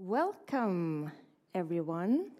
Welcome, 0.00 1.10
everyone. 1.56 2.30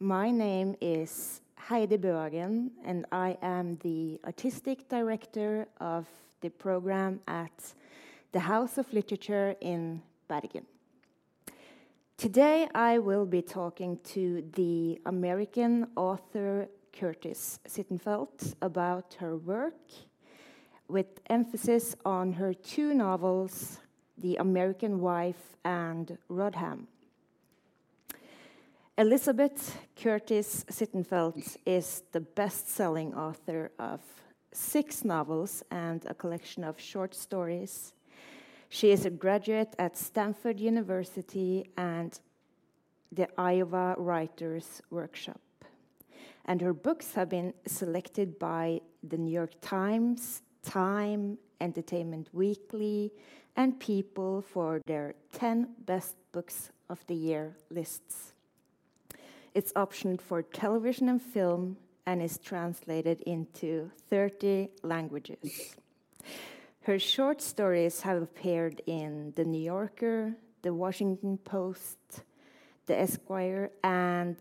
My 0.00 0.32
name 0.32 0.74
is 0.80 1.40
Heidi 1.54 1.96
Bøhagen, 1.96 2.70
and 2.84 3.06
I 3.12 3.38
am 3.42 3.76
the 3.84 4.18
artistic 4.24 4.88
director 4.88 5.68
of 5.80 6.08
the 6.40 6.48
program 6.48 7.20
at 7.28 7.74
the 8.32 8.40
House 8.40 8.76
of 8.76 8.92
Literature 8.92 9.54
in 9.60 10.02
Bergen. 10.26 10.66
Today, 12.16 12.66
I 12.74 12.98
will 12.98 13.24
be 13.24 13.40
talking 13.40 14.00
to 14.06 14.42
the 14.56 15.00
American 15.06 15.86
author 15.94 16.68
Curtis 16.92 17.60
Sittenfeld 17.68 18.56
about 18.62 19.14
her 19.20 19.36
work, 19.36 19.78
with 20.88 21.20
emphasis 21.28 21.94
on 22.04 22.32
her 22.32 22.52
two 22.52 22.94
novels, 22.94 23.78
The 24.20 24.36
American 24.36 25.00
Wife 25.00 25.56
and 25.64 26.18
Rodham. 26.30 26.86
Elizabeth 28.98 29.78
Curtis 29.96 30.66
Sittenfeld 30.70 31.56
is 31.64 32.02
the 32.12 32.20
best 32.20 32.68
selling 32.68 33.14
author 33.14 33.70
of 33.78 34.00
six 34.52 35.06
novels 35.06 35.62
and 35.70 36.04
a 36.04 36.12
collection 36.12 36.64
of 36.64 36.78
short 36.78 37.14
stories. 37.14 37.94
She 38.68 38.90
is 38.90 39.06
a 39.06 39.10
graduate 39.10 39.74
at 39.78 39.96
Stanford 39.96 40.60
University 40.60 41.70
and 41.78 42.20
the 43.10 43.26
Iowa 43.38 43.94
Writers 43.96 44.82
Workshop. 44.90 45.40
And 46.44 46.60
her 46.60 46.74
books 46.74 47.14
have 47.14 47.30
been 47.30 47.54
selected 47.66 48.38
by 48.38 48.82
the 49.02 49.16
New 49.16 49.32
York 49.32 49.52
Times, 49.62 50.42
Time, 50.62 51.38
Entertainment 51.58 52.28
Weekly, 52.34 53.12
and 53.56 53.78
People 53.78 54.42
for 54.42 54.80
their 54.86 55.14
10 55.32 55.68
best 55.86 56.16
books 56.32 56.70
of 56.88 57.06
the 57.06 57.14
year 57.14 57.56
lists. 57.70 58.32
It's 59.54 59.72
optioned 59.72 60.20
for 60.20 60.42
television 60.42 61.08
and 61.08 61.20
film 61.20 61.76
and 62.06 62.22
is 62.22 62.38
translated 62.38 63.20
into 63.22 63.90
30 64.08 64.68
languages. 64.82 65.76
Her 66.82 66.98
short 66.98 67.42
stories 67.42 68.00
have 68.02 68.22
appeared 68.22 68.80
in 68.86 69.32
The 69.36 69.44
New 69.44 69.62
Yorker, 69.62 70.34
The 70.62 70.72
Washington 70.72 71.38
Post, 71.38 71.98
The 72.86 72.98
Esquire, 72.98 73.70
and 73.84 74.36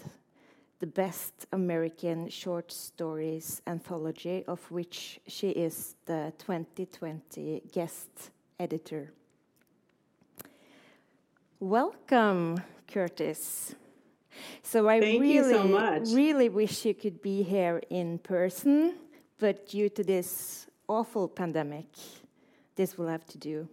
the 0.79 0.87
Best 0.87 1.45
American 1.51 2.29
Short 2.29 2.71
Stories 2.71 3.61
anthology, 3.67 4.45
of 4.47 4.59
which 4.71 5.19
she 5.27 5.49
is 5.49 5.95
the 6.05 6.31
2020 6.37 7.63
guest 7.73 8.31
editor. 8.59 9.11
Welcome, 11.59 12.61
Curtis. 12.87 13.75
So 14.63 14.87
I 14.87 14.99
Thank 14.99 15.21
really, 15.21 15.53
so 15.53 16.15
really 16.15 16.49
wish 16.49 16.85
you 16.85 16.93
could 16.93 17.21
be 17.21 17.43
here 17.43 17.81
in 17.89 18.19
person, 18.19 18.95
but 19.39 19.67
due 19.67 19.89
to 19.89 20.03
this 20.03 20.67
awful 20.87 21.27
pandemic, 21.27 21.87
this 22.75 22.97
will 22.97 23.07
have 23.07 23.25
to 23.27 23.37
do. 23.37 23.67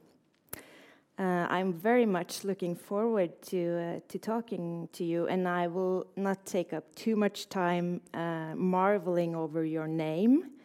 Uh, 1.18 1.46
I'm 1.48 1.72
very 1.72 2.04
much 2.04 2.44
looking 2.44 2.76
forward 2.76 3.40
to 3.42 3.78
uh, 3.78 4.00
to 4.08 4.18
talking 4.18 4.88
to 4.92 5.04
you, 5.04 5.26
and 5.28 5.48
I 5.48 5.66
will 5.66 6.06
not 6.16 6.44
take 6.44 6.72
up 6.74 6.94
too 6.94 7.16
much 7.16 7.48
time 7.48 8.02
uh, 8.12 8.54
marveling 8.54 9.34
over 9.34 9.64
your 9.64 9.88
name. 9.88 10.55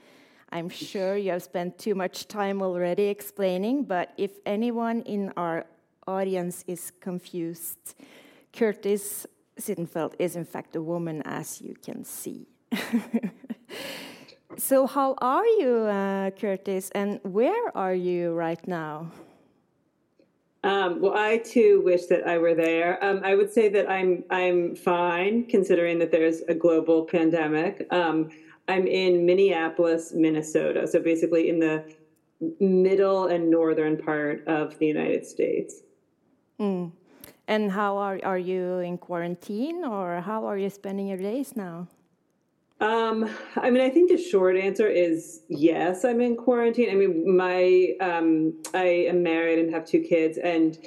I'm 0.52 0.68
sure 0.68 1.16
you 1.16 1.32
have 1.32 1.44
spent 1.44 1.78
too 1.78 1.96
much 1.96 2.28
time 2.28 2.62
already 2.62 3.04
explaining, 3.04 3.86
but 3.86 4.12
if 4.18 4.32
anyone 4.46 5.02
in 5.04 5.32
our 5.38 5.66
audience 6.08 6.66
is 6.68 6.92
confused, 7.00 7.96
Curtis 8.52 9.26
Sittenfeld 9.58 10.14
is 10.20 10.36
in 10.36 10.44
fact 10.44 10.76
a 10.76 10.82
woman, 10.82 11.22
as 11.24 11.62
you 11.62 11.76
can 11.82 12.04
see. 12.04 12.48
so, 14.58 14.88
how 14.88 15.16
are 15.20 15.46
you, 15.46 15.78
uh, 15.88 16.32
Curtis, 16.32 16.90
and 16.92 17.22
where 17.24 17.78
are 17.78 17.94
you 17.94 18.34
right 18.34 18.66
now? 18.68 19.12
Um, 20.64 21.02
well, 21.02 21.14
I 21.16 21.38
too 21.38 21.82
wish 21.84 22.06
that 22.08 22.28
I 22.28 22.38
were 22.38 22.54
there. 22.54 23.04
Um, 23.04 23.22
I 23.24 23.36
would 23.36 23.52
say 23.52 23.70
that 23.70 23.90
I'm 23.90 24.24
I'm 24.30 24.76
fine 24.76 25.46
considering 25.46 25.98
that 26.00 26.12
there's 26.12 26.42
a 26.42 26.54
global 26.54 27.06
pandemic. 27.06 27.88
Um, 27.90 28.30
I'm 28.68 28.88
in 28.88 29.26
Minneapolis, 29.26 30.14
Minnesota, 30.14 30.88
so 30.88 31.00
basically 31.00 31.50
in 31.50 31.60
the 31.60 31.84
middle 32.60 33.28
and 33.28 33.50
northern 33.50 33.98
part 33.98 34.48
of 34.48 34.78
the 34.80 34.88
United 34.88 35.26
States. 35.26 35.82
Mm. 36.60 36.92
And 37.48 37.72
how 37.72 37.98
are 37.98 38.20
are 38.24 38.38
you 38.38 38.80
in 38.80 38.98
quarantine, 38.98 39.84
or 39.84 40.22
how 40.22 40.46
are 40.46 40.58
you 40.58 40.70
spending 40.70 41.08
your 41.08 41.18
days 41.18 41.56
now? 41.56 41.88
Um, 42.80 43.30
I 43.58 43.70
mean, 43.70 43.84
I 43.84 43.90
think 43.90 44.10
the 44.10 44.18
short 44.18 44.58
answer 44.58 44.88
is 44.88 45.42
yes, 45.50 46.04
I'm 46.04 46.22
in 46.22 46.36
quarantine. 46.36 46.90
I 46.90 46.96
mean, 46.96 47.38
my 47.38 47.96
um, 48.00 48.54
I 48.74 48.86
am 49.10 49.22
married 49.22 49.60
and 49.60 49.74
have 49.74 49.86
two 49.86 50.02
kids, 50.02 50.38
and 50.38 50.78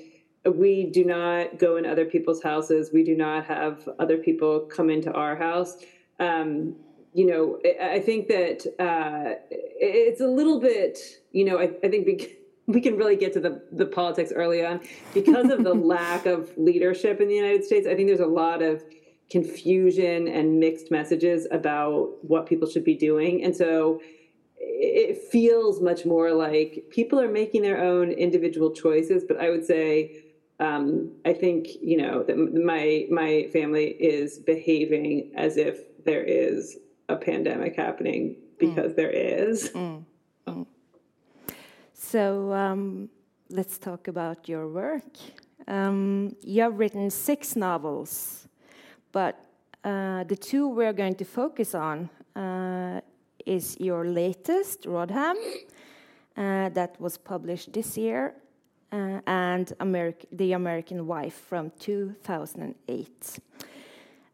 we 0.44 0.90
do 0.90 1.04
not 1.04 1.58
go 1.58 1.76
in 1.76 1.86
other 1.86 2.04
people's 2.04 2.42
houses. 2.42 2.90
We 2.92 3.04
do 3.04 3.16
not 3.16 3.44
have 3.46 3.88
other 3.98 4.16
people 4.16 4.60
come 4.60 4.90
into 4.90 5.12
our 5.12 5.36
house. 5.36 5.76
Um, 6.18 6.76
you 7.14 7.26
know, 7.26 7.60
I, 7.64 7.94
I 7.94 8.00
think 8.00 8.28
that 8.28 8.66
uh, 8.78 9.40
it's 9.50 10.20
a 10.20 10.26
little 10.26 10.60
bit, 10.60 10.98
you 11.32 11.44
know, 11.44 11.58
I, 11.58 11.70
I 11.82 11.88
think 11.88 12.06
we, 12.06 12.36
we 12.66 12.80
can 12.80 12.96
really 12.96 13.16
get 13.16 13.32
to 13.34 13.40
the, 13.40 13.62
the 13.72 13.86
politics 13.86 14.32
early 14.34 14.64
on 14.64 14.80
because 15.14 15.50
of 15.50 15.64
the 15.64 15.74
lack 15.94 16.26
of 16.26 16.52
leadership 16.56 17.20
in 17.20 17.28
the 17.28 17.34
United 17.34 17.64
States. 17.64 17.86
I 17.86 17.94
think 17.94 18.08
there's 18.08 18.20
a 18.20 18.26
lot 18.26 18.62
of 18.62 18.84
confusion 19.30 20.28
and 20.28 20.58
mixed 20.58 20.90
messages 20.90 21.46
about 21.50 22.12
what 22.22 22.46
people 22.46 22.68
should 22.68 22.84
be 22.84 22.94
doing. 22.94 23.44
And 23.44 23.56
so 23.56 24.00
it 24.56 25.18
feels 25.30 25.80
much 25.80 26.04
more 26.04 26.32
like 26.32 26.84
people 26.90 27.20
are 27.20 27.30
making 27.30 27.62
their 27.62 27.80
own 27.80 28.10
individual 28.10 28.72
choices. 28.72 29.24
But 29.26 29.40
I 29.40 29.50
would 29.50 29.64
say, 29.64 30.24
um, 30.58 31.12
I 31.24 31.32
think, 31.32 31.68
you 31.80 31.96
know, 31.96 32.22
that 32.24 32.36
my, 32.36 33.06
my 33.10 33.48
family 33.52 33.88
is 34.00 34.38
behaving 34.38 35.32
as 35.36 35.56
if 35.56 35.78
there 36.04 36.22
is 36.22 36.78
a 37.08 37.16
pandemic 37.16 37.76
happening 37.76 38.36
because 38.58 38.92
mm. 38.92 38.96
there 38.96 39.10
is. 39.10 39.70
Mm. 39.70 40.04
Mm. 40.46 40.66
So 41.92 42.52
um, 42.52 43.08
let's 43.50 43.78
talk 43.78 44.08
about 44.08 44.48
your 44.48 44.68
work. 44.68 45.16
Um, 45.66 46.36
you 46.42 46.62
have 46.62 46.78
written 46.78 47.10
six 47.10 47.56
novels 47.56 48.44
but 49.14 49.46
uh, 49.84 50.24
the 50.24 50.34
two 50.34 50.66
we're 50.66 50.92
going 50.92 51.14
to 51.14 51.24
focus 51.24 51.72
on 51.72 52.10
uh, 52.34 53.00
is 53.46 53.76
your 53.78 54.04
latest, 54.04 54.82
Rodham, 54.82 55.36
uh, 56.36 56.68
that 56.70 57.00
was 57.00 57.16
published 57.16 57.72
this 57.72 57.96
year, 57.96 58.34
uh, 58.90 59.20
and 59.28 59.72
Ameri 59.78 60.16
The 60.32 60.52
American 60.52 61.06
Wife 61.06 61.34
from 61.48 61.70
2008. 61.78 63.38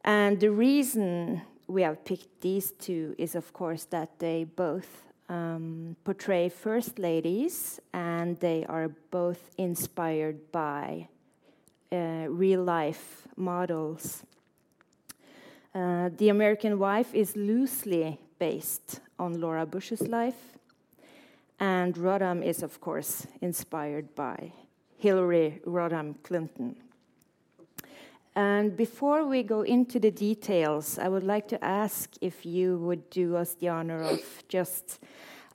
And 0.03 0.41
the 0.41 0.51
reason 0.51 1.43
we 1.71 1.83
have 1.83 2.05
picked 2.05 2.41
these 2.41 2.73
two 2.73 3.15
is, 3.17 3.35
of 3.35 3.53
course, 3.53 3.85
that 3.85 4.19
they 4.19 4.45
both 4.45 5.05
um, 5.29 5.97
portray 6.05 6.49
first 6.49 6.99
ladies 6.99 7.81
and 7.95 8.37
they 8.41 8.67
are 8.69 8.89
both 9.11 9.51
inspired 9.57 10.51
by 10.51 11.09
uh, 11.93 12.27
real 12.29 12.65
life 12.65 13.29
models. 13.37 14.25
Uh, 15.73 16.11
the 16.17 16.29
American 16.29 16.79
Wife 16.79 17.15
is 17.15 17.37
loosely 17.37 18.19
based 18.41 19.01
on 19.19 19.41
Laura 19.41 19.65
Bush's 19.65 20.03
life, 20.09 20.59
and 21.61 21.95
Rodham 21.95 22.43
is, 22.43 22.63
of 22.65 22.81
course, 22.81 23.27
inspired 23.41 24.15
by 24.17 24.53
Hillary 24.99 25.61
Rodham 25.65 26.17
Clinton. 26.25 26.75
And 28.41 28.75
before 28.75 29.27
we 29.27 29.43
go 29.43 29.61
into 29.63 30.01
the 30.01 30.11
details, 30.11 30.99
I 30.99 31.09
would 31.09 31.25
like 31.25 31.47
to 31.49 31.63
ask 31.63 32.05
if 32.23 32.47
you 32.47 32.79
would 32.79 33.11
do 33.11 33.37
us 33.37 33.55
the 33.55 33.69
honor 33.69 34.03
of 34.03 34.21
just 34.49 34.99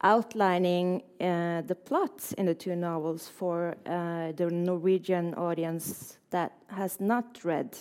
outlining 0.03 1.01
uh, 1.19 1.61
the 1.61 1.77
plot 1.87 2.33
in 2.37 2.45
the 2.45 2.53
two 2.53 2.75
novels 2.75 3.27
for 3.27 3.75
uh, 3.87 4.33
the 4.33 4.51
Norwegian 4.51 5.33
audience 5.33 6.19
that 6.29 6.51
has 6.67 6.99
not 6.99 7.25
read 7.43 7.75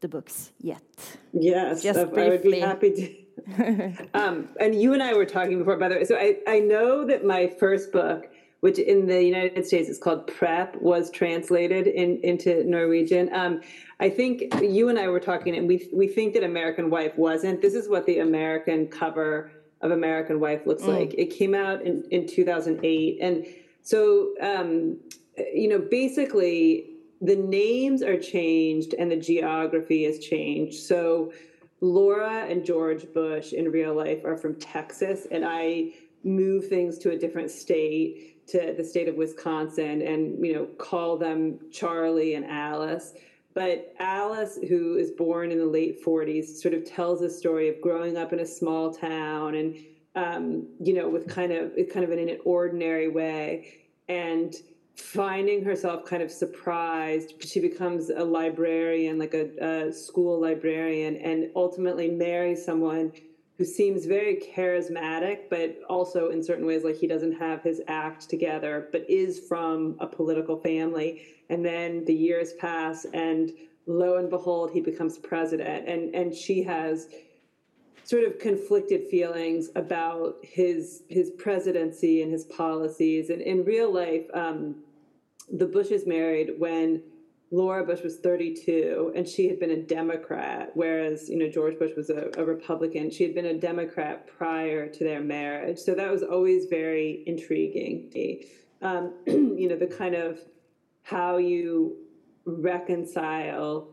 the 0.00 0.08
books 0.08 0.52
yet. 0.60 0.92
Yes, 1.32 1.82
Just 1.82 1.98
I, 1.98 2.02
I 2.02 2.28
would 2.28 2.42
be 2.42 2.60
happy 2.60 2.90
to. 2.98 4.08
um, 4.14 4.48
and 4.60 4.74
you 4.74 4.92
and 4.92 5.02
I 5.02 5.14
were 5.14 5.24
talking 5.24 5.58
before, 5.58 5.78
by 5.78 5.88
the 5.88 5.94
way. 5.94 6.04
So 6.04 6.16
I, 6.16 6.36
I 6.46 6.58
know 6.58 7.06
that 7.06 7.24
my 7.24 7.46
first 7.46 7.92
book, 7.92 8.28
which 8.62 8.78
in 8.78 9.06
the 9.06 9.22
United 9.22 9.66
States 9.66 9.88
is 9.88 9.98
called 9.98 10.26
Prep, 10.28 10.80
was 10.80 11.10
translated 11.10 11.88
in, 11.88 12.20
into 12.22 12.62
Norwegian. 12.64 13.28
Um, 13.34 13.60
I 13.98 14.08
think 14.08 14.54
you 14.62 14.88
and 14.88 14.98
I 14.98 15.08
were 15.08 15.20
talking, 15.20 15.56
and 15.56 15.66
we 15.66 15.88
we 15.92 16.06
think 16.06 16.34
that 16.34 16.44
American 16.44 16.88
Wife 16.88 17.18
wasn't. 17.18 17.60
This 17.60 17.74
is 17.74 17.88
what 17.88 18.06
the 18.06 18.20
American 18.20 18.86
cover 18.86 19.50
of 19.80 19.90
American 19.90 20.38
Wife 20.38 20.64
looks 20.64 20.84
mm. 20.84 20.96
like. 20.96 21.14
It 21.18 21.26
came 21.26 21.54
out 21.54 21.82
in, 21.82 22.04
in 22.12 22.28
2008, 22.28 23.18
and 23.20 23.44
so 23.82 24.34
um, 24.40 24.98
you 25.36 25.68
know, 25.68 25.78
basically 25.78 26.88
the 27.20 27.36
names 27.36 28.02
are 28.02 28.18
changed 28.18 28.94
and 28.94 29.10
the 29.10 29.16
geography 29.16 30.04
is 30.04 30.24
changed. 30.24 30.74
So 30.74 31.32
Laura 31.80 32.46
and 32.48 32.64
George 32.64 33.12
Bush 33.12 33.52
in 33.52 33.70
real 33.70 33.94
life 33.94 34.24
are 34.24 34.36
from 34.36 34.54
Texas, 34.56 35.26
and 35.30 35.44
I 35.44 35.94
move 36.24 36.68
things 36.68 36.98
to 36.98 37.10
a 37.10 37.18
different 37.18 37.50
state, 37.50 38.41
to 38.52 38.74
the 38.76 38.84
state 38.84 39.08
of 39.08 39.16
Wisconsin, 39.16 40.02
and 40.02 40.44
you 40.44 40.54
know 40.54 40.66
call 40.78 41.16
them 41.16 41.58
Charlie 41.70 42.34
and 42.34 42.44
Alice. 42.44 43.14
But 43.54 43.94
Alice, 43.98 44.58
who 44.68 44.96
is 44.96 45.10
born 45.10 45.50
in 45.50 45.58
the 45.58 45.66
late 45.66 46.02
40s, 46.02 46.56
sort 46.56 46.72
of 46.72 46.86
tells 46.86 47.20
a 47.20 47.28
story 47.28 47.68
of 47.68 47.80
growing 47.82 48.16
up 48.16 48.32
in 48.32 48.40
a 48.40 48.46
small 48.46 48.94
town 48.94 49.56
and 49.56 49.76
um, 50.14 50.68
you 50.80 50.94
know 50.94 51.08
with 51.08 51.28
kind 51.28 51.52
of 51.52 51.72
kind 51.92 52.04
of 52.04 52.12
in 52.12 52.28
an 52.28 52.38
ordinary 52.44 53.08
way 53.08 53.82
and 54.08 54.54
finding 54.96 55.64
herself 55.64 56.04
kind 56.04 56.22
of 56.22 56.30
surprised. 56.30 57.42
She 57.42 57.60
becomes 57.60 58.10
a 58.10 58.24
librarian, 58.24 59.18
like 59.18 59.34
a, 59.34 59.86
a, 59.88 59.92
school 59.92 60.40
librarian, 60.40 61.16
and 61.16 61.50
ultimately 61.56 62.10
marries 62.10 62.64
someone 62.64 63.12
who 63.58 63.64
seems 63.64 64.06
very 64.06 64.36
charismatic, 64.36 65.50
but 65.50 65.78
also 65.88 66.30
in 66.30 66.42
certain 66.42 66.66
ways 66.66 66.84
like 66.84 66.96
he 66.96 67.06
doesn't 67.06 67.32
have 67.32 67.62
his 67.62 67.82
act 67.86 68.28
together, 68.28 68.88
but 68.92 69.08
is 69.08 69.40
from 69.40 69.96
a 70.00 70.06
political 70.06 70.58
family. 70.58 71.22
And 71.50 71.64
then 71.64 72.04
the 72.06 72.14
years 72.14 72.54
pass, 72.54 73.04
and 73.12 73.52
lo 73.86 74.16
and 74.16 74.30
behold, 74.30 74.70
he 74.72 74.80
becomes 74.80 75.18
president. 75.18 75.88
And, 75.88 76.14
and 76.14 76.34
she 76.34 76.62
has 76.62 77.08
sort 78.04 78.24
of 78.24 78.38
conflicted 78.38 79.06
feelings 79.08 79.70
about 79.76 80.36
his 80.42 81.04
his 81.08 81.30
presidency 81.38 82.22
and 82.22 82.32
his 82.32 82.44
policies. 82.46 83.30
And 83.30 83.40
in 83.42 83.64
real 83.64 83.92
life, 83.92 84.24
um, 84.34 84.76
the 85.52 85.66
Bushes 85.66 86.06
married 86.06 86.54
when 86.58 87.02
Laura 87.52 87.84
Bush 87.84 88.02
was 88.02 88.16
32 88.16 89.12
and 89.14 89.28
she 89.28 89.46
had 89.46 89.60
been 89.60 89.72
a 89.72 89.82
Democrat, 89.82 90.70
whereas 90.74 91.28
you 91.28 91.38
know 91.38 91.48
George 91.48 91.78
Bush 91.78 91.92
was 91.96 92.08
a, 92.08 92.30
a 92.38 92.44
Republican. 92.44 93.10
She 93.10 93.24
had 93.24 93.34
been 93.34 93.46
a 93.46 93.58
Democrat 93.58 94.26
prior 94.26 94.88
to 94.88 95.04
their 95.04 95.20
marriage, 95.20 95.78
so 95.78 95.94
that 95.94 96.10
was 96.10 96.22
always 96.22 96.66
very 96.66 97.22
intriguing. 97.26 98.10
Um, 98.80 99.12
you 99.26 99.68
know 99.68 99.76
the 99.76 99.86
kind 99.86 100.14
of 100.14 100.40
how 101.02 101.36
you 101.36 101.98
reconcile 102.46 103.88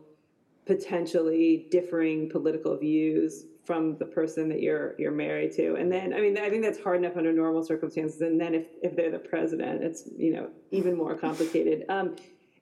potentially 0.64 1.66
differing 1.70 2.30
political 2.30 2.76
views 2.78 3.44
from 3.64 3.98
the 3.98 4.06
person 4.06 4.48
that 4.48 4.62
you're 4.62 4.94
you're 4.98 5.12
married 5.12 5.52
to 5.52 5.74
and 5.74 5.92
then 5.92 6.12
i 6.12 6.20
mean 6.20 6.36
i 6.38 6.48
think 6.48 6.62
that's 6.62 6.80
hard 6.80 6.98
enough 6.98 7.16
under 7.16 7.32
normal 7.32 7.62
circumstances 7.62 8.20
and 8.20 8.40
then 8.40 8.54
if, 8.54 8.66
if 8.82 8.96
they're 8.96 9.10
the 9.10 9.18
president 9.18 9.82
it's 9.82 10.08
you 10.16 10.32
know 10.32 10.48
even 10.70 10.96
more 10.96 11.14
complicated 11.14 11.84
um, 11.88 12.16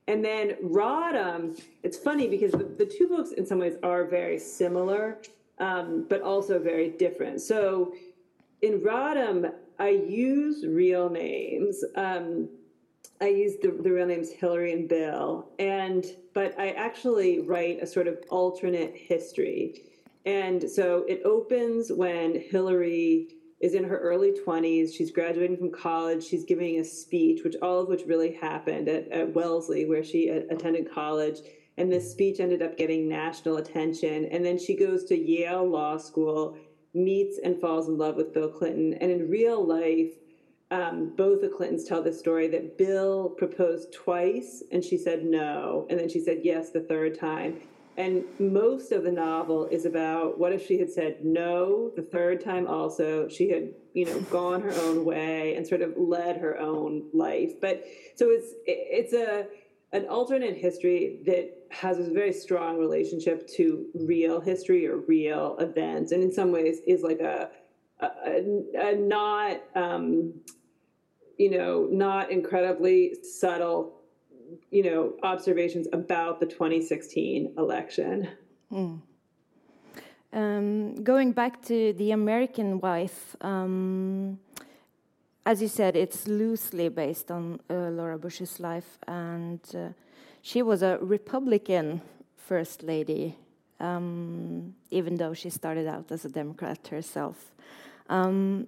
and 0.08 0.24
then 0.24 0.56
rodham 0.62 1.60
it's 1.84 1.96
funny 1.96 2.26
because 2.26 2.50
the, 2.52 2.64
the, 2.64 2.86
two 2.86 3.06
books 3.06 3.30
in 3.32 3.46
some 3.46 3.58
ways 3.60 3.76
are 3.82 4.04
very 4.04 4.38
similar 4.38 5.18
um, 5.60 6.06
but 6.08 6.22
also 6.22 6.58
very 6.58 6.90
different. 6.90 7.40
So 7.40 7.94
in 8.62 8.80
rodham 8.80 9.52
i 9.78 9.90
use 9.90 10.66
real 10.66 11.08
names. 11.08 11.84
Um, 11.94 12.48
I 13.20 13.28
use 13.28 13.54
the, 13.62 13.70
the 13.70 13.90
real 13.90 14.06
names 14.06 14.30
Hillary 14.30 14.72
and 14.72 14.88
Bill, 14.88 15.50
and 15.58 16.04
but 16.34 16.58
I 16.58 16.70
actually 16.70 17.40
write 17.40 17.82
a 17.82 17.86
sort 17.86 18.06
of 18.06 18.18
alternate 18.30 18.94
history. 18.94 19.82
And 20.24 20.68
so 20.70 21.04
it 21.08 21.22
opens 21.24 21.90
when 21.90 22.40
Hillary 22.40 23.28
is 23.60 23.74
in 23.74 23.84
her 23.84 23.98
early 23.98 24.32
20s. 24.32 24.94
She's 24.94 25.10
graduating 25.10 25.56
from 25.56 25.72
college. 25.72 26.24
She's 26.24 26.44
giving 26.44 26.78
a 26.78 26.84
speech, 26.84 27.42
which 27.42 27.56
all 27.60 27.80
of 27.80 27.88
which 27.88 28.02
really 28.06 28.32
happened 28.32 28.88
at, 28.88 29.08
at 29.10 29.34
Wellesley, 29.34 29.84
where 29.86 30.04
she 30.04 30.28
a- 30.28 30.46
attended 30.48 30.92
college. 30.92 31.38
And 31.76 31.90
this 31.90 32.10
speech 32.10 32.40
ended 32.40 32.62
up 32.62 32.76
getting 32.76 33.08
national 33.08 33.56
attention. 33.56 34.26
And 34.26 34.44
then 34.44 34.58
she 34.58 34.76
goes 34.76 35.04
to 35.04 35.18
Yale 35.18 35.68
Law 35.68 35.96
School, 35.96 36.56
meets 36.94 37.38
and 37.42 37.60
falls 37.60 37.88
in 37.88 37.98
love 37.98 38.16
with 38.16 38.32
Bill 38.32 38.48
Clinton. 38.48 38.94
And 38.94 39.10
in 39.10 39.28
real 39.28 39.64
life, 39.64 40.12
um, 40.70 41.14
both 41.16 41.40
the 41.40 41.48
Clintons 41.48 41.84
tell 41.84 42.02
the 42.02 42.12
story 42.12 42.46
that 42.48 42.76
Bill 42.76 43.30
proposed 43.30 43.92
twice 43.92 44.62
and 44.70 44.84
she 44.84 44.98
said 44.98 45.24
no. 45.24 45.86
And 45.88 45.98
then 45.98 46.08
she 46.08 46.20
said 46.20 46.40
yes 46.42 46.70
the 46.70 46.80
third 46.80 47.18
time. 47.18 47.60
And 47.98 48.24
most 48.38 48.92
of 48.92 49.02
the 49.02 49.10
novel 49.10 49.66
is 49.66 49.84
about 49.84 50.38
what 50.38 50.52
if 50.52 50.64
she 50.64 50.78
had 50.78 50.88
said 50.88 51.24
no 51.24 51.90
the 51.96 52.02
third 52.02 52.42
time 52.44 52.68
also, 52.68 53.28
she 53.28 53.50
had, 53.50 53.70
you 53.92 54.04
know, 54.04 54.20
gone 54.30 54.62
her 54.62 54.72
own 54.82 55.04
way 55.04 55.56
and 55.56 55.66
sort 55.66 55.82
of 55.82 55.94
led 55.96 56.36
her 56.36 56.56
own 56.60 57.08
life. 57.12 57.60
But 57.60 57.84
so 58.14 58.30
it's 58.30 58.54
it's 58.66 59.12
a 59.12 59.48
an 59.92 60.06
alternate 60.06 60.56
history 60.56 61.22
that 61.26 61.66
has 61.70 61.98
a 61.98 62.08
very 62.12 62.32
strong 62.32 62.78
relationship 62.78 63.48
to 63.56 63.86
real 63.94 64.40
history 64.40 64.86
or 64.86 64.98
real 64.98 65.56
events, 65.58 66.12
and 66.12 66.22
in 66.22 66.32
some 66.32 66.52
ways 66.52 66.78
is 66.86 67.02
like 67.02 67.18
a 67.18 67.50
a, 67.98 68.42
a 68.76 68.94
not 68.94 69.60
um, 69.74 70.34
you 71.36 71.50
know 71.50 71.88
not 71.90 72.30
incredibly 72.30 73.16
subtle 73.24 73.97
you 74.70 74.82
know, 74.82 75.14
observations 75.22 75.86
about 75.92 76.40
the 76.40 76.46
2016 76.46 77.54
election. 77.56 78.28
Mm. 78.72 79.00
Um, 80.32 80.94
going 81.02 81.32
back 81.32 81.62
to 81.62 81.94
the 81.94 82.10
American 82.10 82.80
wife, 82.80 83.34
um, 83.40 84.38
as 85.46 85.62
you 85.62 85.68
said, 85.68 85.96
it's 85.96 86.28
loosely 86.28 86.90
based 86.90 87.30
on 87.30 87.60
uh, 87.70 87.88
Laura 87.88 88.18
Bush's 88.18 88.60
life, 88.60 88.98
and 89.06 89.60
uh, 89.74 89.88
she 90.42 90.60
was 90.60 90.82
a 90.82 90.98
Republican 91.00 92.02
first 92.36 92.82
lady, 92.82 93.36
um, 93.80 94.74
even 94.90 95.16
though 95.16 95.32
she 95.32 95.48
started 95.48 95.86
out 95.86 96.12
as 96.12 96.26
a 96.26 96.28
Democrat 96.28 96.86
herself. 96.88 97.52
Um, 98.10 98.66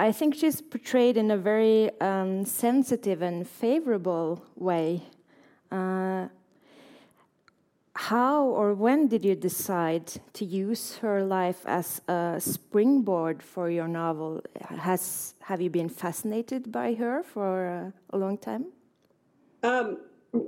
I 0.00 0.12
think 0.12 0.34
she's 0.34 0.62
portrayed 0.62 1.18
in 1.18 1.30
a 1.30 1.36
very 1.36 1.90
um, 2.00 2.46
sensitive 2.46 3.20
and 3.20 3.46
favorable 3.46 4.42
way. 4.56 5.02
Uh, 5.70 6.28
how 7.94 8.44
or 8.44 8.72
when 8.72 9.08
did 9.08 9.26
you 9.26 9.34
decide 9.34 10.06
to 10.32 10.46
use 10.46 10.96
her 11.02 11.22
life 11.22 11.60
as 11.66 12.00
a 12.08 12.36
springboard 12.38 13.42
for 13.42 13.68
your 13.68 13.88
novel? 13.88 14.40
Has 14.70 15.34
have 15.40 15.60
you 15.60 15.68
been 15.68 15.90
fascinated 15.90 16.72
by 16.72 16.94
her 16.94 17.22
for 17.22 17.54
uh, 17.68 18.16
a 18.16 18.18
long 18.18 18.38
time? 18.38 18.64
Um, 19.62 19.98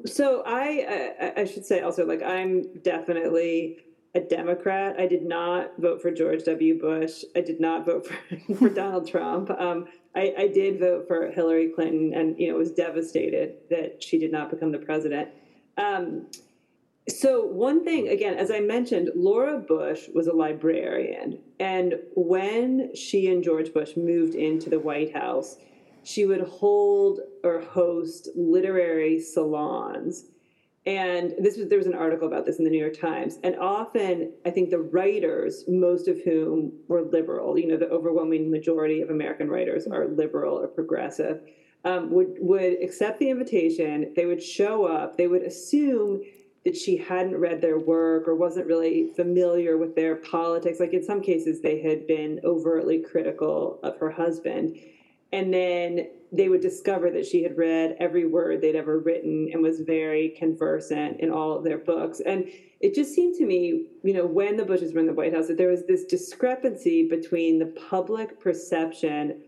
so 0.07 0.43
I, 0.47 1.13
I, 1.21 1.41
I 1.43 1.45
should 1.45 1.67
say 1.67 1.81
also 1.81 2.07
like 2.07 2.23
I'm 2.23 2.63
definitely 2.81 3.85
a 4.15 4.21
Democrat. 4.21 4.97
I 4.99 5.07
did 5.07 5.25
not 5.25 5.73
vote 5.79 6.03
for 6.03 6.11
George 6.11 6.45
W. 6.45 6.79
Bush. 6.79 7.25
I 7.35 7.41
did 7.41 7.61
not 7.61 7.87
vote 7.87 8.07
for, 8.07 8.55
for 8.57 8.69
Donald 8.69 9.09
Trump. 9.09 9.51
Um, 9.51 9.87
I, 10.15 10.35
I, 10.37 10.49
did 10.49 10.79
vote 10.79 11.09
for 11.09 11.31
Hillary 11.31 11.71
Clinton, 11.75 12.13
and 12.15 12.39
you 12.39 12.51
know 12.51 12.59
was 12.59 12.73
devastated 12.73 13.57
that 13.71 14.03
she 14.03 14.19
did 14.19 14.31
not 14.31 14.51
become 14.51 14.71
the 14.71 14.79
president. 14.79 15.31
Um, 15.79 16.27
so 17.09 17.45
one 17.45 17.85
thing, 17.85 18.09
again, 18.09 18.35
as 18.35 18.51
I 18.51 18.61
mentioned, 18.61 19.11
Laura 19.17 19.59
Bush 19.59 20.09
was 20.15 20.27
a 20.27 20.33
librarian, 20.33 21.39
and 21.59 21.95
when 22.15 22.95
she 22.95 23.29
and 23.33 23.43
George 23.43 23.73
Bush 23.73 23.97
moved 23.97 24.35
into 24.35 24.69
the 24.69 24.79
White 24.79 25.15
House, 25.15 25.57
she 26.05 26.27
would 26.27 26.43
hold 26.43 27.21
or 27.43 27.61
host 27.61 28.29
literary 28.37 29.19
salons 29.21 30.27
and 30.85 31.33
this 31.39 31.57
was 31.57 31.69
there 31.69 31.79
was 31.79 31.87
an 31.87 31.95
article 31.95 32.27
about 32.27 32.45
this 32.45 32.59
in 32.59 32.65
the 32.65 32.71
New 32.71 32.81
York 32.81 32.99
Times. 32.99 33.39
And 33.45 33.57
often, 33.57 34.33
I 34.45 34.51
think 34.51 34.71
the 34.71 34.81
writers, 34.81 35.65
most 35.69 36.09
of 36.09 36.21
whom 36.25 36.73
were 36.89 37.03
liberal, 37.03 37.57
you 37.57 37.69
know, 37.69 37.77
the 37.77 37.89
overwhelming 37.89 38.51
majority 38.51 39.01
of 39.01 39.11
American 39.11 39.49
writers 39.49 39.87
are 39.87 40.09
liberal 40.09 40.59
or 40.59 40.67
progressive, 40.67 41.41
um, 41.85 42.11
would 42.11 42.35
would 42.41 42.83
accept 42.83 43.21
the 43.21 43.31
invitation. 43.31 44.13
They 44.17 44.27
would 44.27 44.43
show 44.43 44.85
up. 44.85 45.17
They 45.17 45.29
would 45.29 45.43
assume 45.43 46.23
that 46.65 46.77
she 46.77 46.97
hadn't 46.97 47.37
read 47.37 47.61
their 47.61 47.79
work 47.79 48.27
or 48.27 48.35
wasn't 48.35 48.67
really 48.67 49.11
familiar 49.15 49.79
with 49.79 49.95
their 49.95 50.17
politics. 50.17 50.81
Like 50.81 50.93
in 50.93 51.03
some 51.03 51.21
cases, 51.21 51.61
they 51.61 51.81
had 51.81 52.07
been 52.07 52.41
overtly 52.45 53.03
critical 53.03 53.79
of 53.83 53.99
her 53.99 54.11
husband. 54.11 54.77
And 55.33 55.53
then 55.53 56.09
they 56.31 56.49
would 56.49 56.61
discover 56.61 57.11
that 57.11 57.27
she 57.27 57.43
had 57.43 57.57
read 57.57 57.97
every 58.01 58.27
word 58.27 58.61
they'd 58.61 58.77
ever 58.77 58.99
written 58.99 59.49
and 59.53 59.63
was 59.63 59.81
very 59.81 60.31
conversant 60.39 61.21
in 61.21 61.31
all 61.31 61.57
of 61.57 61.65
their 61.65 61.79
books. 61.79 62.21
And 62.21 62.49
it 62.81 62.95
just 62.95 63.15
seemed 63.15 63.37
to 63.37 63.47
me, 63.47 63.87
you 64.03 64.15
know, 64.15 64.27
when 64.27 64.57
the 64.57 64.65
Bushes 64.65 64.93
were 64.93 65.01
in 65.01 65.07
the 65.07 65.13
White 65.13 65.35
House, 65.35 65.49
that 65.49 65.57
there 65.57 65.69
was 65.69 65.87
this 65.87 66.05
discrepancy 66.05 67.09
between 67.09 67.59
the 67.59 67.75
public 67.89 68.41
perception 68.41 69.43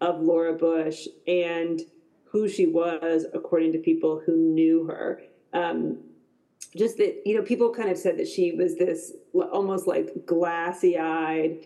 of 0.00 0.20
Laura 0.20 0.54
Bush 0.54 1.06
and 1.26 1.82
who 2.24 2.48
she 2.48 2.66
was 2.66 3.26
according 3.34 3.72
to 3.72 3.78
people 3.78 4.22
who 4.24 4.36
knew 4.36 4.84
her. 4.86 5.22
Um, 5.52 5.98
just 6.76 6.98
that, 6.98 7.22
you 7.24 7.34
know, 7.36 7.42
people 7.42 7.72
kind 7.72 7.88
of 7.88 7.98
said 7.98 8.18
that 8.18 8.28
she 8.28 8.52
was 8.52 8.76
this 8.76 9.12
almost 9.32 9.86
like 9.86 10.26
glassy 10.26 10.98
eyed, 10.98 11.64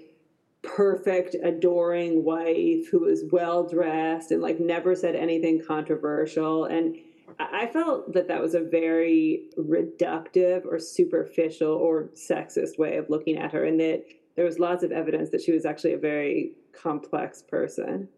perfect, 0.62 1.34
adoring 1.42 2.24
wife 2.24 2.88
who 2.90 3.00
was 3.00 3.24
well 3.30 3.66
dressed 3.68 4.30
and 4.30 4.40
like 4.40 4.60
never 4.60 4.94
said 4.94 5.14
anything 5.14 5.62
controversial. 5.64 6.66
And 6.66 6.96
I 7.38 7.66
felt 7.66 8.12
that 8.12 8.28
that 8.28 8.40
was 8.40 8.54
a 8.54 8.60
very 8.60 9.50
reductive 9.58 10.64
or 10.66 10.78
superficial 10.78 11.72
or 11.72 12.10
sexist 12.14 12.78
way 12.78 12.96
of 12.96 13.10
looking 13.10 13.38
at 13.38 13.52
her, 13.52 13.64
and 13.64 13.80
that 13.80 14.04
there 14.36 14.44
was 14.44 14.58
lots 14.58 14.82
of 14.82 14.92
evidence 14.92 15.30
that 15.30 15.42
she 15.42 15.52
was 15.52 15.64
actually 15.64 15.94
a 15.94 15.98
very 15.98 16.52
complex 16.72 17.42
person. 17.42 18.08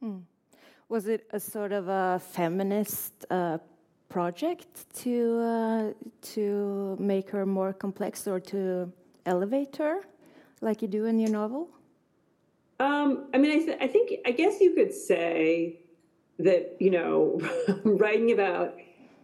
Hmm. 0.00 0.18
Was 0.88 1.06
it 1.08 1.26
a 1.30 1.40
sort 1.40 1.72
of 1.72 1.88
a 1.88 2.20
feminist 2.32 3.24
uh, 3.30 3.58
project 4.08 4.92
to 5.02 5.38
uh, 5.40 5.92
to 6.34 6.96
make 6.98 7.30
her 7.30 7.46
more 7.46 7.72
complex 7.72 8.26
or 8.26 8.40
to 8.40 8.92
elevate 9.26 9.76
her, 9.76 10.02
like 10.60 10.82
you 10.82 10.88
do 10.88 11.06
in 11.06 11.18
your 11.18 11.30
novel? 11.30 11.68
Um, 12.80 13.28
I 13.32 13.38
mean, 13.38 13.52
I, 13.52 13.64
th 13.64 13.78
I 13.80 13.86
think 13.86 14.20
I 14.26 14.32
guess 14.32 14.60
you 14.60 14.74
could 14.74 14.92
say 14.92 15.80
that 16.38 16.76
you 16.80 16.90
know, 16.90 17.40
writing 17.84 18.32
about 18.32 18.74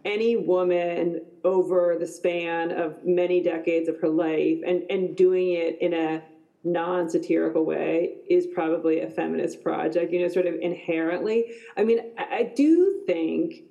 any 0.05 0.37
woman 0.37 1.21
over 1.43 1.97
the 1.99 2.07
span 2.07 2.71
of 2.71 3.03
many 3.05 3.41
decades 3.41 3.87
of 3.87 3.99
her 3.99 4.09
life 4.09 4.59
and, 4.65 4.83
and 4.89 5.15
doing 5.15 5.53
it 5.53 5.77
in 5.81 5.93
a 5.93 6.23
non-satirical 6.63 7.65
way 7.65 8.17
is 8.29 8.47
probably 8.47 9.01
a 9.01 9.09
feminist 9.09 9.63
project, 9.63 10.13
you 10.13 10.21
know, 10.21 10.27
sort 10.27 10.45
of 10.45 10.55
inherently. 10.61 11.51
I 11.77 11.83
mean, 11.83 11.99
I, 12.17 12.37
I 12.37 12.53
do 12.55 13.01
think 13.07 13.63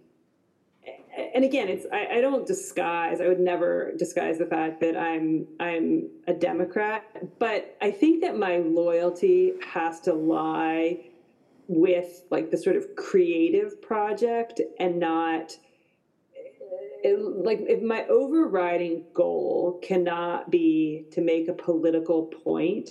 and 1.17 1.45
again, 1.45 1.69
it's 1.69 1.87
I, 1.93 2.19
I, 2.19 2.21
don't 2.21 2.47
disguise. 2.47 3.21
I 3.21 3.29
would 3.29 3.41
never 3.41 3.93
disguise 3.97 4.39
the 4.39 4.47
fact 4.47 4.81
that 4.81 4.97
I'm 4.97 5.47
I'm 5.59 6.09
a 6.27 6.33
Democrat, 6.33 7.05
but 7.39 7.77
I 7.81 7.91
think 7.91 8.23
that 8.23 8.37
my 8.37 8.59
loyalty 8.59 9.55
has 9.73 10.01
to 10.03 10.15
lie 10.15 10.99
with 11.67 12.25
like 12.31 12.51
the 12.51 12.59
sort 12.59 12.77
of 12.77 12.97
creative 12.97 13.81
project 13.81 14.61
and 14.79 14.99
not 14.99 15.57
it, 17.03 17.19
like 17.19 17.61
if 17.61 17.83
my 17.83 18.05
overriding 18.07 19.05
goal 19.15 19.79
cannot 19.83 20.51
be 20.51 21.07
to 21.13 21.21
make 21.21 21.49
a 21.49 21.53
political 21.53 22.25
point 22.25 22.91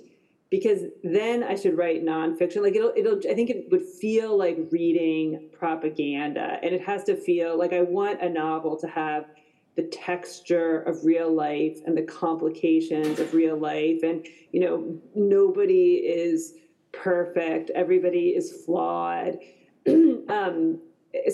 because 0.49 0.81
then 1.03 1.43
I 1.43 1.55
should 1.55 1.77
write 1.77 2.03
nonfiction. 2.03 2.63
Like 2.63 2.75
it'll, 2.75 2.93
it'll. 2.95 3.19
I 3.29 3.35
think 3.35 3.49
it 3.49 3.67
would 3.71 3.85
feel 3.85 4.37
like 4.37 4.57
reading 4.71 5.49
propaganda, 5.53 6.59
and 6.63 6.73
it 6.73 6.81
has 6.81 7.03
to 7.05 7.15
feel 7.15 7.57
like 7.57 7.73
I 7.73 7.81
want 7.81 8.21
a 8.21 8.29
novel 8.29 8.77
to 8.77 8.87
have 8.87 9.25
the 9.75 9.83
texture 9.83 10.81
of 10.81 11.05
real 11.05 11.33
life 11.33 11.79
and 11.85 11.95
the 11.95 12.01
complications 12.01 13.19
of 13.19 13.33
real 13.33 13.57
life, 13.57 14.01
and 14.03 14.25
you 14.51 14.59
know, 14.61 14.99
nobody 15.15 15.95
is 15.95 16.55
perfect. 16.91 17.69
Everybody 17.71 18.29
is 18.29 18.63
flawed. 18.65 19.37
um, 19.87 20.79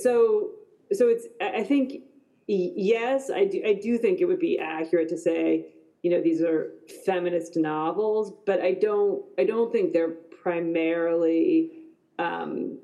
so, 0.01 0.51
so 0.91 1.07
it's. 1.07 1.25
I 1.41 1.63
think 1.63 2.01
yes, 2.47 3.29
I 3.29 3.45
do. 3.45 3.61
I 3.65 3.73
do 3.73 3.97
think 3.97 4.19
it 4.19 4.25
would 4.25 4.39
be 4.39 4.59
accurate 4.59 5.07
to 5.09 5.17
say, 5.17 5.67
you 6.05 6.11
know, 6.11 6.21
these 6.21 6.39
are 6.39 6.73
feminist 7.03 7.57
novels, 7.57 8.31
but 8.45 8.61
I 8.61 8.73
don't. 8.73 9.25
I 9.39 9.43
don't 9.43 9.71
think 9.71 9.91
they're 9.91 10.11
primarily. 10.43 11.71
Um, 12.19 12.77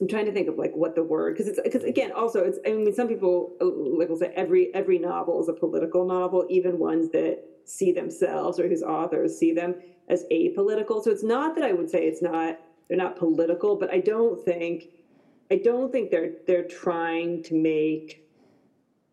I'm 0.00 0.08
trying 0.08 0.24
to 0.24 0.32
think 0.32 0.48
of 0.48 0.58
like 0.58 0.74
what 0.74 0.96
the 0.96 1.04
word 1.04 1.36
because 1.36 1.46
it's 1.46 1.60
because 1.62 1.84
again 1.84 2.10
also 2.10 2.42
it's 2.42 2.58
I 2.66 2.72
mean 2.72 2.92
some 2.92 3.06
people 3.06 3.52
like 3.60 4.08
will 4.08 4.16
say 4.16 4.32
every 4.34 4.74
every 4.74 4.98
novel 4.98 5.40
is 5.40 5.48
a 5.48 5.52
political 5.52 6.04
novel 6.04 6.44
even 6.50 6.80
ones 6.80 7.12
that 7.12 7.44
see 7.64 7.92
themselves 7.92 8.58
or 8.58 8.66
whose 8.66 8.82
authors 8.82 9.38
see 9.38 9.54
them 9.54 9.76
as 10.08 10.24
apolitical. 10.32 11.00
So 11.04 11.12
it's 11.12 11.22
not 11.22 11.54
that 11.54 11.62
I 11.62 11.72
would 11.72 11.90
say 11.90 12.08
it's 12.08 12.22
not 12.22 12.58
they're 12.88 12.98
not 12.98 13.14
political, 13.14 13.76
but 13.76 13.94
I 13.94 14.00
don't 14.00 14.44
think 14.44 14.86
I 15.48 15.60
don't 15.62 15.92
think 15.92 16.10
they're 16.10 16.32
they're 16.48 16.66
trying 16.66 17.44
to 17.44 17.54
make 17.54 18.26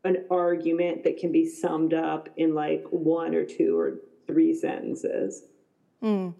an 0.04 0.26
argument 0.30 1.04
that 1.04 1.18
can 1.18 1.32
be 1.32 1.46
summed 1.46 1.94
up 1.94 2.30
in 2.38 2.56
like 2.56 2.86
one 2.90 3.36
or 3.36 3.46
two 3.46 3.78
or 3.78 3.96
three 4.28 4.54
sentences. 4.54 5.44
Mm. 6.02 6.34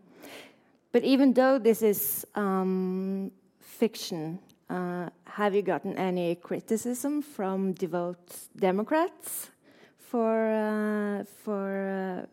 But 0.92 1.04
even 1.04 1.34
though 1.34 1.60
this 1.60 1.82
is 1.82 2.26
um, 2.36 3.32
fiction, 3.60 4.40
uh, 4.70 5.10
have 5.26 5.54
you 5.54 5.62
gotten 5.62 5.98
any 5.98 6.36
criticism 6.36 7.22
from 7.22 7.74
devout 7.74 8.18
Democrats 8.58 9.52
for 9.98 10.50
uh, 10.50 11.24
for 11.44 12.24
uh, 12.24 12.26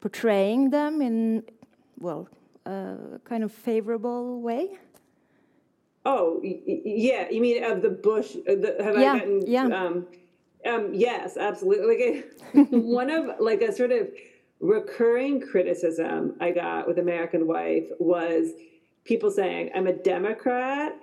portraying 0.00 0.70
them 0.70 1.00
in 1.00 1.44
well, 1.98 2.28
a 2.66 3.20
kind 3.24 3.44
of 3.44 3.52
favorable 3.52 4.40
way? 4.40 4.78
Oh, 6.04 6.40
yeah. 6.42 7.30
You 7.30 7.40
mean 7.40 7.62
of 7.62 7.80
the 7.80 7.90
Bush? 7.90 8.36
Uh, 8.36 8.56
the, 8.56 8.76
have 8.82 8.98
yeah, 8.98 9.12
I 9.12 9.18
gotten? 9.18 9.46
Yeah. 9.46 9.66
Um, 9.66 10.06
um, 10.66 10.92
yes, 10.92 11.36
absolutely. 11.36 12.24
Like 12.54 12.68
one 12.70 13.10
of 13.10 13.40
like 13.40 13.62
a 13.62 13.72
sort 13.72 13.92
of 13.92 14.08
recurring 14.60 15.40
criticism 15.40 16.36
I 16.40 16.50
got 16.52 16.86
with 16.86 16.98
American 16.98 17.46
Wife 17.46 17.84
was 17.98 18.50
people 19.04 19.30
saying 19.30 19.70
I'm 19.74 19.86
a 19.86 19.92
Democrat 19.92 20.96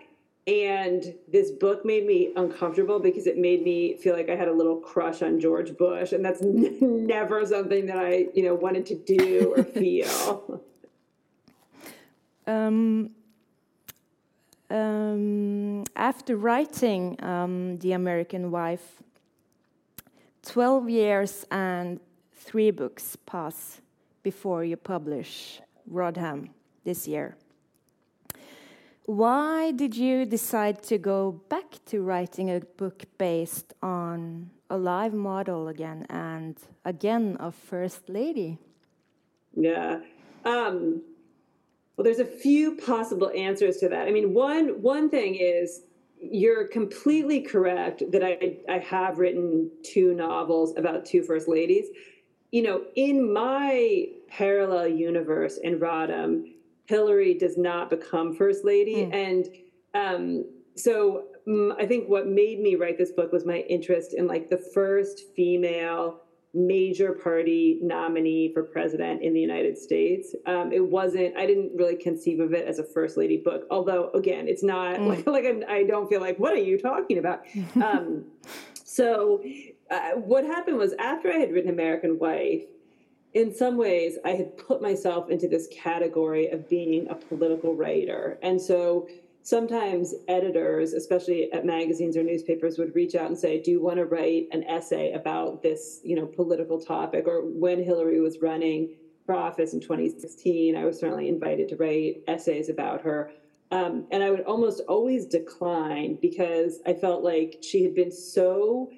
and 0.50 1.14
this 1.32 1.52
book 1.52 1.86
made 1.86 2.08
me 2.08 2.32
uncomfortable 2.36 3.00
because 3.00 3.28
it 3.28 3.38
made 3.38 3.64
me 3.64 3.98
feel 3.98 4.16
like 4.16 4.30
I 4.30 4.36
had 4.36 4.48
a 4.48 4.52
little 4.52 4.78
crush 4.78 5.22
on 5.22 5.40
George 5.40 5.78
Bush, 5.78 6.12
and 6.12 6.26
that's 6.26 6.40
never 6.42 7.46
something 7.46 7.86
that 7.86 7.98
I, 8.00 8.28
you 8.34 8.44
know, 8.44 8.56
wanted 8.56 8.86
to 8.88 8.96
do 8.96 9.54
or 9.56 9.64
feel. 9.80 10.64
Um, 12.48 13.12
um, 14.72 15.84
after 15.96 16.36
writing 16.36 17.24
um, 17.24 17.78
The 17.78 17.92
American 17.92 18.50
Wife, 18.50 19.04
12 20.50 20.90
years 20.90 21.46
and 21.52 22.00
three 22.34 22.72
books 22.72 23.16
pass 23.28 23.82
before 24.24 24.64
you 24.64 24.76
publish 24.76 25.62
Rodham 25.88 26.50
this 26.84 27.08
year. 27.08 27.36
Why 29.06 29.72
did 29.72 29.96
you 29.96 30.26
decide 30.26 30.82
to 30.84 30.98
go 30.98 31.40
back 31.50 31.78
to 31.86 32.02
writing 32.02 32.50
a 32.50 32.62
book 32.62 33.04
based 33.20 33.76
on 33.84 34.50
a 34.72 34.78
live 34.78 35.14
model 35.14 35.68
again 35.68 36.08
and 36.10 36.58
again 36.84 37.38
a 37.40 37.52
first 37.52 38.10
lady? 38.10 38.58
Yeah. 39.56 40.00
Um, 40.46 41.04
well, 41.96 42.04
there's 42.04 42.20
a 42.20 42.26
few 42.26 42.76
possible 42.76 43.30
answers 43.36 43.78
to 43.78 43.90
that. 43.90 44.08
I 44.08 44.12
mean, 44.12 44.34
one 44.34 44.82
one 44.82 45.12
thing 45.12 45.36
is 45.36 45.82
you're 46.22 46.68
completely 46.68 47.42
correct 47.42 48.04
that 48.12 48.24
I 48.24 48.58
I 48.70 48.80
have 48.80 49.20
written 49.20 49.72
two 49.84 50.14
novels 50.14 50.76
about 50.78 51.06
two 51.06 51.24
first 51.24 51.48
ladies. 51.48 51.88
You 52.52 52.64
know, 52.64 52.82
in 52.96 53.32
my 53.32 54.08
parallel 54.28 54.88
universe 54.88 55.58
in 55.58 55.80
Rodham, 55.80 56.54
Hillary 56.86 57.36
does 57.36 57.58
not 57.58 57.90
become 57.90 58.36
first 58.36 58.66
lady, 58.66 58.96
mm. 58.96 59.14
and 59.14 59.48
um, 59.94 60.46
so 60.76 61.26
um, 61.48 61.74
I 61.80 61.86
think 61.86 62.10
what 62.10 62.28
made 62.28 62.60
me 62.60 62.76
write 62.76 62.98
this 62.98 63.12
book 63.12 63.32
was 63.32 63.46
my 63.46 63.60
interest 63.70 64.14
in 64.14 64.28
like 64.28 64.50
the 64.50 64.58
first 64.74 65.24
female 65.36 66.22
major 66.54 67.14
party 67.14 67.80
nominee 67.82 68.52
for 68.54 68.64
president 68.64 69.22
in 69.22 69.34
the 69.34 69.40
United 69.40 69.78
States. 69.78 70.36
Um, 70.46 70.72
it 70.72 70.84
wasn't. 70.84 71.38
I 71.38 71.46
didn't 71.46 71.72
really 71.76 71.96
conceive 71.96 72.40
of 72.40 72.54
it 72.54 72.68
as 72.68 72.80
a 72.80 72.84
first 72.84 73.18
lady 73.18 73.38
book. 73.38 73.66
Although, 73.70 74.10
again, 74.12 74.48
it's 74.48 74.64
not 74.64 74.96
mm. 74.98 75.08
like 75.08 75.28
like 75.28 75.46
I'm, 75.46 75.60
do 75.60 75.88
not 75.88 76.10
feel 76.10 76.22
like 76.22 76.40
what 76.40 76.54
are 76.54 76.58
you 76.58 76.80
talking 76.80 77.20
about. 77.20 77.46
um, 77.76 78.26
so, 78.84 79.44
uh, 79.92 80.12
what 80.12 80.44
happened 80.44 80.78
was 80.78 80.94
after 80.94 81.32
I 81.32 81.38
had 81.38 81.52
written 81.52 81.70
American 81.70 82.18
Wife. 82.20 82.64
In 83.36 83.54
some 83.54 83.78
ways, 83.78 84.18
I 84.26 84.32
had 84.32 84.58
put 84.58 84.82
myself 84.82 85.30
into 85.30 85.48
this 85.48 85.68
category 85.72 86.48
of 86.48 86.68
being 86.68 87.08
a 87.12 87.16
political 87.16 87.76
writer. 87.76 88.40
And 88.42 88.60
so 88.60 89.08
sometimes 89.50 90.14
editors, 90.28 90.94
especially 90.94 91.52
at 91.52 91.66
magazines 91.66 92.16
or 92.16 92.22
newspapers, 92.22 92.78
would 92.78 92.94
reach 92.94 93.16
out 93.16 93.26
and 93.26 93.38
say, 93.38 93.60
"Do 93.60 93.72
you 93.72 93.82
want 93.82 93.98
to 93.98 94.06
write 94.06 94.48
an 94.52 94.64
essay 94.66 95.12
about 95.14 95.64
this, 95.64 96.02
you 96.04 96.16
know, 96.16 96.28
political 96.28 96.80
topic?" 96.80 97.28
Or 97.28 97.42
when 97.42 97.84
Hillary 97.84 98.20
was 98.20 98.44
running 98.44 98.96
for 99.26 99.34
office 99.34 99.74
in 99.74 99.80
2016, 99.80 100.76
I 100.76 100.86
was 100.86 101.00
certainly 101.00 101.28
invited 101.28 101.68
to 101.70 101.78
write 101.78 102.24
essays 102.28 102.70
about 102.70 103.02
her. 103.02 103.32
Um, 103.72 104.06
and 104.12 104.24
I 104.24 104.30
would 104.30 104.42
almost 104.42 104.82
always 104.88 105.26
decline 105.26 106.20
because 106.22 106.80
I 106.86 106.94
felt 106.94 107.24
like 107.24 107.58
she 107.62 107.84
had 107.84 107.96
been 107.96 108.12
so 108.12 108.92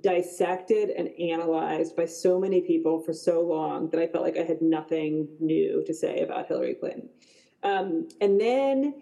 dissected 0.00 0.90
and 0.90 1.08
analyzed 1.20 1.94
by 1.94 2.06
so 2.06 2.40
many 2.40 2.60
people 2.60 2.98
for 3.00 3.12
so 3.12 3.40
long 3.42 3.90
that 3.90 4.00
I 4.00 4.08
felt 4.08 4.24
like 4.24 4.36
I 4.36 4.42
had 4.42 4.60
nothing 4.60 5.28
new 5.38 5.84
to 5.86 5.94
say 5.94 6.20
about 6.20 6.48
Hillary 6.48 6.74
Clinton. 6.74 7.08
Um, 7.62 8.08
and 8.20 8.40
then 8.40 8.94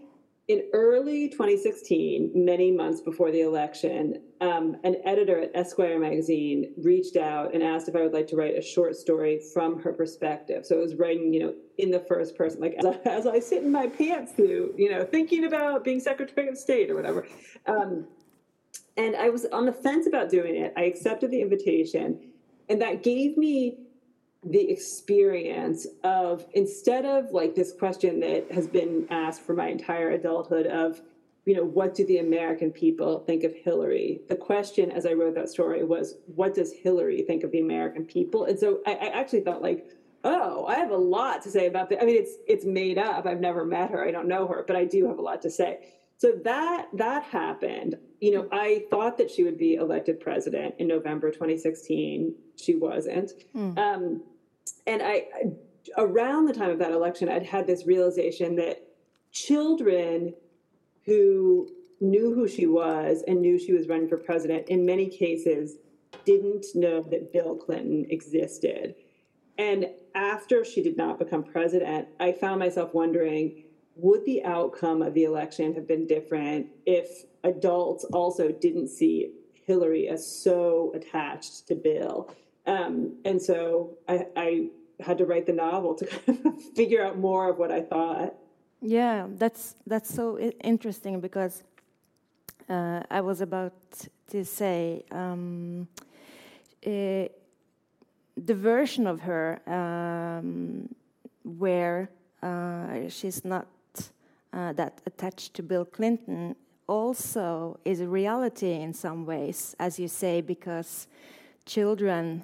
in 0.52 0.64
early 0.74 1.30
2016, 1.30 2.32
many 2.34 2.70
months 2.70 3.00
before 3.00 3.30
the 3.30 3.40
election, 3.40 4.20
um, 4.42 4.76
an 4.84 4.96
editor 5.06 5.40
at 5.40 5.50
Esquire 5.54 5.98
magazine 5.98 6.74
reached 6.76 7.16
out 7.16 7.54
and 7.54 7.62
asked 7.62 7.88
if 7.88 7.96
I 7.96 8.02
would 8.02 8.12
like 8.12 8.26
to 8.28 8.36
write 8.36 8.58
a 8.58 8.60
short 8.60 8.94
story 8.94 9.40
from 9.54 9.80
her 9.80 9.94
perspective. 9.94 10.66
So 10.66 10.76
it 10.76 10.80
was 10.80 10.94
writing, 10.96 11.32
you 11.32 11.40
know, 11.40 11.54
in 11.78 11.90
the 11.90 12.00
first 12.00 12.36
person, 12.36 12.60
like 12.60 12.74
as 12.74 12.84
I, 12.84 12.90
as 13.08 13.26
I 13.26 13.40
sit 13.40 13.62
in 13.62 13.72
my 13.72 13.86
pantsuit, 13.86 14.78
you 14.78 14.90
know, 14.90 15.04
thinking 15.04 15.46
about 15.46 15.84
being 15.84 16.00
Secretary 16.00 16.48
of 16.48 16.58
State 16.58 16.90
or 16.90 16.96
whatever. 16.96 17.26
Um, 17.66 18.06
and 18.98 19.16
I 19.16 19.30
was 19.30 19.46
on 19.46 19.64
the 19.64 19.72
fence 19.72 20.06
about 20.06 20.28
doing 20.28 20.54
it. 20.54 20.74
I 20.76 20.82
accepted 20.82 21.30
the 21.30 21.40
invitation, 21.40 22.18
and 22.68 22.78
that 22.82 23.02
gave 23.02 23.38
me 23.38 23.78
the 24.44 24.70
experience 24.70 25.86
of 26.02 26.46
instead 26.54 27.04
of 27.04 27.30
like 27.30 27.54
this 27.54 27.72
question 27.72 28.20
that 28.20 28.50
has 28.50 28.66
been 28.66 29.06
asked 29.08 29.42
for 29.42 29.54
my 29.54 29.68
entire 29.68 30.10
adulthood 30.10 30.66
of 30.66 31.00
you 31.44 31.54
know 31.54 31.64
what 31.64 31.94
do 31.94 32.04
the 32.06 32.18
american 32.18 32.72
people 32.72 33.20
think 33.20 33.44
of 33.44 33.54
hillary? 33.54 34.20
The 34.28 34.36
question 34.36 34.90
as 34.90 35.06
i 35.06 35.12
wrote 35.12 35.36
that 35.36 35.48
story 35.48 35.84
was 35.84 36.16
what 36.26 36.54
does 36.54 36.72
hillary 36.72 37.22
think 37.22 37.44
of 37.44 37.52
the 37.52 37.60
american 37.60 38.04
people? 38.04 38.44
And 38.46 38.58
so 38.58 38.80
i, 38.84 38.94
I 38.94 39.06
actually 39.20 39.42
thought 39.42 39.62
like 39.62 39.86
oh 40.24 40.66
i 40.66 40.74
have 40.74 40.90
a 40.90 40.96
lot 40.96 41.42
to 41.42 41.50
say 41.50 41.66
about 41.66 41.88
that 41.90 42.02
i 42.02 42.04
mean 42.04 42.16
it's 42.16 42.34
it's 42.48 42.64
made 42.64 42.98
up. 42.98 43.26
I've 43.26 43.40
never 43.40 43.64
met 43.64 43.90
her. 43.90 44.04
I 44.04 44.10
don't 44.10 44.26
know 44.28 44.48
her 44.48 44.64
but 44.66 44.74
i 44.74 44.84
do 44.84 45.06
have 45.06 45.18
a 45.18 45.22
lot 45.22 45.40
to 45.42 45.50
say. 45.50 45.88
So 46.16 46.32
that 46.44 46.88
that 46.94 47.22
happened. 47.22 47.94
You 48.20 48.32
know 48.32 48.48
i 48.50 48.86
thought 48.90 49.18
that 49.18 49.30
she 49.30 49.44
would 49.44 49.58
be 49.58 49.74
elected 49.74 50.18
president 50.18 50.74
in 50.80 50.88
november 50.88 51.30
2016 51.30 52.34
she 52.56 52.74
wasn't. 52.74 53.32
Mm. 53.54 53.78
um, 53.78 54.22
and 54.86 55.02
I, 55.02 55.26
around 55.96 56.46
the 56.46 56.54
time 56.54 56.70
of 56.70 56.78
that 56.78 56.92
election, 56.92 57.28
I'd 57.28 57.46
had 57.46 57.66
this 57.66 57.86
realization 57.86 58.56
that 58.56 58.82
children 59.32 60.34
who 61.04 61.68
knew 62.00 62.34
who 62.34 62.48
she 62.48 62.66
was 62.66 63.22
and 63.26 63.40
knew 63.40 63.58
she 63.58 63.72
was 63.72 63.88
running 63.88 64.08
for 64.08 64.16
president, 64.16 64.68
in 64.68 64.84
many 64.84 65.08
cases, 65.08 65.76
didn't 66.24 66.66
know 66.74 67.02
that 67.10 67.32
Bill 67.32 67.56
Clinton 67.56 68.06
existed. 68.10 68.94
And 69.58 69.86
after 70.14 70.64
she 70.64 70.82
did 70.82 70.96
not 70.96 71.18
become 71.18 71.44
president, 71.44 72.08
I 72.20 72.32
found 72.32 72.58
myself 72.58 72.92
wondering 72.94 73.64
would 73.94 74.24
the 74.24 74.42
outcome 74.44 75.02
of 75.02 75.12
the 75.12 75.24
election 75.24 75.74
have 75.74 75.86
been 75.86 76.06
different 76.06 76.66
if 76.86 77.24
adults 77.44 78.04
also 78.04 78.50
didn't 78.50 78.88
see 78.88 79.34
Hillary 79.52 80.08
as 80.08 80.26
so 80.26 80.92
attached 80.94 81.68
to 81.68 81.74
Bill? 81.74 82.34
Um, 82.66 83.16
and 83.24 83.40
so 83.40 83.98
I, 84.08 84.26
I 84.36 84.68
had 85.00 85.18
to 85.18 85.24
write 85.24 85.46
the 85.46 85.52
novel 85.52 85.94
to 85.94 86.06
kind 86.26 86.46
of 86.46 86.62
figure 86.74 87.04
out 87.04 87.18
more 87.18 87.50
of 87.50 87.58
what 87.58 87.72
I 87.72 87.82
thought. 87.82 88.34
Yeah, 88.80 89.26
that's 89.36 89.76
that's 89.86 90.12
so 90.12 90.38
interesting 90.38 91.20
because 91.20 91.62
uh, 92.68 93.02
I 93.10 93.20
was 93.20 93.40
about 93.40 93.74
to 94.30 94.44
say 94.44 95.04
um, 95.12 95.86
uh, 96.84 97.28
the 98.36 98.54
version 98.54 99.06
of 99.06 99.20
her 99.20 99.60
um, 99.66 100.88
where 101.44 102.10
uh, 102.42 103.08
she's 103.08 103.44
not 103.44 103.68
uh, 104.52 104.72
that 104.72 105.00
attached 105.06 105.54
to 105.54 105.62
Bill 105.62 105.84
Clinton 105.84 106.56
also 106.88 107.78
is 107.84 108.00
a 108.00 108.08
reality 108.08 108.72
in 108.72 108.92
some 108.92 109.24
ways, 109.24 109.76
as 109.78 109.98
you 109.98 110.08
say, 110.08 110.40
because 110.40 111.06
children 111.64 112.42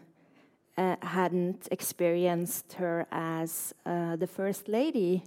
uh, 0.78 0.96
hadn't 1.02 1.68
experienced 1.72 2.74
her 2.74 3.06
as 3.10 3.74
uh, 3.84 4.14
the 4.16 4.26
first 4.26 4.68
lady, 4.68 5.24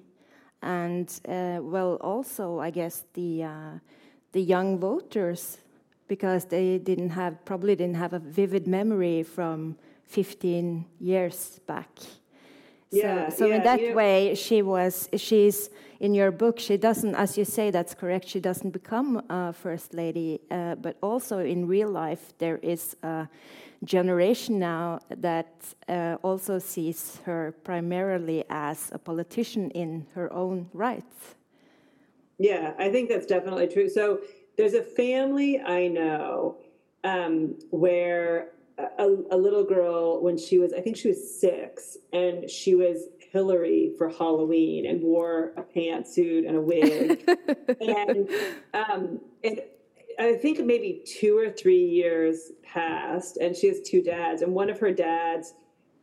and 0.61 1.19
uh, 1.27 1.59
well, 1.61 1.97
also 2.01 2.59
I 2.59 2.69
guess 2.69 3.03
the 3.13 3.43
uh, 3.43 3.79
the 4.31 4.41
young 4.41 4.79
voters, 4.79 5.57
because 6.07 6.45
they 6.45 6.77
didn't 6.77 7.09
have 7.09 7.43
probably 7.43 7.75
didn't 7.75 7.97
have 7.97 8.13
a 8.13 8.19
vivid 8.19 8.65
memory 8.65 9.23
from 9.23 9.75
15 10.05 10.85
years 10.99 11.59
back. 11.67 11.89
Yeah, 12.91 13.29
so, 13.29 13.37
so 13.37 13.45
yeah, 13.47 13.55
in 13.55 13.63
that 13.63 13.95
way, 13.95 14.35
she 14.35 14.61
was. 14.61 15.07
She's 15.15 15.69
in 16.01 16.13
your 16.13 16.31
book. 16.31 16.59
She 16.59 16.77
doesn't, 16.77 17.15
as 17.15 17.37
you 17.37 17.45
say, 17.45 17.71
that's 17.71 17.93
correct. 17.93 18.27
She 18.27 18.39
doesn't 18.39 18.71
become 18.71 19.23
a 19.29 19.53
first 19.53 19.93
lady, 19.93 20.41
uh, 20.51 20.75
but 20.75 20.97
also 21.01 21.39
in 21.39 21.67
real 21.67 21.89
life, 21.89 22.33
there 22.37 22.57
is 22.57 22.97
a 23.03 23.29
generation 23.83 24.59
now 24.59 24.99
that 25.09 25.73
uh, 25.87 26.17
also 26.21 26.59
sees 26.59 27.19
her 27.25 27.55
primarily 27.63 28.43
as 28.49 28.89
a 28.91 28.99
politician 28.99 29.71
in 29.71 30.05
her 30.13 30.31
own 30.33 30.69
rights. 30.73 31.35
Yeah, 32.37 32.73
I 32.77 32.89
think 32.89 33.09
that's 33.09 33.25
definitely 33.27 33.67
true. 33.67 33.87
So 33.87 34.21
there's 34.57 34.73
a 34.73 34.83
family 34.83 35.59
I 35.59 35.87
know 35.87 36.57
um, 37.03 37.57
where 37.69 38.49
a, 38.97 39.07
a, 39.31 39.37
little 39.37 39.63
girl, 39.63 40.21
when 40.21 40.37
she 40.37 40.59
was, 40.59 40.73
I 40.73 40.81
think 40.81 40.97
she 40.97 41.07
was 41.07 41.39
six, 41.39 41.97
and 42.13 42.49
she 42.49 42.75
was 42.75 43.07
Hillary 43.31 43.93
for 43.97 44.09
Halloween 44.09 44.85
and 44.85 45.01
wore 45.01 45.53
a 45.57 45.63
pantsuit 45.63 46.47
and 46.47 46.57
a 46.57 46.61
wig. 46.61 47.23
and 47.81 48.29
um, 48.73 49.19
and 49.43 49.61
I 50.19 50.33
think 50.33 50.59
maybe 50.59 51.03
two 51.05 51.37
or 51.37 51.49
three 51.49 51.83
years 51.83 52.51
passed, 52.63 53.37
and 53.37 53.55
she 53.55 53.67
has 53.67 53.81
two 53.81 54.01
dads, 54.01 54.41
and 54.41 54.53
one 54.53 54.69
of 54.69 54.79
her 54.79 54.91
dads 54.91 55.53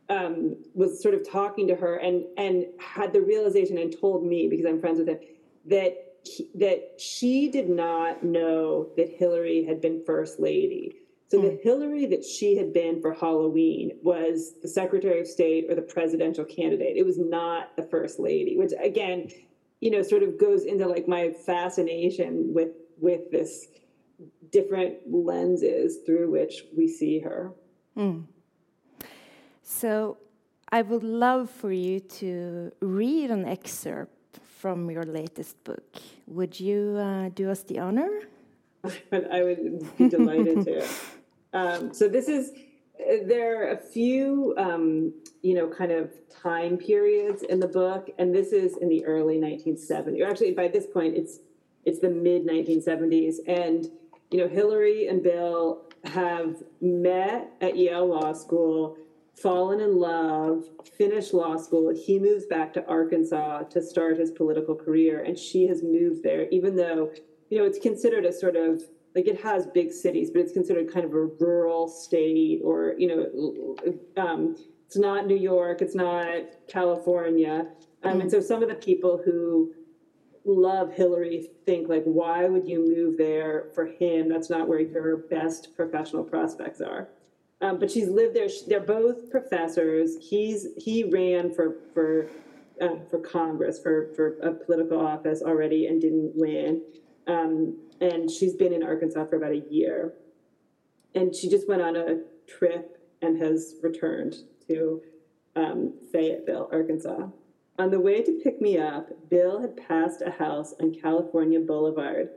um, 0.09 0.55
was 0.73 1.01
sort 1.01 1.13
of 1.13 1.29
talking 1.29 1.67
to 1.67 1.75
her 1.75 1.97
and 1.97 2.25
and 2.37 2.65
had 2.79 3.13
the 3.13 3.21
realization 3.21 3.77
and 3.77 3.95
told 3.99 4.25
me 4.25 4.47
because 4.47 4.65
I'm 4.65 4.79
friends 4.79 4.99
with 4.99 5.07
him 5.07 5.19
that 5.67 5.93
he, 6.23 6.49
that 6.55 6.99
she 6.99 7.49
did 7.49 7.69
not 7.69 8.23
know 8.23 8.89
that 8.97 9.09
Hillary 9.09 9.65
had 9.65 9.81
been 9.81 10.03
first 10.05 10.39
lady. 10.39 10.95
So 11.29 11.37
mm. 11.37 11.41
the 11.43 11.49
hmm. 11.49 11.57
Hillary 11.63 12.05
that 12.07 12.23
she 12.23 12.57
had 12.57 12.73
been 12.73 13.01
for 13.01 13.13
Halloween 13.13 13.91
was 14.01 14.53
the 14.61 14.67
Secretary 14.67 15.19
of 15.21 15.27
State 15.27 15.65
or 15.69 15.75
the 15.75 15.81
presidential 15.81 16.43
candidate. 16.43 16.97
It 16.97 17.05
was 17.05 17.17
not 17.19 17.75
the 17.75 17.83
first 17.83 18.19
lady, 18.19 18.57
which 18.57 18.73
again, 18.83 19.29
you 19.79 19.91
know, 19.91 20.01
sort 20.01 20.23
of 20.23 20.39
goes 20.39 20.65
into 20.65 20.87
like 20.87 21.07
my 21.07 21.31
fascination 21.45 22.53
with 22.53 22.69
with 22.97 23.31
this 23.31 23.67
different 24.51 24.95
lenses 25.09 25.99
through 26.05 26.31
which 26.31 26.63
we 26.75 26.87
see 26.87 27.19
her. 27.19 27.53
Mm. 27.95 28.25
So 29.61 30.17
I 30.71 30.81
would 30.81 31.03
love 31.03 31.49
for 31.49 31.71
you 31.71 31.99
to 31.99 32.71
read 32.81 33.29
an 33.31 33.45
excerpt 33.45 34.39
from 34.57 34.89
your 34.89 35.03
latest 35.03 35.63
book. 35.63 35.95
Would 36.27 36.59
you 36.59 36.97
uh, 36.97 37.29
do 37.29 37.49
us 37.49 37.63
the 37.63 37.79
honor? 37.79 38.09
I 38.83 39.43
would 39.43 39.97
be 39.97 40.09
delighted 40.09 40.65
to. 40.65 40.87
Um, 41.53 41.93
so 41.93 42.07
this 42.07 42.27
is 42.27 42.51
there 43.25 43.63
are 43.63 43.71
a 43.71 43.77
few 43.77 44.53
um, 44.57 45.13
you 45.41 45.53
know 45.53 45.67
kind 45.67 45.91
of 45.91 46.11
time 46.29 46.77
periods 46.77 47.43
in 47.43 47.59
the 47.59 47.67
book, 47.67 48.09
and 48.17 48.33
this 48.33 48.51
is 48.51 48.77
in 48.77 48.89
the 48.89 49.05
early 49.05 49.37
1970s. 49.37 50.21
Or 50.21 50.29
actually, 50.29 50.51
by 50.51 50.67
this 50.67 50.85
point, 50.85 51.15
it's 51.15 51.39
it's 51.85 51.99
the 51.99 52.09
mid 52.09 52.45
1970s, 52.45 53.37
and 53.47 53.89
you 54.31 54.39
know, 54.39 54.47
Hillary 54.47 55.07
and 55.07 55.23
Bill 55.23 55.81
have 56.05 56.61
met 56.81 57.51
at 57.61 57.77
Yale 57.77 58.07
Law 58.07 58.33
School, 58.33 58.97
fallen 59.33 59.79
in 59.79 59.97
love, 59.97 60.65
finished 60.97 61.33
law 61.33 61.57
school. 61.57 61.93
He 61.93 62.19
moves 62.19 62.45
back 62.45 62.73
to 62.73 62.85
Arkansas 62.85 63.63
to 63.63 63.81
start 63.81 64.17
his 64.17 64.31
political 64.31 64.75
career, 64.75 65.23
and 65.23 65.37
she 65.37 65.67
has 65.67 65.81
moved 65.81 66.23
there, 66.23 66.47
even 66.49 66.75
though, 66.75 67.11
you 67.49 67.57
know, 67.57 67.65
it's 67.65 67.79
considered 67.79 68.25
a 68.25 68.31
sort 68.33 68.55
of 68.55 68.83
like 69.19 69.27
it 69.27 69.41
has 69.41 69.67
big 69.67 69.91
cities, 69.91 70.29
but 70.31 70.41
it's 70.41 70.53
considered 70.53 70.91
kind 70.91 71.05
of 71.05 71.13
a 71.13 71.25
rural 71.25 71.87
state, 71.87 72.61
or 72.63 72.95
you 72.97 73.07
know, 73.07 73.75
um, 74.21 74.55
it's 74.85 74.97
not 74.97 75.27
New 75.27 75.37
York, 75.37 75.81
it's 75.81 75.95
not 75.95 76.27
California, 76.67 77.67
um, 78.03 78.21
and 78.21 78.31
so 78.31 78.39
some 78.39 78.63
of 78.63 78.69
the 78.69 78.75
people 78.75 79.21
who 79.23 79.73
love 80.45 80.93
Hillary 80.93 81.49
think 81.65 81.89
like, 81.89 82.03
why 82.05 82.45
would 82.45 82.67
you 82.67 82.79
move 82.79 83.17
there 83.17 83.65
for 83.75 83.85
him? 83.85 84.29
That's 84.29 84.49
not 84.49 84.67
where 84.67 84.79
your 84.79 85.17
best 85.17 85.75
professional 85.75 86.23
prospects 86.23 86.79
are. 86.79 87.09
Um, 87.61 87.77
but 87.77 87.91
she's 87.91 88.07
lived 88.07 88.37
there. 88.37 88.47
They're 88.67 88.79
both 88.79 89.29
professors. 89.29 90.15
He's 90.21 90.67
he 90.77 91.03
ran 91.03 91.53
for 91.53 91.75
for 91.93 92.29
uh, 92.81 92.95
for 93.09 93.19
Congress 93.19 93.79
for 93.79 94.13
for 94.15 94.37
a 94.39 94.53
political 94.53 95.05
office 95.05 95.41
already 95.41 95.87
and 95.87 95.99
didn't 95.99 96.31
win. 96.35 96.81
Um, 97.27 97.75
and 98.01 98.29
she's 98.29 98.55
been 98.55 98.73
in 98.73 98.83
Arkansas 98.83 99.25
for 99.25 99.35
about 99.35 99.51
a 99.51 99.63
year. 99.69 100.13
And 101.15 101.35
she 101.35 101.49
just 101.49 101.67
went 101.67 101.81
on 101.81 101.95
a 101.95 102.21
trip 102.47 102.97
and 103.21 103.41
has 103.41 103.75
returned 103.81 104.35
to 104.67 105.01
um, 105.55 105.93
Fayetteville, 106.11 106.69
Arkansas. 106.71 107.27
On 107.77 107.89
the 107.89 107.99
way 107.99 108.21
to 108.21 108.39
pick 108.43 108.61
me 108.61 108.77
up, 108.77 109.09
Bill 109.29 109.61
had 109.61 109.77
passed 109.77 110.21
a 110.21 110.31
house 110.31 110.73
on 110.81 110.93
California 110.93 111.59
Boulevard 111.59 112.29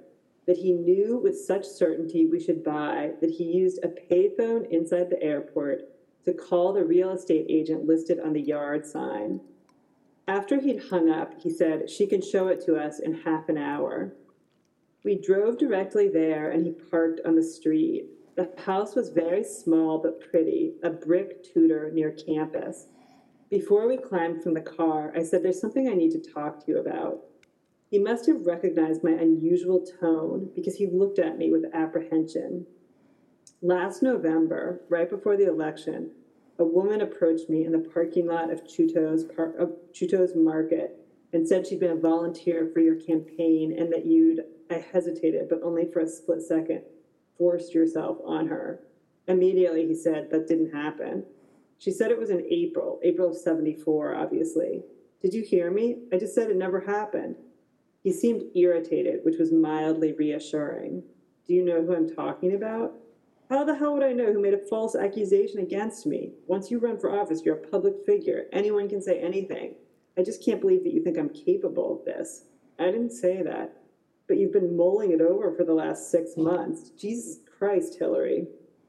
that 0.46 0.56
he 0.56 0.72
knew 0.72 1.20
with 1.22 1.38
such 1.38 1.64
certainty 1.66 2.26
we 2.26 2.40
should 2.40 2.64
buy 2.64 3.12
that 3.20 3.30
he 3.30 3.44
used 3.44 3.78
a 3.82 3.88
payphone 3.88 4.68
inside 4.70 5.10
the 5.10 5.22
airport 5.22 5.82
to 6.24 6.32
call 6.32 6.72
the 6.72 6.84
real 6.84 7.10
estate 7.10 7.46
agent 7.48 7.86
listed 7.86 8.20
on 8.20 8.32
the 8.32 8.40
yard 8.40 8.86
sign. 8.86 9.40
After 10.28 10.60
he'd 10.60 10.84
hung 10.90 11.10
up, 11.10 11.34
he 11.40 11.50
said, 11.50 11.90
She 11.90 12.06
can 12.06 12.22
show 12.22 12.48
it 12.48 12.64
to 12.66 12.76
us 12.76 13.00
in 13.00 13.12
half 13.12 13.48
an 13.48 13.58
hour. 13.58 14.14
We 15.04 15.20
drove 15.20 15.58
directly 15.58 16.08
there 16.08 16.50
and 16.50 16.64
he 16.64 16.72
parked 16.72 17.20
on 17.24 17.34
the 17.34 17.42
street. 17.42 18.06
The 18.36 18.50
house 18.64 18.94
was 18.94 19.10
very 19.10 19.42
small 19.42 19.98
but 19.98 20.20
pretty, 20.30 20.74
a 20.82 20.90
brick 20.90 21.42
Tudor 21.42 21.90
near 21.92 22.12
campus. 22.12 22.86
Before 23.50 23.88
we 23.88 23.96
climbed 23.96 24.42
from 24.42 24.54
the 24.54 24.60
car, 24.60 25.12
I 25.14 25.22
said, 25.22 25.42
There's 25.42 25.60
something 25.60 25.88
I 25.88 25.94
need 25.94 26.12
to 26.12 26.32
talk 26.32 26.60
to 26.60 26.72
you 26.72 26.78
about. 26.78 27.18
He 27.90 27.98
must 27.98 28.26
have 28.26 28.46
recognized 28.46 29.04
my 29.04 29.10
unusual 29.10 29.84
tone 30.00 30.50
because 30.54 30.76
he 30.76 30.86
looked 30.86 31.18
at 31.18 31.36
me 31.36 31.50
with 31.50 31.74
apprehension. 31.74 32.66
Last 33.60 34.02
November, 34.02 34.80
right 34.88 35.10
before 35.10 35.36
the 35.36 35.48
election, 35.48 36.12
a 36.58 36.64
woman 36.64 37.02
approached 37.02 37.50
me 37.50 37.64
in 37.64 37.72
the 37.72 37.90
parking 37.92 38.26
lot 38.26 38.50
of 38.50 38.64
Chuto's, 38.64 39.24
par- 39.24 39.54
of 39.58 39.72
Chuto's 39.92 40.34
Market 40.34 40.96
and 41.32 41.46
said 41.46 41.66
she'd 41.66 41.80
been 41.80 41.90
a 41.90 41.96
volunteer 41.96 42.70
for 42.72 42.80
your 42.80 42.96
campaign 42.96 43.74
and 43.78 43.92
that 43.92 44.06
you'd, 44.06 44.42
I 44.72 44.84
hesitated, 44.92 45.48
but 45.48 45.62
only 45.62 45.86
for 45.86 46.00
a 46.00 46.08
split 46.08 46.42
second, 46.42 46.82
forced 47.38 47.74
yourself 47.74 48.18
on 48.24 48.48
her. 48.48 48.80
Immediately, 49.28 49.86
he 49.86 49.94
said, 49.94 50.30
that 50.30 50.48
didn't 50.48 50.72
happen. 50.72 51.24
She 51.78 51.90
said 51.90 52.10
it 52.10 52.18
was 52.18 52.30
in 52.30 52.46
April, 52.50 53.00
April 53.02 53.30
of 53.30 53.36
74, 53.36 54.14
obviously. 54.14 54.82
Did 55.20 55.34
you 55.34 55.42
hear 55.42 55.70
me? 55.70 55.98
I 56.12 56.16
just 56.16 56.34
said 56.34 56.50
it 56.50 56.56
never 56.56 56.80
happened. 56.80 57.36
He 58.02 58.12
seemed 58.12 58.42
irritated, 58.56 59.20
which 59.24 59.38
was 59.38 59.52
mildly 59.52 60.12
reassuring. 60.12 61.02
Do 61.46 61.54
you 61.54 61.64
know 61.64 61.82
who 61.82 61.94
I'm 61.94 62.14
talking 62.14 62.54
about? 62.54 62.94
How 63.48 63.64
the 63.64 63.74
hell 63.74 63.94
would 63.94 64.02
I 64.02 64.12
know 64.12 64.32
who 64.32 64.40
made 64.40 64.54
a 64.54 64.66
false 64.68 64.96
accusation 64.96 65.58
against 65.60 66.06
me? 66.06 66.32
Once 66.46 66.70
you 66.70 66.78
run 66.78 66.98
for 66.98 67.20
office, 67.20 67.42
you're 67.44 67.56
a 67.56 67.68
public 67.68 67.94
figure. 68.06 68.46
Anyone 68.52 68.88
can 68.88 69.02
say 69.02 69.20
anything. 69.20 69.74
I 70.16 70.22
just 70.22 70.44
can't 70.44 70.60
believe 70.60 70.84
that 70.84 70.94
you 70.94 71.02
think 71.02 71.18
I'm 71.18 71.28
capable 71.28 71.98
of 71.98 72.04
this. 72.04 72.44
I 72.78 72.86
didn't 72.86 73.12
say 73.12 73.42
that. 73.42 73.81
But 74.32 74.38
you've 74.38 74.54
been 74.54 74.78
mulling 74.78 75.12
it 75.12 75.20
over 75.20 75.52
for 75.52 75.62
the 75.62 75.74
last 75.74 76.10
six 76.10 76.38
months. 76.38 76.88
Jesus 76.88 77.40
Christ, 77.58 77.98
Hillary. 77.98 78.46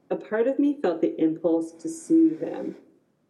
A 0.08 0.16
part 0.16 0.48
of 0.48 0.58
me 0.58 0.78
felt 0.80 1.02
the 1.02 1.14
impulse 1.20 1.72
to 1.72 1.88
soothe 1.90 2.40
him, 2.40 2.76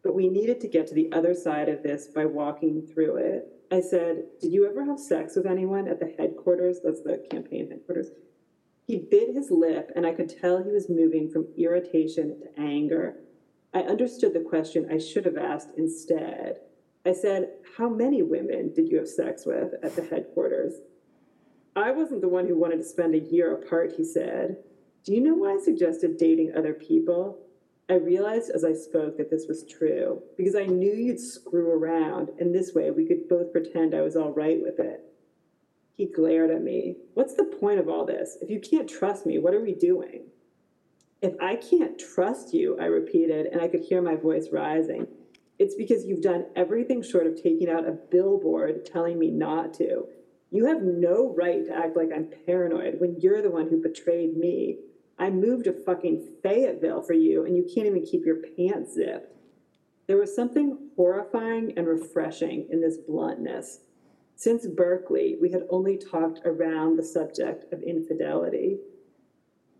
but 0.01 0.15
we 0.15 0.29
needed 0.29 0.61
to 0.61 0.69
get 0.69 0.87
to 0.87 0.93
the 0.93 1.11
other 1.11 1.33
side 1.33 1.67
of 1.67 1.83
this 1.83 2.07
by 2.07 2.25
walking 2.25 2.87
through 2.87 3.17
it. 3.17 3.49
I 3.69 3.81
said, 3.81 4.27
Did 4.39 4.53
you 4.53 4.65
ever 4.65 4.85
have 4.85 4.97
sex 4.97 5.35
with 5.35 5.45
anyone 5.45 5.89
at 5.89 5.99
the 5.99 6.15
headquarters? 6.17 6.79
That's 6.81 7.01
the 7.01 7.21
campaign 7.29 7.69
headquarters. 7.69 8.11
He 8.87 8.95
bit 8.95 9.35
his 9.35 9.51
lip, 9.51 9.91
and 9.97 10.05
I 10.05 10.13
could 10.13 10.29
tell 10.29 10.63
he 10.63 10.71
was 10.71 10.87
moving 10.87 11.29
from 11.29 11.49
irritation 11.57 12.39
to 12.39 12.61
anger. 12.61 13.17
I 13.73 13.81
understood 13.81 14.33
the 14.33 14.39
question 14.39 14.87
I 14.89 14.99
should 14.99 15.25
have 15.25 15.35
asked 15.35 15.71
instead. 15.75 16.61
I 17.05 17.11
said, 17.11 17.49
How 17.77 17.89
many 17.89 18.23
women 18.23 18.71
did 18.73 18.87
you 18.87 18.99
have 18.99 19.09
sex 19.09 19.45
with 19.45 19.73
at 19.83 19.97
the 19.97 20.05
headquarters? 20.05 20.75
I 21.75 21.91
wasn't 21.91 22.21
the 22.21 22.29
one 22.29 22.47
who 22.47 22.57
wanted 22.57 22.77
to 22.77 22.83
spend 22.83 23.15
a 23.15 23.19
year 23.19 23.53
apart, 23.53 23.93
he 23.97 24.03
said. 24.05 24.57
Do 25.03 25.13
you 25.13 25.21
know 25.21 25.35
why 25.35 25.53
I 25.53 25.57
suggested 25.57 26.17
dating 26.17 26.53
other 26.55 26.73
people? 26.73 27.39
I 27.89 27.95
realized 27.95 28.49
as 28.49 28.63
I 28.63 28.73
spoke 28.73 29.17
that 29.17 29.29
this 29.29 29.45
was 29.47 29.65
true 29.65 30.23
because 30.37 30.55
I 30.55 30.65
knew 30.65 30.93
you'd 30.93 31.19
screw 31.19 31.69
around, 31.71 32.29
and 32.39 32.55
this 32.55 32.73
way 32.73 32.91
we 32.91 33.05
could 33.05 33.27
both 33.27 33.51
pretend 33.51 33.93
I 33.93 34.01
was 34.01 34.15
all 34.15 34.31
right 34.31 34.59
with 34.61 34.79
it. 34.79 35.01
He 35.95 36.05
glared 36.05 36.49
at 36.49 36.63
me. 36.63 36.95
What's 37.13 37.35
the 37.35 37.43
point 37.43 37.79
of 37.79 37.87
all 37.87 38.05
this? 38.05 38.37
If 38.41 38.49
you 38.49 38.59
can't 38.59 38.89
trust 38.89 39.25
me, 39.25 39.37
what 39.37 39.53
are 39.53 39.61
we 39.61 39.73
doing? 39.73 40.27
If 41.21 41.33
I 41.41 41.57
can't 41.57 41.99
trust 41.99 42.53
you, 42.53 42.77
I 42.79 42.85
repeated, 42.85 43.47
and 43.47 43.61
I 43.61 43.67
could 43.67 43.81
hear 43.81 44.01
my 44.01 44.15
voice 44.15 44.47
rising, 44.51 45.07
it's 45.59 45.75
because 45.75 46.05
you've 46.05 46.21
done 46.21 46.47
everything 46.55 47.01
short 47.01 47.27
of 47.27 47.41
taking 47.41 47.69
out 47.69 47.87
a 47.87 47.91
billboard 47.91 48.85
telling 48.85 49.19
me 49.19 49.29
not 49.29 49.73
to. 49.75 50.07
You 50.55 50.67
have 50.67 50.83
no 50.83 51.35
right 51.35 51.65
to 51.65 51.75
act 51.75 51.97
like 51.97 52.11
I'm 52.15 52.31
paranoid 52.45 53.01
when 53.01 53.19
you're 53.19 53.41
the 53.41 53.49
one 53.49 53.67
who 53.67 53.81
betrayed 53.81 54.37
me. 54.37 54.77
I 55.19 55.29
moved 55.29 55.65
to 55.65 55.73
fucking 55.73 56.35
Fayetteville 56.41 57.01
for 57.01 57.11
you, 57.11 57.43
and 57.43 57.57
you 57.57 57.63
can't 57.63 57.87
even 57.87 58.05
keep 58.05 58.25
your 58.25 58.37
pants 58.55 58.93
zipped. 58.93 59.35
There 60.07 60.15
was 60.15 60.33
something 60.33 60.77
horrifying 60.95 61.73
and 61.75 61.85
refreshing 61.85 62.67
in 62.69 62.79
this 62.79 62.95
bluntness. 62.95 63.81
Since 64.37 64.65
Berkeley, 64.67 65.35
we 65.41 65.51
had 65.51 65.63
only 65.69 65.97
talked 65.97 66.39
around 66.45 66.95
the 66.95 67.03
subject 67.03 67.73
of 67.73 67.83
infidelity. 67.83 68.77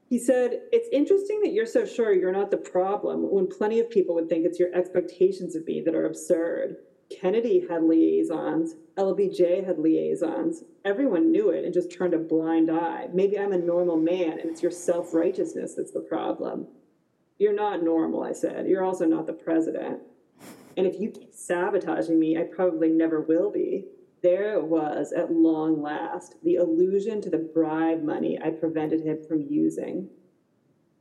He 0.09 0.19
said, 0.19 0.59
It's 0.73 0.89
interesting 0.91 1.39
that 1.43 1.53
you're 1.53 1.65
so 1.65 1.85
sure 1.85 2.13
you're 2.13 2.33
not 2.33 2.51
the 2.51 2.57
problem 2.57 3.31
when 3.31 3.47
plenty 3.47 3.79
of 3.79 3.89
people 3.89 4.13
would 4.15 4.27
think 4.27 4.45
it's 4.45 4.59
your 4.59 4.75
expectations 4.75 5.55
of 5.55 5.65
me 5.65 5.81
that 5.85 5.95
are 5.95 6.05
absurd. 6.05 6.75
Kennedy 7.09 7.65
had 7.69 7.83
liaisons, 7.83 8.75
LBJ 8.97 9.65
had 9.65 9.77
liaisons. 9.77 10.63
Everyone 10.83 11.31
knew 11.31 11.49
it 11.49 11.65
and 11.65 11.73
just 11.73 11.91
turned 11.91 12.13
a 12.13 12.17
blind 12.17 12.71
eye. 12.71 13.07
Maybe 13.13 13.37
I'm 13.37 13.51
a 13.51 13.57
normal 13.57 13.97
man 13.97 14.39
and 14.39 14.49
it's 14.49 14.61
your 14.61 14.71
self 14.71 15.13
righteousness 15.13 15.75
that's 15.75 15.91
the 15.91 15.99
problem. 15.99 16.67
You're 17.37 17.53
not 17.53 17.83
normal, 17.83 18.23
I 18.23 18.31
said. 18.31 18.67
You're 18.67 18.83
also 18.83 19.05
not 19.05 19.27
the 19.27 19.33
president. 19.33 19.99
And 20.77 20.87
if 20.87 20.99
you 20.99 21.11
keep 21.11 21.33
sabotaging 21.33 22.19
me, 22.19 22.37
I 22.37 22.43
probably 22.43 22.89
never 22.89 23.21
will 23.21 23.51
be. 23.51 23.85
There 24.23 24.55
it 24.55 24.63
was 24.63 25.11
at 25.11 25.31
long 25.31 25.81
last, 25.81 26.35
the 26.43 26.55
allusion 26.55 27.21
to 27.21 27.29
the 27.29 27.37
bribe 27.37 28.03
money 28.03 28.39
I 28.43 28.49
prevented 28.49 29.01
him 29.01 29.19
from 29.27 29.41
using. 29.41 30.09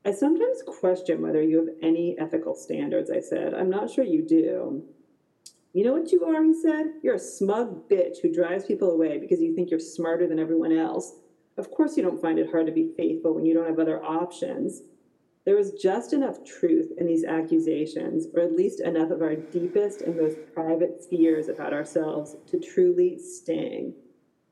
I 0.05 0.12
sometimes 0.12 0.62
question 0.67 1.23
whether 1.23 1.43
you 1.43 1.59
have 1.59 1.75
any 1.83 2.17
ethical 2.19 2.55
standards, 2.55 3.11
I 3.11 3.21
said. 3.21 3.55
I'm 3.55 3.71
not 3.71 3.90
sure 3.90 4.05
you 4.05 4.23
do. 4.23 4.85
You 5.74 5.82
know 5.82 5.92
what 5.92 6.12
you 6.12 6.24
are, 6.24 6.42
he 6.44 6.54
said? 6.54 6.92
You're 7.02 7.16
a 7.16 7.18
smug 7.18 7.88
bitch 7.88 8.18
who 8.22 8.32
drives 8.32 8.64
people 8.64 8.92
away 8.92 9.18
because 9.18 9.40
you 9.40 9.56
think 9.56 9.70
you're 9.70 9.80
smarter 9.80 10.28
than 10.28 10.38
everyone 10.38 10.70
else. 10.70 11.16
Of 11.56 11.72
course, 11.72 11.96
you 11.96 12.02
don't 12.04 12.22
find 12.22 12.38
it 12.38 12.48
hard 12.48 12.66
to 12.66 12.72
be 12.72 12.92
faithful 12.96 13.34
when 13.34 13.44
you 13.44 13.54
don't 13.54 13.66
have 13.66 13.80
other 13.80 14.00
options. 14.00 14.82
There 15.44 15.56
was 15.56 15.72
just 15.72 16.12
enough 16.12 16.44
truth 16.44 16.92
in 16.96 17.06
these 17.06 17.24
accusations, 17.24 18.28
or 18.34 18.42
at 18.42 18.54
least 18.54 18.82
enough 18.82 19.10
of 19.10 19.20
our 19.20 19.34
deepest 19.34 20.02
and 20.02 20.16
most 20.16 20.37
private 20.54 21.04
fears 21.10 21.48
about 21.48 21.72
ourselves 21.72 22.37
to 22.46 22.60
truly 22.60 23.18
sting. 23.18 23.94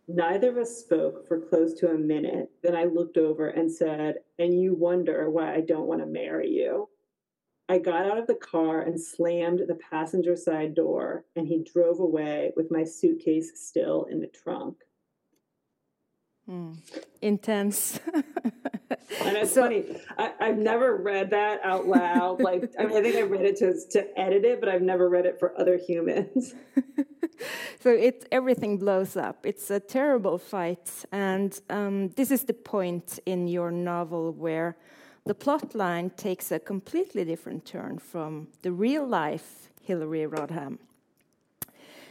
Neither 0.09 0.51
of 0.51 0.57
us 0.57 0.77
spoke 0.77 1.29
for 1.29 1.39
close 1.39 1.73
to 1.75 1.91
a 1.91 1.97
minute. 1.97 2.51
Then 2.65 2.75
I 2.75 2.85
looked 2.85 3.17
over 3.17 3.51
and 3.51 3.71
said, 3.71 4.17
And 4.41 4.61
you 4.61 4.75
wonder 4.75 5.31
why 5.31 5.55
I 5.55 5.61
don't 5.61 5.87
want 5.87 6.01
to 6.01 6.07
marry 6.07 6.51
you. 6.51 6.89
I 7.73 7.79
got 7.79 8.05
out 8.05 8.19
of 8.19 8.27
the 8.27 8.35
car 8.35 8.83
and 8.83 9.01
slammed 9.01 9.61
the 9.67 9.79
passenger 9.91 10.37
side 10.37 10.75
door, 10.75 11.25
and 11.37 11.49
he 11.49 11.65
drove 11.65 12.01
away 12.01 12.53
with 12.55 12.71
my 12.71 12.85
suitcase 12.85 13.53
still 13.55 14.05
in 14.11 14.21
the 14.21 14.27
trunk. 14.27 14.77
Mm. 16.47 16.77
Intense. 17.23 17.99
and 18.15 19.37
it's 19.39 19.55
so, 19.55 19.63
funny. 19.63 19.87
I, 20.19 20.49
have 20.49 20.59
never 20.59 20.99
read 20.99 21.31
that 21.31 21.61
out 21.65 21.87
loud. 21.87 22.43
Like, 22.43 22.71
I 22.79 22.85
mean, 22.85 22.99
I 22.99 23.01
think 23.01 23.17
I 23.17 23.23
read 23.23 23.47
it 23.47 23.57
to 23.61 23.73
to 23.93 24.21
edit 24.21 24.45
it, 24.45 24.61
but 24.61 24.69
I've 24.69 24.83
never 24.83 25.09
read 25.09 25.25
it 25.25 25.39
for 25.39 25.59
other 25.59 25.79
humans. 25.79 26.55
so 27.81 27.89
it 27.89 28.29
everything 28.31 28.77
blows 28.77 29.17
up. 29.17 29.47
It's 29.47 29.71
a 29.71 29.81
terrible 29.81 30.37
fight, 30.37 30.91
and 31.11 31.59
um, 31.71 32.11
this 32.17 32.31
is 32.31 32.45
the 32.45 32.53
point 32.53 33.19
in 33.25 33.49
your 33.49 33.71
novel 33.71 34.33
where 34.35 34.77
the 35.25 35.35
plot 35.35 35.75
line 35.75 36.11
takes 36.11 36.51
a 36.51 36.59
completely 36.59 37.25
different 37.25 37.65
turn 37.65 37.99
from 37.99 38.49
the 38.63 38.73
real 38.73 39.07
life 39.07 39.71
Hillary 39.83 40.27
Rodham. 40.27 40.79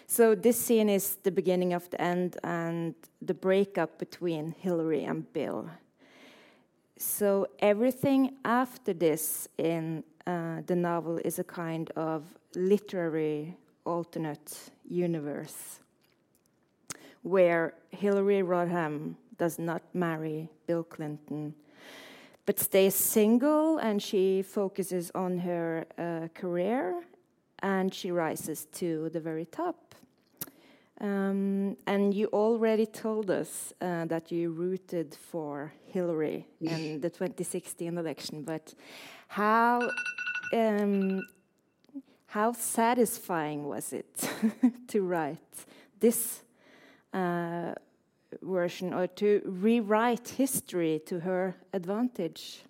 So 0.08 0.36
this 0.36 0.60
scene 0.60 0.90
is 0.90 1.16
the 1.24 1.32
beginning 1.32 1.74
of 1.74 1.90
the 1.90 2.02
end 2.02 2.38
and 2.44 2.96
the 3.22 3.34
breakup 3.34 3.98
between 3.98 4.56
Hillary 4.60 5.06
and 5.06 5.32
Bill. 5.32 5.70
So 6.98 7.48
everything 7.60 8.36
after 8.44 8.94
this 8.94 9.48
in 9.58 10.04
uh, 10.28 10.62
the 10.68 10.76
novel 10.76 11.18
is 11.24 11.40
a 11.40 11.44
kind 11.44 11.90
of 11.96 12.24
literary 12.56 13.56
alternate 13.86 14.72
universe 14.88 15.80
where 17.24 17.74
Hillary 17.90 18.42
Rodham 18.42 19.16
does 19.38 19.58
not 19.58 19.82
marry 19.94 20.50
Bill 20.68 20.84
Clinton 20.84 21.56
but 22.52 22.60
stays 22.60 22.96
single 22.96 23.78
and 23.78 24.04
she 24.04 24.42
focuses 24.42 25.10
on 25.16 25.38
her 25.38 25.86
uh, 25.98 26.28
career 26.34 27.02
and 27.60 27.94
she 27.94 28.12
rises 28.12 28.66
to 28.74 29.08
the 29.14 29.22
very 29.22 29.46
top. 29.46 29.96
Um, 31.00 31.78
and 31.88 32.14
you 32.14 32.28
already 32.34 32.86
told 32.86 33.32
us 33.32 33.72
uh, 33.80 34.04
that 34.08 34.34
you 34.34 34.52
rooted 34.52 35.16
for 35.16 35.72
Hillary 35.86 36.46
in 36.60 37.00
the 37.00 37.10
2016 37.10 37.98
election, 37.98 38.44
but 38.44 38.74
how 39.30 39.90
um, 40.54 41.22
how 42.26 42.52
satisfying 42.52 43.64
was 43.64 43.94
it 43.94 44.30
to 44.90 45.04
write 45.04 45.56
this 46.02 46.42
uh, 47.14 47.76
version 48.42 48.94
or 48.94 49.08
to 49.08 49.42
rewrite 49.46 50.30
history 50.30 51.02
to 51.06 51.20
her 51.22 51.56
advantage? 51.74 52.64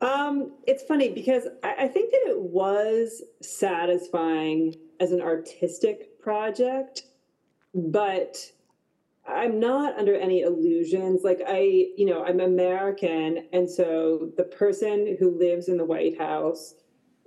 Um, 0.00 0.54
it's 0.66 0.82
funny 0.82 1.10
because 1.10 1.44
I, 1.62 1.74
I 1.80 1.88
think 1.88 2.10
that 2.10 2.24
it 2.26 2.40
was 2.40 3.22
satisfying 3.40 4.74
as 4.98 5.12
an 5.12 5.20
artistic 5.20 6.20
project, 6.20 7.04
but 7.72 8.36
I'm 9.26 9.60
not 9.60 9.96
under 9.96 10.16
any 10.16 10.40
illusions. 10.40 11.22
Like 11.22 11.40
I, 11.46 11.86
you 11.96 12.06
know, 12.06 12.24
I'm 12.24 12.40
American, 12.40 13.46
and 13.52 13.70
so 13.70 14.32
the 14.36 14.44
person 14.44 15.16
who 15.20 15.38
lives 15.38 15.68
in 15.68 15.76
the 15.76 15.84
White 15.84 16.18
House 16.18 16.74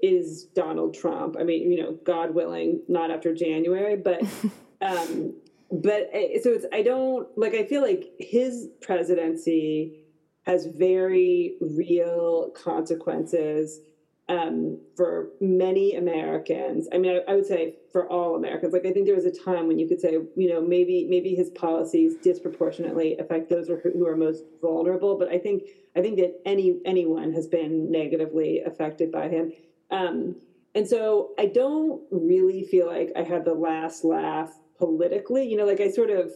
is 0.01 0.43
Donald 0.53 0.93
Trump. 0.93 1.37
I 1.39 1.43
mean, 1.43 1.71
you 1.71 1.81
know, 1.81 1.97
God 2.03 2.33
willing, 2.35 2.81
not 2.89 3.11
after 3.11 3.33
January, 3.33 3.95
but 3.95 4.21
um, 4.81 5.33
but 5.71 6.09
uh, 6.13 6.41
so 6.41 6.51
it's 6.51 6.65
I 6.73 6.81
don't 6.81 7.27
like 7.37 7.53
I 7.53 7.65
feel 7.65 7.81
like 7.81 8.11
his 8.19 8.69
presidency 8.81 10.05
has 10.45 10.67
very 10.67 11.57
real 11.59 12.51
consequences 12.51 13.79
um, 14.27 14.79
for 14.95 15.29
many 15.39 15.95
Americans. 15.95 16.87
I 16.91 16.97
mean, 16.97 17.19
I, 17.27 17.31
I, 17.31 17.35
would 17.35 17.45
say 17.45 17.75
for 17.91 18.07
all 18.11 18.35
Americans. 18.35 18.73
Like, 18.73 18.85
I 18.85 18.91
think 18.91 19.05
there 19.05 19.15
was 19.15 19.25
a 19.25 19.31
time 19.31 19.67
when 19.67 19.77
you 19.77 19.87
could 19.87 20.01
say, 20.01 20.13
you 20.13 20.49
know, 20.49 20.61
maybe 20.61 21.05
maybe 21.09 21.35
his 21.35 21.49
policies 21.51 22.15
disproportionately 22.23 23.17
affect 23.17 23.49
those 23.49 23.67
who 23.67 24.07
are 24.07 24.17
most 24.17 24.43
vulnerable. 24.61 25.17
But 25.17 25.29
I 25.29 25.37
think 25.37 25.63
I 25.95 26.01
think 26.01 26.17
that 26.17 26.41
any 26.45 26.79
anyone 26.85 27.33
has 27.33 27.47
been 27.47 27.91
negatively 27.91 28.61
affected 28.61 29.11
by 29.11 29.29
him. 29.29 29.53
Um, 29.91 30.35
and 30.73 30.87
so 30.87 31.31
I 31.37 31.45
don't 31.45 32.01
really 32.11 32.63
feel 32.63 32.87
like 32.87 33.11
I 33.15 33.21
had 33.21 33.45
the 33.45 33.53
last 33.53 34.03
laugh 34.03 34.51
politically. 34.77 35.47
You 35.47 35.57
know, 35.57 35.65
like 35.65 35.81
I 35.81 35.89
sort 35.89 36.09
of 36.09 36.33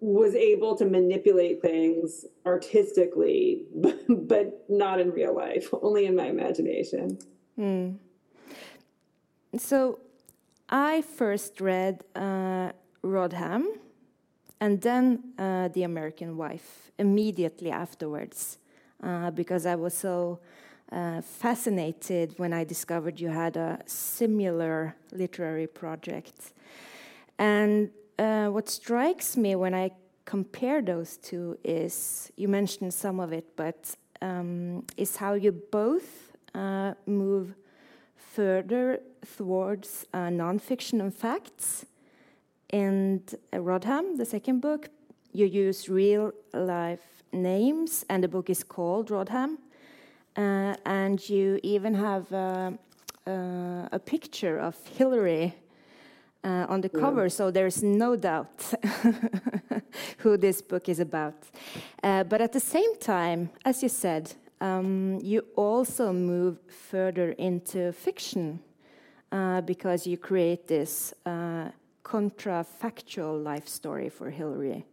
was 0.00 0.34
able 0.34 0.76
to 0.76 0.86
manipulate 0.86 1.60
things 1.60 2.24
artistically, 2.46 3.64
but, 4.08 4.64
not 4.68 5.00
in 5.00 5.10
real 5.10 5.34
life, 5.34 5.68
only 5.82 6.06
in 6.06 6.16
my 6.16 6.26
imagination. 6.26 7.18
Mm. 7.58 7.96
So 9.58 9.98
I 10.68 11.02
first 11.02 11.60
read 11.60 12.04
uh, 12.14 12.70
Rodham 13.02 13.66
and 14.60 14.80
then 14.80 15.34
uh, 15.38 15.68
The 15.68 15.82
American 15.82 16.36
Wife 16.36 16.92
immediately 16.98 17.70
afterwards 17.70 18.58
uh, 19.02 19.30
because 19.32 19.66
I 19.66 19.74
was 19.74 19.94
so 19.94 20.38
uh, 20.92 21.20
fascinated 21.20 22.34
when 22.36 22.52
I 22.52 22.64
discovered 22.64 23.20
you 23.20 23.28
had 23.28 23.56
a 23.56 23.80
similar 23.86 24.94
literary 25.12 25.66
project. 25.66 26.52
And 27.40 27.90
uh, 28.18 28.48
what 28.48 28.68
strikes 28.68 29.34
me 29.34 29.56
when 29.56 29.74
I 29.74 29.92
compare 30.26 30.82
those 30.82 31.16
two 31.16 31.58
is 31.64 32.30
you 32.36 32.48
mentioned 32.48 32.92
some 32.92 33.18
of 33.18 33.32
it, 33.32 33.56
but 33.56 33.96
um, 34.20 34.84
is 34.98 35.16
how 35.16 35.32
you 35.32 35.50
both 35.50 36.36
uh, 36.54 36.92
move 37.06 37.54
further 38.14 39.00
towards 39.38 40.06
uh, 40.12 40.28
nonfiction 40.28 41.00
and 41.00 41.14
facts. 41.14 41.86
In 42.68 43.22
Rodham, 43.54 44.18
the 44.18 44.26
second 44.26 44.60
book, 44.60 44.90
you 45.32 45.46
use 45.46 45.88
real 45.88 46.32
life 46.52 47.22
names, 47.32 48.04
and 48.10 48.22
the 48.22 48.28
book 48.28 48.50
is 48.50 48.62
called 48.62 49.08
Rodham. 49.08 49.56
Uh, 50.36 50.76
and 50.84 51.26
you 51.28 51.58
even 51.62 51.94
have 51.94 52.30
uh, 52.32 52.72
uh, 53.26 53.88
a 53.90 53.98
picture 53.98 54.58
of 54.58 54.76
Hillary 54.98 55.54
uh, 56.42 56.66
on 56.68 56.80
the 56.80 56.88
cover, 56.88 57.28
so 57.28 57.50
there's 57.50 57.82
no 57.82 58.16
doubt 58.16 58.74
who 60.18 60.36
this 60.36 60.62
book 60.62 60.88
is 60.88 61.00
about. 61.00 61.34
Uh, 62.02 62.24
but 62.24 62.40
at 62.40 62.52
the 62.52 62.60
same 62.60 62.96
time, 62.98 63.50
as 63.64 63.82
you 63.82 63.88
said, 63.88 64.32
um, 64.60 65.18
you 65.22 65.44
also 65.56 66.12
move 66.12 66.58
further 66.68 67.32
into 67.32 67.92
fiction 67.92 68.60
uh, 69.32 69.60
because 69.62 70.06
you 70.06 70.16
create 70.16 70.66
this 70.66 71.14
uh, 71.26 71.68
contrafactual 72.04 73.42
life 73.42 73.68
story 73.68 74.08
for 74.08 74.30
Hillary, 74.30 74.86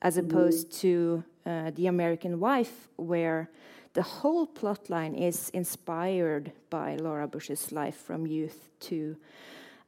as 0.00 0.16
mm-hmm. 0.16 0.30
opposed 0.30 0.70
mm. 0.70 0.80
to 0.80 1.24
uh, 1.44 1.70
The 1.74 1.86
American 1.86 2.38
Wife, 2.38 2.88
where 2.96 3.50
the 3.94 4.02
whole 4.02 4.46
plotline 4.46 5.18
is 5.20 5.50
inspired 5.50 6.52
by 6.70 6.96
Laura 6.96 7.28
Bush's 7.28 7.72
life 7.72 7.96
from 7.96 8.26
youth 8.26 8.70
to 8.80 9.16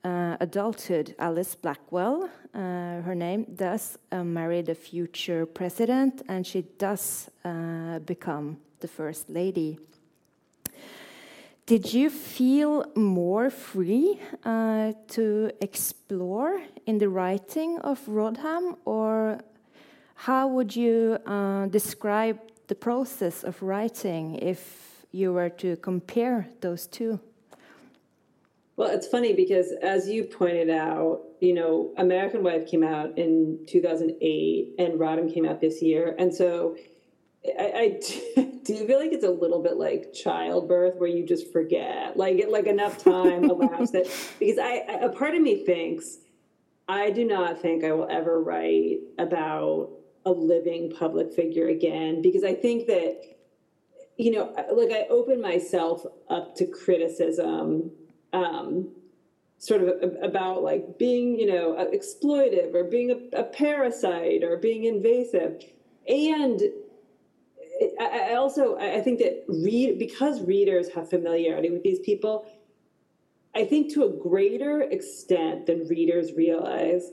uh, 0.04 0.36
adulthood, 0.40 1.14
Alice 1.18 1.54
Blackwell, 1.54 2.28
uh, 2.54 2.58
her 3.02 3.14
name, 3.14 3.46
does 3.56 3.98
uh, 4.12 4.22
marry 4.22 4.62
the 4.62 4.74
future 4.74 5.46
president, 5.46 6.22
and 6.28 6.46
she 6.46 6.62
does 6.78 7.30
uh, 7.44 7.98
become 8.00 8.58
the 8.80 8.88
first 8.88 9.30
lady. 9.30 9.78
Did 11.66 11.94
you 11.94 12.10
feel 12.10 12.84
more 12.94 13.48
free 13.48 14.20
uh, 14.44 14.92
to 15.08 15.50
explore 15.62 16.60
in 16.84 16.98
the 16.98 17.08
writing 17.08 17.78
of 17.78 17.98
Rodham, 18.06 18.76
or 18.84 19.40
how 20.14 20.46
would 20.48 20.76
you 20.76 21.18
uh, 21.24 21.66
describe 21.66 22.38
the 22.66 22.74
process 22.74 23.42
of 23.42 23.62
writing 23.62 24.34
if 24.36 25.06
you 25.10 25.32
were 25.32 25.48
to 25.48 25.76
compare 25.76 26.48
those 26.60 26.86
two? 26.86 27.18
Well, 28.76 28.90
it's 28.90 29.06
funny 29.06 29.32
because 29.32 29.72
as 29.82 30.08
you 30.08 30.24
pointed 30.24 30.68
out, 30.68 31.22
you 31.40 31.54
know, 31.54 31.94
American 31.96 32.42
Wife 32.42 32.66
came 32.66 32.82
out 32.82 33.16
in 33.16 33.64
2008 33.68 34.74
and 34.78 34.98
Rodham 34.98 35.32
came 35.32 35.46
out 35.46 35.60
this 35.60 35.80
year. 35.80 36.16
And 36.18 36.34
so 36.34 36.76
I, 37.58 38.00
I 38.36 38.42
do 38.64 38.86
feel 38.86 38.98
like 38.98 39.12
it's 39.12 39.24
a 39.24 39.30
little 39.30 39.62
bit 39.62 39.76
like 39.76 40.12
childbirth 40.12 40.96
where 40.96 41.08
you 41.08 41.24
just 41.24 41.52
forget, 41.52 42.16
like 42.16 42.38
it 42.38 42.50
like 42.50 42.66
enough 42.66 43.02
time 43.02 43.44
elapsed 43.50 43.92
that 43.92 44.10
because 44.38 44.58
I, 44.58 44.84
a 45.02 45.08
part 45.10 45.34
of 45.34 45.42
me 45.42 45.64
thinks 45.64 46.18
I 46.88 47.10
do 47.10 47.24
not 47.24 47.60
think 47.60 47.84
I 47.84 47.92
will 47.92 48.08
ever 48.10 48.42
write 48.42 48.98
about 49.18 49.90
a 50.26 50.32
living 50.32 50.90
public 50.90 51.32
figure 51.32 51.68
again 51.68 52.22
because 52.22 52.44
I 52.44 52.54
think 52.54 52.86
that 52.86 53.20
you 54.16 54.30
know 54.30 54.54
like 54.72 54.90
I 54.90 55.06
open 55.10 55.40
myself 55.40 56.04
up 56.30 56.56
to 56.56 56.66
criticism 56.66 57.90
um, 58.34 58.88
sort 59.58 59.82
of 59.82 60.16
about 60.22 60.62
like 60.62 60.98
being, 60.98 61.38
you 61.38 61.46
know, 61.46 61.74
exploitive 61.92 62.74
or 62.74 62.84
being 62.84 63.10
a, 63.10 63.38
a 63.38 63.44
parasite 63.44 64.42
or 64.42 64.56
being 64.58 64.84
invasive. 64.84 65.62
And 66.06 66.60
I, 67.98 68.30
I 68.30 68.34
also 68.34 68.76
I 68.76 69.00
think 69.00 69.20
that 69.20 69.44
read 69.48 69.98
because 69.98 70.42
readers 70.42 70.92
have 70.94 71.08
familiarity 71.08 71.70
with 71.70 71.82
these 71.82 72.00
people. 72.00 72.46
I 73.54 73.64
think 73.64 73.92
to 73.94 74.04
a 74.04 74.10
greater 74.10 74.82
extent 74.82 75.66
than 75.66 75.86
readers 75.86 76.32
realize, 76.32 77.12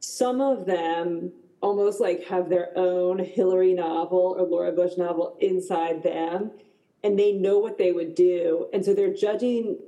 some 0.00 0.40
of 0.40 0.66
them 0.66 1.32
almost 1.62 2.00
like 2.00 2.24
have 2.24 2.48
their 2.48 2.76
own 2.76 3.18
Hillary 3.18 3.72
novel 3.72 4.34
or 4.36 4.46
Laura 4.46 4.72
Bush 4.72 4.96
novel 4.98 5.36
inside 5.40 6.02
them, 6.02 6.50
and 7.02 7.18
they 7.18 7.32
know 7.32 7.58
what 7.58 7.78
they 7.78 7.92
would 7.92 8.14
do, 8.14 8.68
and 8.72 8.84
so 8.84 8.92
they're 8.92 9.14
judging 9.14 9.78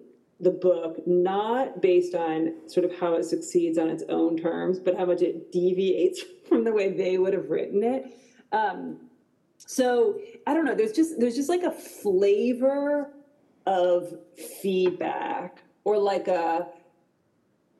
the 0.40 0.50
book 0.50 1.00
not 1.06 1.82
based 1.82 2.14
on 2.14 2.54
sort 2.68 2.84
of 2.84 2.96
how 2.98 3.14
it 3.14 3.24
succeeds 3.24 3.76
on 3.76 3.88
its 3.88 4.04
own 4.08 4.36
terms, 4.36 4.78
but 4.78 4.96
how 4.96 5.04
much 5.04 5.22
it 5.22 5.50
deviates 5.50 6.22
from 6.48 6.64
the 6.64 6.72
way 6.72 6.92
they 6.92 7.18
would 7.18 7.32
have 7.32 7.50
written 7.50 7.82
it. 7.82 8.16
Um, 8.52 8.98
so 9.58 10.20
I 10.46 10.54
don't 10.54 10.64
know. 10.64 10.74
There's 10.74 10.92
just 10.92 11.18
there's 11.18 11.34
just 11.34 11.48
like 11.48 11.62
a 11.62 11.72
flavor 11.72 13.10
of 13.66 14.14
feedback 14.62 15.62
or 15.84 15.98
like 15.98 16.28
a. 16.28 16.68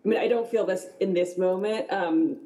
I 0.05 0.09
mean, 0.09 0.19
I 0.19 0.29
don't 0.29 0.49
feel 0.49 0.65
this 0.65 0.87
in 1.01 1.13
this 1.13 1.39
moment. 1.39 1.93
Um, 1.93 2.39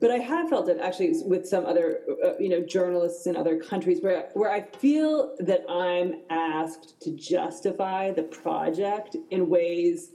but 0.00 0.10
I 0.10 0.16
have 0.16 0.48
felt 0.48 0.68
it 0.68 0.78
actually 0.80 1.12
with 1.24 1.46
some 1.46 1.66
other, 1.66 2.00
uh, 2.24 2.38
you 2.38 2.48
know, 2.48 2.60
journalists 2.60 3.26
in 3.26 3.36
other 3.36 3.58
countries 3.58 4.00
where 4.00 4.30
where 4.32 4.50
I 4.50 4.62
feel 4.62 5.36
that 5.40 5.62
I'm 5.68 6.22
asked 6.30 7.00
to 7.02 7.10
justify 7.10 8.12
the 8.12 8.22
project 8.22 9.16
in 9.30 9.50
ways 9.50 10.12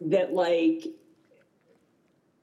that, 0.00 0.32
like, 0.32 0.84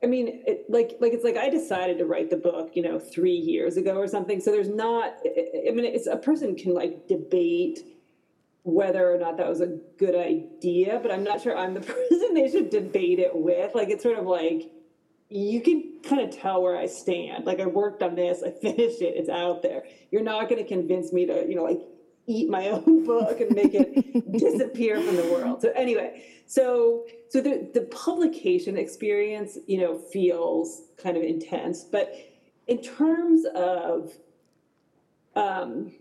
I 0.01 0.07
mean, 0.07 0.43
it, 0.47 0.65
like, 0.69 0.95
like 1.01 1.11
it's 1.11 1.25
like 1.25 1.35
I 1.35 1.49
decided 1.49 1.97
to 1.97 2.05
write 2.05 2.29
the 2.29 2.37
book, 2.37 2.71
you 2.73 2.83
know, 2.83 2.99
three 2.99 3.35
years 3.35 3.75
ago 3.75 3.97
or 3.97 4.07
something. 4.07 4.39
So 4.39 4.51
there's 4.51 4.69
not. 4.69 5.15
I 5.25 5.71
mean, 5.71 5.83
it's 5.83 6.07
a 6.07 6.17
person 6.17 6.55
can 6.55 6.73
like 6.73 7.07
debate 7.07 7.79
whether 8.63 9.13
or 9.13 9.17
not 9.17 9.37
that 9.37 9.47
was 9.47 9.59
a 9.59 9.77
good 9.97 10.15
idea, 10.15 10.99
but 11.01 11.11
I'm 11.11 11.23
not 11.23 11.41
sure 11.41 11.55
I'm 11.55 11.73
the 11.73 11.81
person 12.09 12.33
they 12.33 12.49
should 12.49 12.69
debate 12.69 13.19
it 13.19 13.35
with. 13.35 13.75
Like, 13.75 13.89
it's 13.89 14.03
sort 14.03 14.17
of 14.17 14.25
like 14.25 14.71
you 15.29 15.61
can 15.61 15.99
kind 16.03 16.21
of 16.21 16.35
tell 16.35 16.61
where 16.61 16.77
I 16.77 16.85
stand. 16.85 17.45
Like 17.45 17.59
I 17.59 17.65
worked 17.65 18.03
on 18.03 18.15
this, 18.15 18.43
I 18.43 18.51
finished 18.61 19.01
it, 19.01 19.15
it's 19.15 19.29
out 19.29 19.61
there. 19.61 19.83
You're 20.11 20.23
not 20.23 20.49
going 20.49 20.61
to 20.61 20.67
convince 20.67 21.11
me 21.11 21.25
to, 21.25 21.45
you 21.47 21.55
know, 21.55 21.63
like 21.63 21.81
eat 22.27 22.49
my 22.49 22.67
own 22.69 23.05
book 23.05 23.39
and 23.41 23.51
make 23.55 23.73
it 23.73 24.31
disappear 24.31 25.01
from 25.01 25.15
the 25.15 25.23
world. 25.23 25.61
So 25.61 25.71
anyway, 25.75 26.23
so 26.45 27.05
so 27.29 27.41
the 27.41 27.69
the 27.73 27.81
publication 27.81 28.77
experience, 28.77 29.57
you 29.67 29.79
know, 29.79 29.97
feels 29.97 30.83
kind 30.97 31.17
of 31.17 31.23
intense, 31.23 31.83
but 31.83 32.13
in 32.67 32.81
terms 32.81 33.45
of 33.55 34.11
um, 35.35 35.91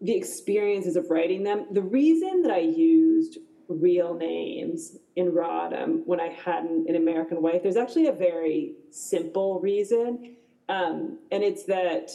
the 0.00 0.14
experiences 0.14 0.96
of 0.96 1.10
writing 1.10 1.42
them, 1.42 1.66
the 1.72 1.82
reason 1.82 2.42
that 2.42 2.50
I 2.50 2.60
used 2.60 3.38
real 3.68 4.14
names 4.14 4.96
in 5.16 5.32
Rodham 5.32 6.02
when 6.06 6.20
I 6.20 6.28
hadn't 6.28 6.88
American 6.96 7.42
Wife. 7.42 7.62
There's 7.62 7.76
actually 7.76 8.06
a 8.06 8.12
very 8.12 8.74
simple 8.90 9.60
reason, 9.60 10.36
um, 10.68 11.18
and 11.30 11.42
it's 11.42 11.64
that 11.64 12.10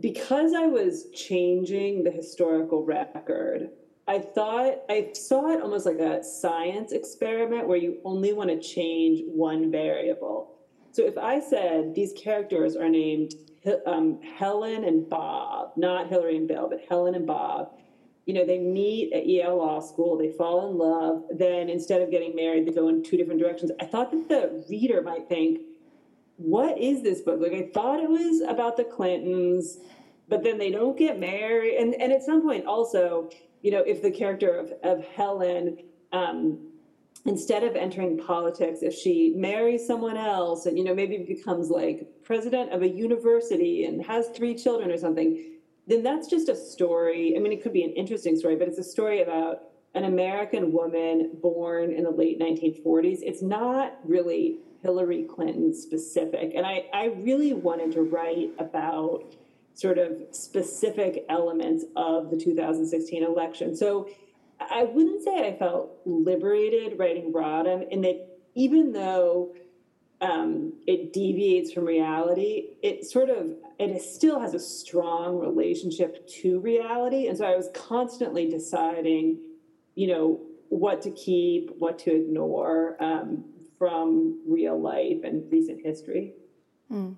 because 0.00 0.52
I 0.52 0.66
was 0.66 1.06
changing 1.14 2.04
the 2.04 2.10
historical 2.10 2.84
record, 2.84 3.70
I 4.08 4.18
thought 4.20 4.82
I 4.88 5.10
saw 5.14 5.50
it 5.50 5.62
almost 5.62 5.86
like 5.86 5.98
a 5.98 6.22
science 6.22 6.92
experiment 6.92 7.66
where 7.66 7.78
you 7.78 7.98
only 8.04 8.32
want 8.32 8.50
to 8.50 8.60
change 8.60 9.22
one 9.26 9.70
variable. 9.70 10.52
So 10.92 11.04
if 11.04 11.18
I 11.18 11.40
said 11.40 11.94
these 11.94 12.12
characters 12.12 12.76
are 12.76 12.88
named 12.88 13.34
um, 13.86 14.20
Helen 14.22 14.84
and 14.84 15.08
Bob, 15.08 15.72
not 15.76 16.08
Hillary 16.08 16.36
and 16.36 16.48
Bill, 16.48 16.68
but 16.68 16.80
Helen 16.88 17.14
and 17.14 17.26
Bob, 17.26 17.72
you 18.26 18.34
know, 18.34 18.44
they 18.44 18.58
meet 18.58 19.12
at 19.12 19.26
Yale 19.26 19.56
Law 19.56 19.80
School, 19.80 20.18
they 20.18 20.32
fall 20.32 20.68
in 20.68 20.76
love, 20.76 21.24
then 21.30 21.70
instead 21.70 22.02
of 22.02 22.10
getting 22.10 22.34
married, 22.34 22.66
they 22.66 22.72
go 22.72 22.88
in 22.88 23.02
two 23.02 23.16
different 23.16 23.40
directions. 23.40 23.70
I 23.80 23.86
thought 23.86 24.10
that 24.10 24.28
the 24.28 24.64
reader 24.68 25.00
might 25.00 25.28
think, 25.28 25.60
what 26.36 26.76
is 26.76 27.02
this 27.02 27.20
book? 27.20 27.40
Like, 27.40 27.52
I 27.52 27.70
thought 27.72 28.00
it 28.00 28.10
was 28.10 28.40
about 28.42 28.76
the 28.76 28.84
Clintons, 28.84 29.78
but 30.28 30.42
then 30.42 30.58
they 30.58 30.72
don't 30.72 30.98
get 30.98 31.20
married. 31.20 31.76
And, 31.76 31.94
and 31.94 32.12
at 32.12 32.24
some 32.24 32.42
point, 32.42 32.66
also, 32.66 33.30
you 33.62 33.70
know, 33.70 33.80
if 33.86 34.02
the 34.02 34.10
character 34.10 34.58
of, 34.58 34.72
of 34.82 35.04
Helen, 35.04 35.78
um, 36.12 36.58
instead 37.26 37.62
of 37.62 37.76
entering 37.76 38.18
politics, 38.18 38.80
if 38.82 38.92
she 38.92 39.34
marries 39.36 39.86
someone 39.86 40.16
else 40.16 40.66
and, 40.66 40.76
you 40.76 40.82
know, 40.82 40.94
maybe 40.94 41.18
becomes 41.18 41.70
like 41.70 42.08
president 42.24 42.72
of 42.72 42.82
a 42.82 42.88
university 42.88 43.84
and 43.84 44.04
has 44.04 44.28
three 44.30 44.54
children 44.54 44.90
or 44.90 44.98
something, 44.98 45.55
then 45.86 46.02
that's 46.02 46.28
just 46.28 46.48
a 46.48 46.56
story. 46.56 47.34
I 47.36 47.40
mean, 47.40 47.52
it 47.52 47.62
could 47.62 47.72
be 47.72 47.84
an 47.84 47.92
interesting 47.92 48.36
story, 48.36 48.56
but 48.56 48.68
it's 48.68 48.78
a 48.78 48.84
story 48.84 49.22
about 49.22 49.62
an 49.94 50.04
American 50.04 50.72
woman 50.72 51.30
born 51.40 51.92
in 51.92 52.04
the 52.04 52.10
late 52.10 52.38
1940s. 52.40 53.18
It's 53.22 53.42
not 53.42 53.94
really 54.04 54.58
Hillary 54.82 55.24
Clinton 55.24 55.74
specific. 55.74 56.52
And 56.54 56.66
I, 56.66 56.86
I 56.92 57.06
really 57.06 57.54
wanted 57.54 57.92
to 57.92 58.02
write 58.02 58.50
about 58.58 59.24
sort 59.74 59.98
of 59.98 60.12
specific 60.32 61.24
elements 61.28 61.84
of 61.96 62.30
the 62.30 62.36
2016 62.36 63.22
election. 63.22 63.76
So 63.76 64.08
I 64.58 64.84
wouldn't 64.84 65.22
say 65.22 65.48
I 65.48 65.58
felt 65.58 65.98
liberated 66.04 66.98
writing 66.98 67.32
Rodham 67.32 67.88
in 67.90 68.00
that 68.02 68.28
even 68.54 68.92
though 68.92 69.54
um, 70.20 70.72
it 70.86 71.12
deviates 71.12 71.72
from 71.72 71.84
reality, 71.84 72.70
it 72.82 73.04
sort 73.04 73.30
of 73.30 73.54
it 73.78 74.00
still 74.00 74.40
has 74.40 74.54
a 74.54 74.58
strong 74.58 75.38
relationship 75.38 76.26
to 76.28 76.58
reality. 76.60 77.28
And 77.28 77.36
so 77.36 77.44
I 77.44 77.56
was 77.56 77.68
constantly 77.74 78.48
deciding, 78.48 79.38
you 79.94 80.06
know, 80.06 80.40
what 80.68 81.02
to 81.02 81.10
keep, 81.10 81.70
what 81.78 81.98
to 82.00 82.14
ignore 82.14 82.96
um, 83.02 83.44
from 83.78 84.40
real 84.48 84.80
life 84.80 85.18
and 85.24 85.50
recent 85.52 85.84
history. 85.84 86.32
Mm. 86.90 87.16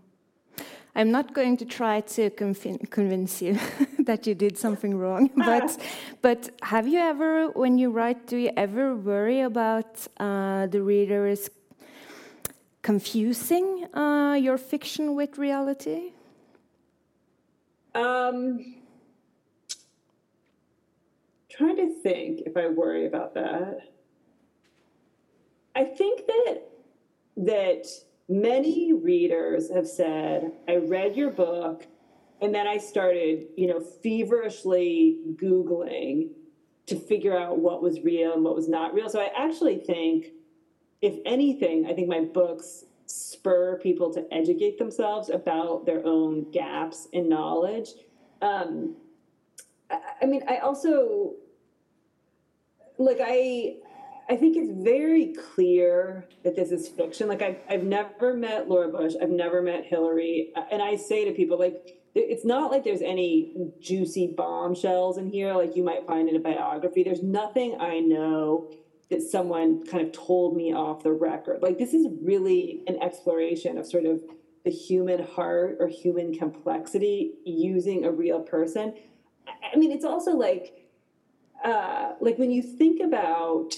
I'm 0.96 1.12
not 1.12 1.32
going 1.32 1.56
to 1.58 1.64
try 1.64 2.00
to 2.00 2.30
convince 2.30 3.40
you 3.40 3.56
that 4.00 4.26
you 4.26 4.34
did 4.34 4.58
something 4.58 4.96
wrong, 4.96 5.30
but 5.36 5.78
but 6.22 6.50
have 6.62 6.88
you 6.88 6.98
ever, 6.98 7.50
when 7.50 7.78
you 7.78 7.90
write, 7.90 8.26
do 8.26 8.36
you 8.36 8.50
ever 8.56 8.96
worry 8.96 9.42
about 9.42 10.04
uh, 10.18 10.66
the 10.66 10.82
reader 10.82 11.28
is 11.28 11.50
confusing 12.88 13.86
uh, 13.92 14.32
your 14.32 14.56
fiction 14.56 15.14
with 15.14 15.36
reality? 15.36 16.12
Um, 17.94 18.76
trying 21.50 21.76
to 21.76 21.92
think 22.02 22.40
if 22.46 22.56
I 22.56 22.68
worry 22.68 23.04
about 23.06 23.34
that. 23.34 23.80
I 25.76 25.84
think 25.84 26.26
that 26.28 26.62
that 27.36 27.86
many 28.26 28.94
readers 28.94 29.70
have 29.70 29.86
said, 29.86 30.52
I 30.66 30.76
read 30.76 31.14
your 31.14 31.30
book, 31.30 31.86
and 32.40 32.54
then 32.54 32.66
I 32.66 32.78
started, 32.78 33.48
you 33.54 33.66
know, 33.66 33.80
feverishly 33.80 35.18
Googling 35.34 36.30
to 36.86 36.98
figure 36.98 37.38
out 37.38 37.58
what 37.58 37.82
was 37.82 38.00
real 38.00 38.32
and 38.32 38.42
what 38.42 38.54
was 38.54 38.66
not 38.66 38.94
real. 38.94 39.10
So 39.10 39.20
I 39.20 39.28
actually 39.36 39.76
think, 39.76 40.32
if 41.00 41.18
anything, 41.24 41.86
I 41.86 41.94
think 41.94 42.08
my 42.08 42.20
books 42.20 42.84
spur 43.06 43.78
people 43.78 44.12
to 44.12 44.26
educate 44.32 44.78
themselves 44.78 45.30
about 45.30 45.86
their 45.86 46.04
own 46.04 46.50
gaps 46.50 47.08
in 47.12 47.28
knowledge. 47.28 47.90
Um, 48.42 48.96
I, 49.90 49.98
I 50.22 50.26
mean, 50.26 50.42
I 50.48 50.58
also 50.58 51.34
like 52.98 53.18
I 53.20 53.76
I 54.28 54.36
think 54.36 54.56
it's 54.56 54.70
very 54.84 55.32
clear 55.32 56.28
that 56.44 56.54
this 56.54 56.70
is 56.70 56.88
fiction. 56.88 57.28
Like 57.28 57.40
I've, 57.40 57.56
I've 57.68 57.84
never 57.84 58.34
met 58.34 58.68
Laura 58.68 58.88
Bush. 58.88 59.14
I've 59.20 59.30
never 59.30 59.62
met 59.62 59.86
Hillary. 59.86 60.52
And 60.70 60.82
I 60.82 60.96
say 60.96 61.24
to 61.24 61.32
people 61.32 61.58
like, 61.58 61.96
it's 62.14 62.44
not 62.44 62.70
like 62.70 62.84
there's 62.84 63.00
any 63.00 63.70
juicy 63.80 64.34
bombshells 64.36 65.16
in 65.16 65.30
here 65.30 65.54
like 65.54 65.76
you 65.76 65.82
might 65.82 66.06
find 66.06 66.28
in 66.28 66.36
a 66.36 66.40
biography. 66.40 67.02
There's 67.02 67.22
nothing 67.22 67.78
I 67.80 68.00
know 68.00 68.70
that 69.10 69.22
someone 69.22 69.84
kind 69.86 70.06
of 70.06 70.12
told 70.12 70.56
me 70.56 70.72
off 70.72 71.02
the 71.02 71.12
record. 71.12 71.62
Like 71.62 71.78
this 71.78 71.94
is 71.94 72.06
really 72.22 72.82
an 72.86 73.00
exploration 73.02 73.78
of 73.78 73.86
sort 73.86 74.04
of 74.04 74.22
the 74.64 74.70
human 74.70 75.24
heart 75.24 75.76
or 75.80 75.88
human 75.88 76.36
complexity 76.36 77.34
using 77.44 78.04
a 78.04 78.10
real 78.10 78.40
person. 78.40 78.94
I 79.46 79.76
mean, 79.76 79.92
it's 79.92 80.04
also 80.04 80.32
like, 80.32 80.88
uh, 81.64 82.12
like 82.20 82.38
when 82.38 82.50
you 82.50 82.62
think 82.62 83.00
about 83.00 83.74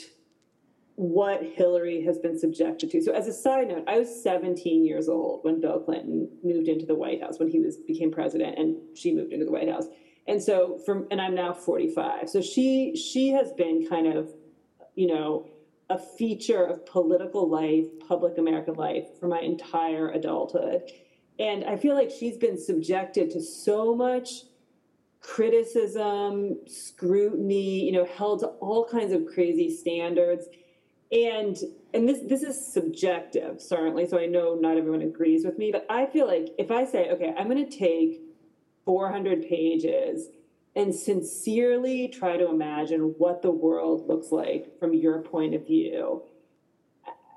what 1.01 1.43
Hillary 1.43 2.03
has 2.03 2.19
been 2.19 2.39
subjected 2.39 2.91
to. 2.91 3.01
So 3.01 3.13
as 3.13 3.27
a 3.27 3.33
side 3.33 3.69
note, 3.69 3.85
I 3.89 3.99
was 3.99 4.23
17 4.23 4.85
years 4.85 5.09
old 5.09 5.43
when 5.45 5.59
Bill 5.59 5.81
Clinton 5.81 6.29
moved 6.45 6.69
into 6.69 6.85
the 6.85 6.95
White 6.95 7.23
House 7.23 7.39
when 7.39 7.49
he 7.49 7.59
was 7.59 7.79
became 7.79 8.13
president 8.13 8.59
and 8.59 8.77
she 8.95 9.15
moved 9.15 9.33
into 9.33 9.47
the 9.47 9.51
White 9.51 9.71
House. 9.71 9.87
And 10.29 10.43
so 10.43 10.79
from 10.85 11.07
and 11.11 11.19
I'm 11.19 11.35
now 11.35 11.55
45. 11.55 12.29
So 12.29 12.43
she 12.43 12.95
she 12.95 13.31
has 13.31 13.51
been 13.53 13.89
kind 13.89 14.09
of, 14.09 14.29
you 15.01 15.07
know, 15.07 15.49
a 15.89 15.99
feature 15.99 16.63
of 16.63 16.85
political 16.85 17.49
life, 17.49 17.87
public 18.07 18.37
American 18.37 18.75
life 18.75 19.07
for 19.19 19.29
my 19.29 19.41
entire 19.41 20.11
adulthood. 20.11 20.83
And 21.39 21.65
I 21.65 21.77
feel 21.77 21.95
like 21.95 22.11
she's 22.11 22.37
been 22.37 22.59
subjected 22.59 23.31
to 23.31 23.41
so 23.41 23.95
much 23.95 24.43
criticism, 25.23 26.59
scrutiny, 26.67 27.85
you 27.87 27.93
know, 27.93 28.05
held 28.05 28.41
to 28.41 28.49
all 28.67 28.85
kinds 28.85 29.13
of 29.15 29.27
crazy 29.27 29.75
standards 29.75 30.47
and 31.13 31.59
and 31.93 32.09
this 32.09 32.21
this 32.29 32.43
is 32.45 32.73
subjective 32.73 33.61
certainly 33.61 34.07
so 34.07 34.17
i 34.17 34.27
know 34.27 34.55
not 34.55 34.77
everyone 34.77 35.03
agrees 35.03 35.45
with 35.45 35.59
me 35.59 35.73
but 35.73 35.85
i 35.91 36.07
feel 36.07 36.25
like 36.25 36.51
if 36.57 36.71
i 36.71 36.85
say 36.85 37.11
okay 37.11 37.35
i'm 37.37 37.49
going 37.49 37.69
to 37.69 37.79
take 37.79 38.21
400 38.85 39.49
pages 39.49 40.29
and 40.81 40.95
sincerely 40.95 42.09
try 42.09 42.39
to 42.39 42.49
imagine 42.49 43.15
what 43.19 43.43
the 43.43 43.51
world 43.51 44.09
looks 44.09 44.33
like 44.33 44.79
from 44.79 44.95
your 44.95 45.19
point 45.21 45.55
of 45.55 45.67
view. 45.67 46.23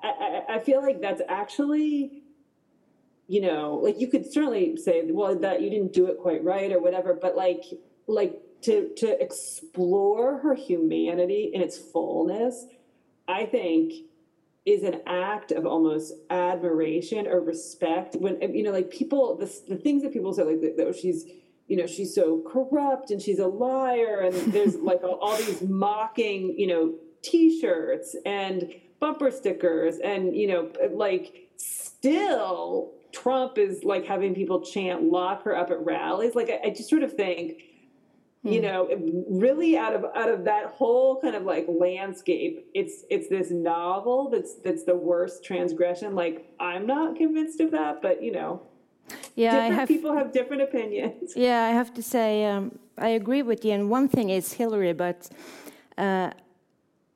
I, 0.02 0.08
I, 0.08 0.56
I 0.56 0.60
feel 0.60 0.82
like 0.82 1.02
that's 1.02 1.22
actually 1.28 2.24
you 3.28 3.42
know 3.42 3.76
like 3.76 4.00
you 4.00 4.08
could 4.08 4.32
certainly 4.32 4.76
say 4.78 5.04
well 5.10 5.38
that 5.40 5.62
you 5.62 5.70
didn't 5.70 5.94
do 5.94 6.08
it 6.08 6.18
quite 6.20 6.44
right 6.44 6.74
or 6.74 6.82
whatever 6.82 7.14
but 7.14 7.38
like 7.38 7.64
like 8.06 8.42
to 8.62 8.90
to 8.98 9.22
explore 9.24 10.40
her 10.40 10.54
humanity 10.54 11.50
in 11.54 11.62
its 11.62 11.78
fullness 11.78 12.66
I 13.30 13.46
think 13.46 13.94
is 14.66 14.84
an 14.84 15.02
act 15.08 15.52
of 15.52 15.66
almost 15.66 16.14
admiration 16.30 17.28
or 17.28 17.40
respect 17.40 18.16
when 18.16 18.42
you 18.54 18.64
know 18.64 18.72
like 18.72 18.92
people 18.92 19.38
the, 19.38 19.46
the 19.70 19.78
things 19.78 20.04
that 20.04 20.12
people 20.12 20.34
say 20.34 20.44
like 20.44 20.60
that, 20.60 20.76
oh, 20.86 20.92
she's 20.92 21.26
you 21.68 21.78
know 21.78 21.88
she's 21.88 22.14
so 22.14 22.44
corrupt 22.48 23.12
and 23.12 23.22
she's 23.22 23.40
a 23.40 23.48
liar 23.48 24.22
and 24.22 24.54
there's 24.54 24.76
like 24.92 25.04
all, 25.04 25.20
all 25.22 25.38
these 25.38 25.62
mocking 25.62 26.56
you 26.58 26.68
know 26.68 26.94
t-shirts 27.22 28.16
and 28.26 28.74
bumper 29.00 29.32
stickers 29.32 29.98
and 30.00 30.36
you 30.36 30.48
know 30.48 30.72
like 30.92 31.50
still 31.58 32.94
trump 33.14 33.58
is 33.58 33.84
like 33.84 34.06
having 34.06 34.34
people 34.34 34.62
chant 34.62 35.04
lock 35.04 35.44
her 35.44 35.56
up 35.56 35.72
at 35.72 35.80
rallies. 35.86 36.36
Like 36.36 36.50
I, 36.50 36.68
I 36.68 36.70
just 36.72 36.90
sort 36.90 37.04
of 37.04 37.14
think 37.14 37.62
you 38.42 38.60
hmm. 38.60 38.66
know 38.66 39.26
really 39.30 39.78
out 39.78 39.96
of 39.96 40.04
out 40.16 40.30
of 40.30 40.44
that 40.46 40.66
whole 40.66 41.22
kind 41.22 41.36
of 41.36 41.44
like 41.44 41.66
landscape 41.70 42.68
it's 42.74 43.06
it's 43.10 43.30
this 43.30 43.52
novel 43.52 44.30
that's 44.30 44.56
that's 44.56 44.84
the 44.84 44.96
worst 44.96 45.46
transgression. 45.46 46.14
Like 46.16 46.52
i'm 46.60 46.86
not 46.86 47.16
convinced 47.16 47.62
of 47.62 47.72
that 47.72 48.02
but 48.02 48.22
you 48.22 48.34
know 48.34 48.64
yeah 49.36 49.52
different 49.52 49.76
have, 49.76 49.88
people 49.88 50.16
have 50.16 50.32
different 50.32 50.62
opinions 50.62 51.34
yeah 51.36 51.64
i 51.64 51.70
have 51.70 51.94
to 51.94 52.02
say 52.02 52.46
um, 52.46 52.78
i 52.98 53.10
agree 53.10 53.42
with 53.42 53.66
you 53.66 53.72
and 53.72 53.90
one 53.90 54.08
thing 54.08 54.30
is 54.30 54.54
hillary 54.54 54.94
but 54.94 55.30
uh, 55.98 56.30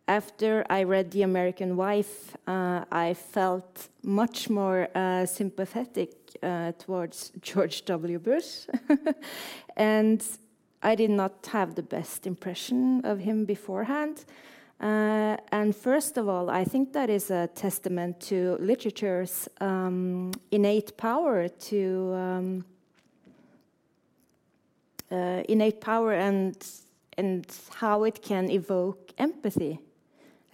after 0.07 0.65
I 0.69 0.83
read 0.83 1.11
The 1.11 1.23
American 1.23 1.75
Wife, 1.75 2.37
uh, 2.47 2.85
I 2.91 3.13
felt 3.13 3.89
much 4.03 4.49
more 4.49 4.87
uh, 4.95 5.25
sympathetic 5.25 6.11
uh, 6.41 6.71
towards 6.79 7.31
George 7.41 7.83
W. 7.85 8.19
Bush. 8.19 8.67
and 9.77 10.23
I 10.81 10.95
did 10.95 11.09
not 11.09 11.47
have 11.51 11.75
the 11.75 11.83
best 11.83 12.25
impression 12.25 13.01
of 13.03 13.19
him 13.19 13.45
beforehand. 13.45 14.23
Uh, 14.79 15.37
and 15.51 15.75
first 15.75 16.17
of 16.17 16.29
all, 16.29 16.49
I 16.49 16.63
think 16.63 16.93
that 16.93 17.09
is 17.09 17.31
a 17.31 17.47
testament 17.47 18.19
to 18.21 18.57
literature's 18.59 19.49
um, 19.59 20.31
innate 20.51 20.95
power 20.97 21.47
to 21.47 22.13
um, 22.13 22.65
uh, 25.11 25.41
innate 25.49 25.81
power 25.81 26.13
and 26.13 26.55
and 27.17 27.45
how 27.73 28.03
it 28.03 28.21
can 28.21 28.51
evoke 28.51 29.11
empathy, 29.17 29.79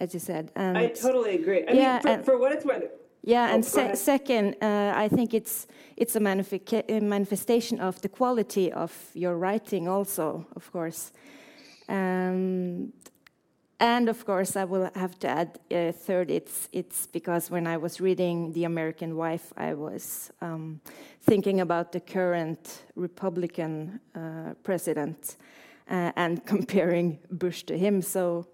as 0.00 0.14
you 0.14 0.20
said. 0.20 0.50
And 0.56 0.78
I 0.78 0.86
totally 0.88 1.34
agree. 1.34 1.66
I 1.68 1.72
yeah, 1.72 2.00
mean, 2.02 2.18
for, 2.18 2.22
for 2.24 2.38
what 2.38 2.52
it's 2.52 2.64
worth, 2.64 2.84
Yeah, 3.22 3.48
Oh, 3.50 3.54
and 3.54 3.64
se 3.64 3.94
second, 3.94 4.56
uh, 4.62 4.92
I 5.04 5.08
think 5.08 5.34
it's 5.34 5.66
it's 5.96 6.16
a, 6.16 6.20
a 6.20 7.00
manifestation 7.00 7.80
of 7.80 8.00
the 8.00 8.08
quality 8.08 8.72
of 8.72 8.92
your 9.14 9.36
writing, 9.36 9.88
also, 9.88 10.46
of 10.56 10.70
course. 10.72 11.12
Um, 11.88 12.92
and 13.80 14.08
of 14.08 14.24
course, 14.24 14.56
I 14.56 14.64
will 14.64 14.90
have 14.94 15.18
to 15.20 15.28
add 15.28 15.58
uh, 15.70 15.92
third. 15.92 16.30
It's 16.30 16.68
it's 16.72 17.06
because 17.06 17.50
when 17.50 17.66
I 17.66 17.76
was 17.76 18.00
reading 18.00 18.52
*The 18.52 18.64
American 18.64 19.16
Wife*, 19.16 19.52
I 19.56 19.74
was 19.74 20.30
um, 20.40 20.80
thinking 21.22 21.60
about 21.60 21.92
the 21.92 22.00
current 22.00 22.82
Republican 22.94 24.00
uh, 24.14 24.54
president 24.62 25.36
uh, 25.90 26.12
and 26.16 26.44
comparing 26.54 27.18
Bush 27.30 27.64
to 27.64 27.76
him. 27.76 28.00
So, 28.02 28.46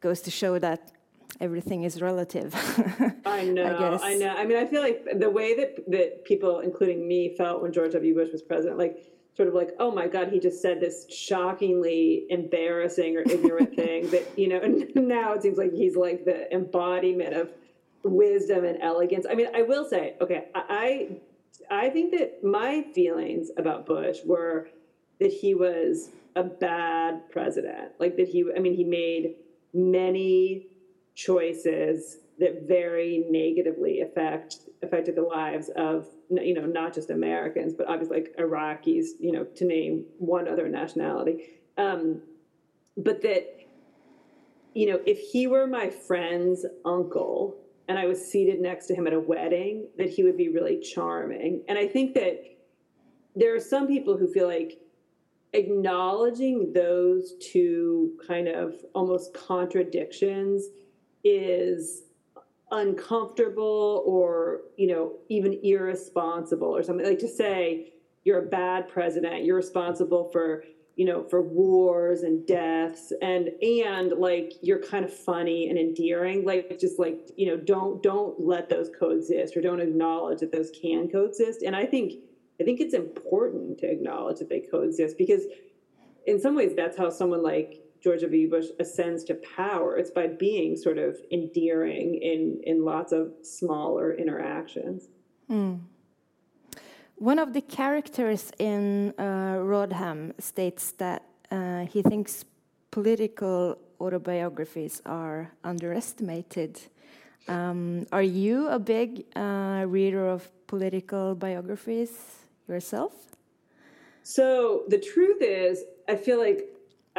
goes 0.00 0.20
to 0.22 0.30
show 0.30 0.58
that 0.58 0.92
everything 1.40 1.84
is 1.84 2.02
relative. 2.02 2.54
I 3.24 3.44
know, 3.44 3.78
guess. 3.78 4.02
I, 4.02 4.14
know. 4.14 4.34
I 4.36 4.44
mean, 4.44 4.58
I 4.58 4.66
feel 4.66 4.82
like 4.82 5.06
the 5.18 5.30
way 5.30 5.56
that 5.56 5.90
that 5.90 6.24
people, 6.24 6.60
including 6.60 7.08
me, 7.08 7.34
felt 7.36 7.62
when 7.62 7.72
George 7.72 7.92
W. 7.92 8.14
Bush 8.14 8.30
was 8.30 8.42
president, 8.42 8.78
like 8.78 8.98
sort 9.36 9.48
of 9.48 9.54
like, 9.54 9.70
oh 9.78 9.90
my 9.90 10.08
God, 10.08 10.28
he 10.28 10.38
just 10.38 10.60
said 10.60 10.80
this 10.80 11.06
shockingly 11.10 12.26
embarrassing 12.30 13.16
or 13.16 13.22
ignorant 13.22 13.74
thing 13.76 14.10
that 14.10 14.38
you 14.38 14.48
know. 14.48 14.60
And 14.60 14.90
now 14.94 15.32
it 15.32 15.42
seems 15.42 15.58
like 15.58 15.72
he's 15.72 15.96
like 15.96 16.24
the 16.24 16.52
embodiment 16.52 17.34
of 17.34 17.50
wisdom 18.04 18.64
and 18.64 18.78
elegance. 18.82 19.26
I 19.30 19.34
mean, 19.34 19.48
I 19.54 19.62
will 19.62 19.84
say, 19.84 20.16
okay, 20.20 20.48
I 20.54 21.20
I 21.70 21.90
think 21.90 22.12
that 22.12 22.42
my 22.42 22.84
feelings 22.94 23.50
about 23.56 23.86
Bush 23.86 24.18
were 24.24 24.68
that 25.20 25.32
he 25.32 25.54
was 25.54 26.10
a 26.36 26.42
bad 26.42 27.28
president. 27.30 27.92
Like 27.98 28.16
that 28.16 28.28
he, 28.28 28.44
I 28.56 28.60
mean, 28.60 28.74
he 28.74 28.84
made 28.84 29.34
many 29.74 30.66
choices 31.14 32.18
that 32.38 32.66
very 32.66 33.24
negatively 33.28 34.00
affect 34.00 34.56
affected 34.82 35.14
the 35.14 35.22
lives 35.22 35.70
of 35.76 36.06
you 36.30 36.54
know 36.54 36.66
not 36.66 36.94
just 36.94 37.10
Americans 37.10 37.74
but 37.74 37.88
obviously 37.88 38.20
like 38.20 38.34
Iraqis 38.38 39.08
you 39.18 39.32
know 39.32 39.44
to 39.44 39.64
name 39.64 40.04
one 40.18 40.48
other 40.48 40.68
nationality. 40.68 41.60
Um, 41.76 42.22
but 42.96 43.22
that 43.22 43.46
you 44.74 44.86
know 44.86 45.00
if 45.06 45.18
he 45.18 45.46
were 45.46 45.66
my 45.66 45.90
friend's 45.90 46.64
uncle 46.84 47.56
and 47.90 47.98
I 47.98 48.06
was 48.06 48.24
seated 48.24 48.60
next 48.60 48.86
to 48.86 48.94
him 48.94 49.08
at 49.08 49.12
a 49.12 49.18
wedding 49.18 49.88
that 49.98 50.08
he 50.08 50.22
would 50.22 50.36
be 50.36 50.48
really 50.48 50.78
charming. 50.78 51.64
And 51.68 51.76
I 51.76 51.88
think 51.88 52.14
that 52.14 52.40
there 53.34 53.52
are 53.52 53.60
some 53.60 53.88
people 53.88 54.16
who 54.16 54.32
feel 54.32 54.46
like 54.46 54.78
acknowledging 55.54 56.72
those 56.72 57.34
two 57.40 58.12
kind 58.24 58.46
of 58.46 58.74
almost 58.94 59.34
contradictions 59.34 60.66
is 61.24 62.04
uncomfortable 62.70 64.02
or 64.06 64.62
you 64.76 64.86
know 64.86 65.12
even 65.28 65.58
irresponsible 65.62 66.68
or 66.68 66.82
something. 66.82 67.06
Like 67.06 67.18
to 67.20 67.28
say 67.28 67.92
you're 68.24 68.44
a 68.44 68.46
bad 68.46 68.88
president 68.88 69.44
you're 69.44 69.56
responsible 69.56 70.28
for 70.30 70.64
you 70.96 71.04
know 71.04 71.24
for 71.24 71.40
wars 71.40 72.22
and 72.22 72.46
deaths 72.46 73.12
and 73.22 73.48
and 73.62 74.12
like 74.12 74.52
you're 74.62 74.82
kind 74.82 75.04
of 75.04 75.12
funny 75.12 75.68
and 75.68 75.78
endearing. 75.78 76.44
Like 76.44 76.78
just 76.78 76.98
like 76.98 77.30
you 77.36 77.46
know 77.46 77.56
don't 77.56 78.02
don't 78.02 78.38
let 78.40 78.68
those 78.68 78.90
coexist 78.98 79.56
or 79.56 79.60
don't 79.60 79.80
acknowledge 79.80 80.40
that 80.40 80.52
those 80.52 80.70
can 80.70 81.08
coexist. 81.08 81.62
And 81.62 81.74
i 81.74 81.86
think 81.86 82.14
i 82.60 82.64
think 82.64 82.80
it's 82.80 82.94
important 82.94 83.78
to 83.78 83.90
acknowledge 83.90 84.38
that 84.38 84.48
they 84.48 84.60
coexist 84.60 85.16
because 85.16 85.42
in 86.26 86.40
some 86.40 86.54
ways 86.54 86.72
that's 86.76 86.96
how 86.96 87.08
someone 87.08 87.42
like 87.42 87.82
George 88.02 88.22
W. 88.22 88.48
Bush 88.48 88.66
ascends 88.78 89.24
to 89.24 89.34
power. 89.34 89.96
It's 89.96 90.10
by 90.10 90.26
being 90.26 90.76
sort 90.76 90.98
of 90.98 91.18
endearing 91.30 92.14
in, 92.14 92.60
in 92.64 92.84
lots 92.84 93.12
of 93.12 93.32
smaller 93.42 94.14
interactions. 94.14 95.08
One 97.20 97.38
of 97.38 97.52
the 97.52 97.60
characters 97.60 98.50
in 98.58 99.12
uh, 99.18 99.58
Rodham 99.60 100.32
states 100.40 100.92
that 100.92 101.22
uh, 101.50 101.84
he 101.84 102.00
thinks 102.00 102.46
political 102.90 103.76
autobiographies 104.00 105.02
are 105.04 105.52
underestimated. 105.62 106.80
Um, 107.46 108.06
are 108.10 108.22
you 108.22 108.68
a 108.68 108.78
big 108.78 109.26
uh, 109.36 109.84
reader 109.86 110.26
of 110.28 110.48
political 110.66 111.34
biographies 111.34 112.12
yourself? 112.66 113.12
So 114.22 114.84
the 114.88 114.98
truth 114.98 115.42
is, 115.42 115.84
I 116.08 116.16
feel 116.16 116.38
like 116.38 116.68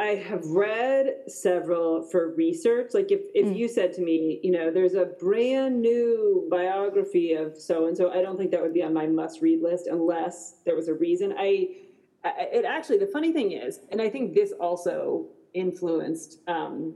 I 0.02 0.16
have 0.16 0.44
read 0.46 1.14
several 1.28 2.02
for 2.02 2.34
research. 2.34 2.90
Like 2.92 3.12
if, 3.12 3.20
if 3.34 3.56
you 3.56 3.68
said 3.68 3.92
to 3.94 4.02
me, 4.02 4.40
you 4.42 4.50
know, 4.50 4.68
there's 4.72 4.94
a 4.94 5.04
brand 5.04 5.80
new 5.80 6.48
biography 6.50 7.34
of 7.34 7.56
so 7.56 7.86
and 7.86 7.96
so, 7.96 8.10
I 8.10 8.20
don't 8.20 8.36
think 8.36 8.50
that 8.50 8.60
would 8.60 8.74
be 8.74 8.82
on 8.82 8.92
my 8.92 9.06
must 9.06 9.40
read 9.40 9.62
list 9.62 9.86
unless 9.86 10.56
there 10.64 10.74
was 10.74 10.88
a 10.88 10.94
reason. 10.94 11.34
I, 11.38 11.68
I 12.24 12.30
it 12.52 12.64
actually 12.64 12.98
the 12.98 13.06
funny 13.06 13.32
thing 13.32 13.52
is, 13.52 13.78
and 13.92 14.02
I 14.02 14.10
think 14.10 14.34
this 14.34 14.52
also 14.58 15.26
influenced 15.54 16.40
um, 16.48 16.94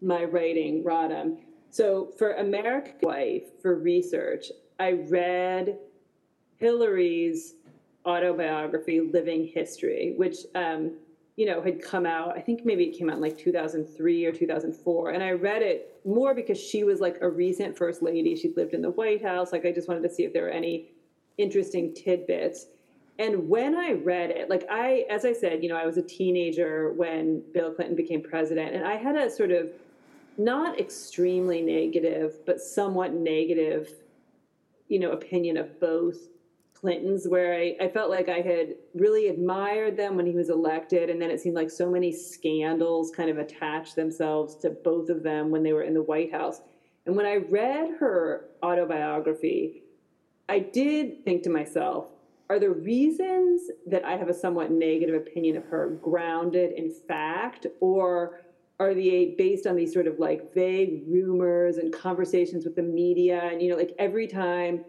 my 0.00 0.24
writing, 0.24 0.82
Rodham. 0.82 1.36
So 1.68 2.12
for 2.16 2.32
American 2.32 2.94
Wife, 3.02 3.60
for 3.60 3.78
research, 3.78 4.46
I 4.80 4.92
read 4.92 5.76
Hillary's 6.56 7.56
autobiography, 8.06 9.00
Living 9.00 9.50
History, 9.54 10.14
which 10.16 10.38
um, 10.54 10.92
you 11.36 11.46
know 11.46 11.62
had 11.62 11.82
come 11.82 12.06
out. 12.06 12.36
I 12.36 12.40
think 12.40 12.64
maybe 12.64 12.84
it 12.84 12.98
came 12.98 13.08
out 13.08 13.16
in 13.16 13.22
like 13.22 13.38
2003 13.38 14.26
or 14.26 14.32
2004, 14.32 15.10
and 15.10 15.22
I 15.22 15.30
read 15.32 15.62
it 15.62 16.00
more 16.04 16.34
because 16.34 16.60
she 16.60 16.84
was 16.84 17.00
like 17.00 17.18
a 17.20 17.28
recent 17.28 17.76
first 17.76 18.02
lady. 18.02 18.36
She'd 18.36 18.56
lived 18.56 18.74
in 18.74 18.82
the 18.82 18.90
White 18.90 19.22
House. 19.22 19.52
Like 19.52 19.64
I 19.64 19.72
just 19.72 19.88
wanted 19.88 20.02
to 20.02 20.10
see 20.10 20.24
if 20.24 20.32
there 20.32 20.44
were 20.44 20.50
any 20.50 20.90
interesting 21.38 21.94
tidbits. 21.94 22.66
And 23.18 23.48
when 23.48 23.76
I 23.76 23.92
read 23.92 24.30
it, 24.30 24.48
like 24.48 24.64
I, 24.70 25.04
as 25.10 25.24
I 25.24 25.32
said, 25.32 25.62
you 25.62 25.68
know, 25.68 25.76
I 25.76 25.86
was 25.86 25.96
a 25.96 26.02
teenager 26.02 26.92
when 26.92 27.42
Bill 27.52 27.72
Clinton 27.72 27.94
became 27.94 28.22
president, 28.22 28.74
and 28.74 28.84
I 28.84 28.96
had 28.96 29.16
a 29.16 29.30
sort 29.30 29.50
of 29.50 29.70
not 30.38 30.80
extremely 30.80 31.60
negative, 31.60 32.44
but 32.46 32.60
somewhat 32.60 33.12
negative, 33.12 33.90
you 34.88 34.98
know, 34.98 35.12
opinion 35.12 35.56
of 35.56 35.78
both 35.78 36.16
Clintons, 36.82 37.28
where 37.28 37.54
I, 37.54 37.76
I 37.80 37.88
felt 37.88 38.10
like 38.10 38.28
I 38.28 38.40
had 38.40 38.74
really 38.94 39.28
admired 39.28 39.96
them 39.96 40.16
when 40.16 40.26
he 40.26 40.34
was 40.34 40.50
elected, 40.50 41.10
and 41.10 41.22
then 41.22 41.30
it 41.30 41.40
seemed 41.40 41.54
like 41.54 41.70
so 41.70 41.88
many 41.88 42.12
scandals 42.12 43.12
kind 43.12 43.30
of 43.30 43.38
attached 43.38 43.94
themselves 43.94 44.56
to 44.56 44.70
both 44.70 45.08
of 45.08 45.22
them 45.22 45.50
when 45.50 45.62
they 45.62 45.72
were 45.72 45.84
in 45.84 45.94
the 45.94 46.02
White 46.02 46.32
House. 46.32 46.60
And 47.06 47.16
when 47.16 47.24
I 47.24 47.36
read 47.36 47.90
her 48.00 48.48
autobiography, 48.64 49.84
I 50.48 50.58
did 50.58 51.24
think 51.24 51.44
to 51.44 51.50
myself, 51.50 52.06
are 52.50 52.58
the 52.58 52.70
reasons 52.70 53.62
that 53.86 54.04
I 54.04 54.16
have 54.16 54.28
a 54.28 54.34
somewhat 54.34 54.72
negative 54.72 55.14
opinion 55.14 55.56
of 55.56 55.64
her 55.66 55.98
grounded 56.02 56.72
in 56.72 56.92
fact, 57.08 57.66
or 57.80 58.40
are 58.80 58.92
they 58.92 59.36
based 59.38 59.66
on 59.66 59.76
these 59.76 59.92
sort 59.92 60.08
of 60.08 60.18
like 60.18 60.52
vague 60.52 61.04
rumors 61.06 61.76
and 61.76 61.92
conversations 61.92 62.64
with 62.64 62.74
the 62.74 62.82
media? 62.82 63.48
And, 63.50 63.62
you 63.62 63.70
know, 63.70 63.76
like 63.76 63.94
every 63.98 64.26
time 64.26 64.84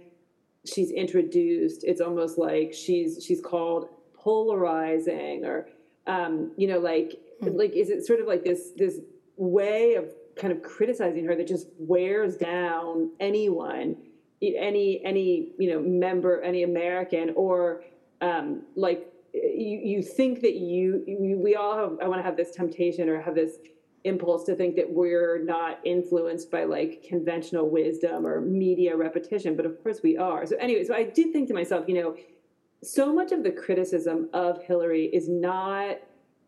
she's 0.66 0.92
introduced, 0.92 1.84
it's 1.84 2.02
almost 2.02 2.38
like 2.38 2.74
she's 2.74 3.24
she's 3.26 3.42
called 3.42 3.90
polarizing 4.14 5.46
or 5.46 5.68
um, 6.06 6.52
you 6.58 6.68
know, 6.68 6.80
like 6.80 7.14
like 7.42 7.74
is 7.74 7.90
it 7.90 8.06
sort 8.06 8.20
of 8.20 8.28
like 8.28 8.44
this 8.44 8.72
this 8.78 9.00
way 9.38 9.96
of 9.96 10.06
kind 10.36 10.52
of 10.52 10.62
criticizing 10.64 11.26
her 11.26 11.36
that 11.36 11.48
just 11.48 11.68
wears 11.78 12.38
down 12.38 13.12
anyone 13.20 13.96
any 14.42 15.02
any 15.06 15.52
you 15.58 15.70
know 15.72 15.80
member 15.80 16.42
any 16.42 16.64
american 16.64 17.32
or 17.36 17.84
um 18.22 18.64
like 18.76 19.12
you 19.34 19.80
you 19.84 20.02
think 20.02 20.42
that 20.42 20.56
you, 20.56 21.04
you 21.08 21.40
we 21.42 21.56
all 21.56 21.78
have 21.78 21.98
i 22.02 22.08
want 22.08 22.20
to 22.20 22.24
have 22.24 22.36
this 22.36 22.52
temptation 22.52 23.10
or 23.10 23.22
have 23.22 23.36
this 23.36 23.58
impulse 24.04 24.44
to 24.46 24.56
think 24.56 24.76
that 24.76 24.92
we're 24.92 25.44
not 25.44 25.80
influenced 25.86 26.52
by 26.52 26.64
like 26.66 27.04
conventional 27.08 27.70
wisdom 27.70 28.26
or 28.28 28.42
media 28.42 28.96
repetition 28.96 29.56
but 29.56 29.66
of 29.66 29.82
course 29.82 30.02
we 30.04 30.18
are. 30.18 30.46
So 30.46 30.56
anyway 30.58 30.84
so 30.84 30.94
i 30.94 31.04
did 31.04 31.32
think 31.32 31.48
to 31.48 31.54
myself 31.54 31.86
you 31.88 31.96
know 31.96 32.16
so 32.84 33.14
much 33.14 33.32
of 33.32 33.44
the 33.44 33.52
criticism 33.52 34.30
of 34.34 34.62
hillary 34.64 35.06
is 35.14 35.30
not 35.30 36.00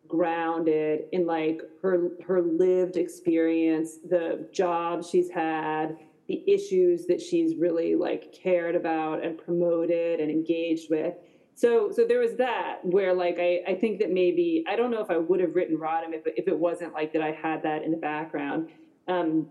grounded 0.07 1.05
in 1.13 1.25
like 1.25 1.61
her 1.81 2.11
her 2.27 2.41
lived 2.41 2.97
experience 2.97 3.97
the 4.09 4.47
jobs 4.51 5.09
she's 5.09 5.29
had 5.29 5.97
the 6.27 6.43
issues 6.47 7.05
that 7.05 7.21
she's 7.21 7.55
really 7.55 7.95
like 7.95 8.33
cared 8.33 8.75
about 8.75 9.23
and 9.23 9.37
promoted 9.37 10.19
and 10.19 10.29
engaged 10.29 10.89
with 10.89 11.15
so 11.55 11.89
so 11.91 12.05
there 12.05 12.19
was 12.19 12.35
that 12.35 12.79
where 12.83 13.13
like 13.13 13.37
I, 13.39 13.61
I 13.67 13.75
think 13.75 13.99
that 13.99 14.11
maybe 14.11 14.63
I 14.67 14.75
don't 14.75 14.91
know 14.91 15.01
if 15.01 15.09
I 15.09 15.17
would 15.17 15.39
have 15.39 15.55
written 15.55 15.77
Rodham 15.77 16.13
if, 16.13 16.23
if 16.25 16.47
it 16.47 16.57
wasn't 16.57 16.93
like 16.93 17.13
that 17.13 17.21
I 17.21 17.31
had 17.31 17.63
that 17.63 17.83
in 17.83 17.91
the 17.91 17.97
background. 17.97 18.69
Um, 19.07 19.47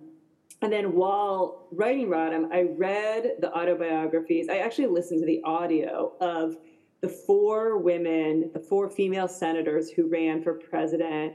and 0.62 0.72
then 0.72 0.94
while 0.94 1.66
writing 1.72 2.08
Rodham, 2.08 2.52
I 2.52 2.62
read 2.76 3.36
the 3.40 3.52
autobiographies. 3.52 4.48
I 4.48 4.58
actually 4.58 4.86
listened 4.86 5.20
to 5.20 5.26
the 5.26 5.42
audio 5.44 6.12
of 6.20 6.56
the 7.00 7.08
four 7.08 7.78
women, 7.78 8.50
the 8.54 8.60
four 8.60 8.88
female 8.88 9.28
senators 9.28 9.90
who 9.90 10.08
ran 10.08 10.42
for 10.42 10.54
president 10.54 11.34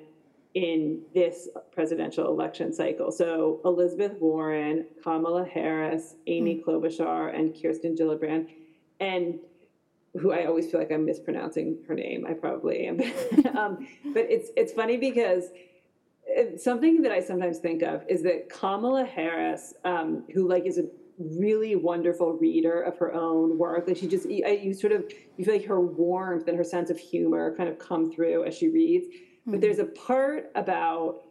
in 0.55 1.01
this 1.13 1.47
presidential 1.71 2.27
election 2.27 2.73
cycle. 2.73 3.11
So 3.11 3.61
Elizabeth 3.65 4.13
Warren, 4.19 4.85
Kamala 5.03 5.45
Harris, 5.45 6.15
Amy 6.25 6.55
mm. 6.55 6.63
Klobuchar, 6.63 7.37
and 7.37 7.55
Kirsten 7.59 7.95
Gillibrand, 7.95 8.47
and 8.99 9.39
who 10.19 10.31
I 10.31 10.45
always 10.45 10.69
feel 10.69 10.79
like 10.79 10.91
I'm 10.91 11.05
mispronouncing 11.05 11.79
her 11.87 11.95
name. 11.95 12.25
I 12.27 12.33
probably 12.33 12.85
am, 12.85 13.01
um, 13.57 13.87
but 14.13 14.25
it's 14.29 14.49
it's 14.55 14.73
funny 14.73 14.97
because 14.97 15.45
uh, 16.37 16.57
something 16.57 17.01
that 17.01 17.11
I 17.11 17.21
sometimes 17.21 17.59
think 17.59 17.81
of 17.81 18.03
is 18.07 18.23
that 18.23 18.49
Kamala 18.49 19.05
Harris, 19.05 19.73
um, 19.83 20.25
who 20.33 20.47
like 20.47 20.65
is 20.65 20.77
a 20.77 20.85
really 21.19 21.75
wonderful 21.75 22.33
reader 22.33 22.81
of 22.81 22.97
her 22.97 23.13
own 23.13 23.57
work. 23.57 23.87
Like 23.87 23.97
she 23.97 24.07
just, 24.07 24.29
you, 24.29 24.45
you 24.47 24.73
sort 24.73 24.93
of, 24.93 25.11
you 25.37 25.45
feel 25.45 25.55
like 25.55 25.65
her 25.65 25.81
warmth 25.81 26.47
and 26.47 26.57
her 26.57 26.63
sense 26.63 26.89
of 26.89 26.97
humor 26.97 27.55
kind 27.55 27.69
of 27.69 27.77
come 27.77 28.11
through 28.11 28.45
as 28.45 28.55
she 28.55 28.69
reads. 28.69 29.07
Mm-hmm. 29.07 29.51
But 29.51 29.61
there's 29.61 29.79
a 29.79 29.85
part 29.85 30.51
about 30.55 31.23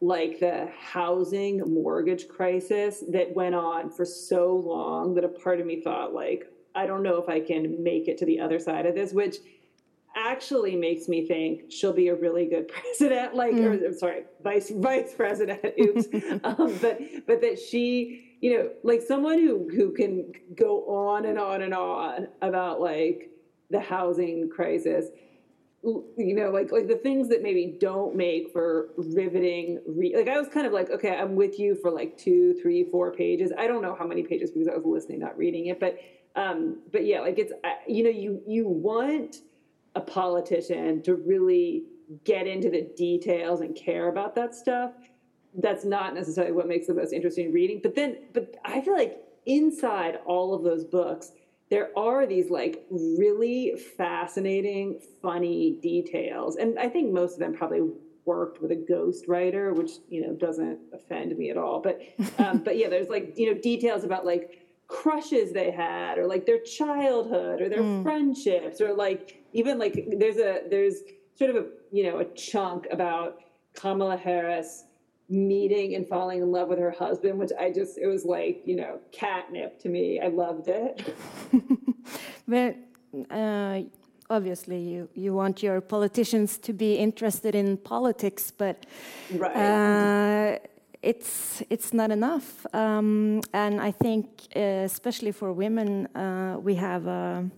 like 0.00 0.40
the 0.40 0.68
housing 0.78 1.60
mortgage 1.72 2.28
crisis 2.28 3.04
that 3.08 3.34
went 3.34 3.54
on 3.54 3.90
for 3.90 4.04
so 4.04 4.54
long 4.56 5.14
that 5.14 5.24
a 5.24 5.28
part 5.28 5.60
of 5.60 5.66
me 5.66 5.80
thought 5.80 6.12
like, 6.12 6.46
I 6.74 6.86
don't 6.86 7.02
know 7.02 7.16
if 7.16 7.28
I 7.28 7.40
can 7.40 7.82
make 7.82 8.08
it 8.08 8.18
to 8.18 8.26
the 8.26 8.40
other 8.40 8.58
side 8.58 8.86
of 8.86 8.94
this, 8.94 9.12
which 9.12 9.36
actually 10.14 10.76
makes 10.76 11.08
me 11.08 11.26
think 11.26 11.70
she'll 11.70 11.92
be 11.92 12.08
a 12.08 12.14
really 12.14 12.46
good 12.46 12.68
president, 12.68 13.34
like, 13.34 13.54
mm. 13.54 13.64
or 13.64 13.86
I'm 13.86 13.96
sorry, 13.96 14.24
vice 14.42 14.70
vice 14.70 15.14
president. 15.14 15.60
Oops, 15.80 16.06
um, 16.44 16.78
but 16.80 17.00
but 17.26 17.40
that 17.40 17.58
she 17.58 18.28
you 18.40 18.58
know, 18.58 18.70
like 18.82 19.00
someone 19.00 19.38
who 19.38 19.68
who 19.70 19.92
can 19.92 20.32
go 20.56 20.84
on 20.86 21.26
and 21.26 21.38
on 21.38 21.62
and 21.62 21.72
on 21.72 22.28
about 22.42 22.80
like 22.80 23.30
the 23.70 23.80
housing 23.80 24.50
crisis 24.50 25.06
you 25.84 26.34
know 26.34 26.50
like 26.50 26.70
like 26.70 26.86
the 26.86 26.96
things 26.96 27.28
that 27.28 27.42
maybe 27.42 27.76
don't 27.80 28.14
make 28.14 28.52
for 28.52 28.90
riveting 28.96 29.80
re- 29.86 30.14
like 30.16 30.28
i 30.28 30.38
was 30.38 30.48
kind 30.48 30.64
of 30.64 30.72
like 30.72 30.90
okay 30.90 31.16
i'm 31.16 31.34
with 31.34 31.58
you 31.58 31.74
for 31.74 31.90
like 31.90 32.16
two 32.16 32.54
three 32.62 32.84
four 32.84 33.10
pages 33.10 33.50
i 33.58 33.66
don't 33.66 33.82
know 33.82 33.96
how 33.98 34.06
many 34.06 34.22
pages 34.22 34.52
because 34.52 34.68
i 34.68 34.76
was 34.76 34.84
listening 34.84 35.18
not 35.18 35.36
reading 35.36 35.66
it 35.66 35.80
but 35.80 35.98
um 36.36 36.80
but 36.92 37.04
yeah 37.04 37.20
like 37.20 37.38
it's 37.38 37.52
you 37.86 38.02
know 38.02 38.10
you 38.10 38.40
you 38.46 38.66
want 38.66 39.38
a 39.94 40.00
politician 40.00 41.02
to 41.02 41.14
really 41.14 41.84
get 42.24 42.46
into 42.46 42.70
the 42.70 42.90
details 42.96 43.60
and 43.60 43.76
care 43.76 44.08
about 44.08 44.34
that 44.34 44.54
stuff 44.54 44.92
that's 45.54 45.84
not 45.84 46.14
necessarily 46.14 46.52
what 46.52 46.66
makes 46.66 46.86
the 46.86 46.94
most 46.94 47.12
interesting 47.12 47.52
reading. 47.52 47.80
But 47.82 47.94
then, 47.94 48.18
but 48.32 48.54
I 48.64 48.80
feel 48.80 48.94
like 48.94 49.18
inside 49.46 50.18
all 50.24 50.54
of 50.54 50.62
those 50.62 50.84
books, 50.84 51.32
there 51.70 51.90
are 51.96 52.26
these 52.26 52.50
like 52.50 52.84
really 52.90 53.74
fascinating, 53.96 55.00
funny 55.20 55.78
details. 55.82 56.56
And 56.56 56.78
I 56.78 56.88
think 56.88 57.12
most 57.12 57.34
of 57.34 57.40
them 57.40 57.54
probably 57.54 57.90
worked 58.24 58.62
with 58.62 58.70
a 58.70 58.76
ghost 58.76 59.26
writer, 59.26 59.72
which, 59.74 59.92
you 60.08 60.22
know, 60.22 60.34
doesn't 60.34 60.78
offend 60.92 61.36
me 61.36 61.50
at 61.50 61.56
all. 61.56 61.80
But, 61.80 62.00
um, 62.38 62.58
but 62.58 62.76
yeah, 62.78 62.88
there's 62.88 63.08
like, 63.08 63.34
you 63.36 63.52
know, 63.52 63.60
details 63.60 64.04
about 64.04 64.24
like 64.24 64.61
crushes 64.92 65.52
they 65.52 65.70
had 65.70 66.18
or 66.18 66.26
like 66.26 66.44
their 66.44 66.60
childhood 66.60 67.62
or 67.62 67.68
their 67.70 67.80
mm. 67.80 68.02
friendships 68.02 68.78
or 68.80 68.92
like 68.92 69.42
even 69.54 69.78
like 69.78 70.06
there's 70.18 70.36
a, 70.36 70.62
there's 70.68 70.96
sort 71.34 71.48
of 71.48 71.56
a, 71.56 71.66
you 71.90 72.04
know, 72.04 72.18
a 72.18 72.26
chunk 72.34 72.86
about 72.90 73.40
Kamala 73.74 74.18
Harris 74.18 74.84
meeting 75.30 75.94
and 75.94 76.06
falling 76.06 76.42
in 76.42 76.52
love 76.52 76.68
with 76.68 76.78
her 76.78 76.90
husband, 76.90 77.38
which 77.38 77.52
I 77.58 77.70
just, 77.70 77.96
it 77.96 78.06
was 78.06 78.26
like, 78.26 78.62
you 78.66 78.76
know, 78.76 79.00
catnip 79.12 79.80
to 79.80 79.88
me. 79.88 80.20
I 80.20 80.28
loved 80.28 80.68
it. 80.68 81.16
but 82.46 82.76
uh, 83.30 83.80
obviously, 84.28 84.78
you, 84.78 85.08
you 85.14 85.32
want 85.32 85.62
your 85.62 85.80
politicians 85.80 86.58
to 86.58 86.74
be 86.74 86.96
interested 86.96 87.54
in 87.54 87.78
politics, 87.78 88.50
but 88.50 88.84
right. 89.34 89.56
uh, 89.56 90.58
it's, 91.02 91.62
it's 91.68 91.92
not 91.92 92.10
enough. 92.10 92.66
Um, 92.72 93.40
and 93.52 93.80
I 93.80 93.90
think, 93.90 94.28
uh, 94.54 94.84
especially 94.84 95.32
for 95.32 95.52
women, 95.52 96.06
uh, 96.16 96.56
we 96.60 96.74
have 96.76 97.06
a, 97.06 97.50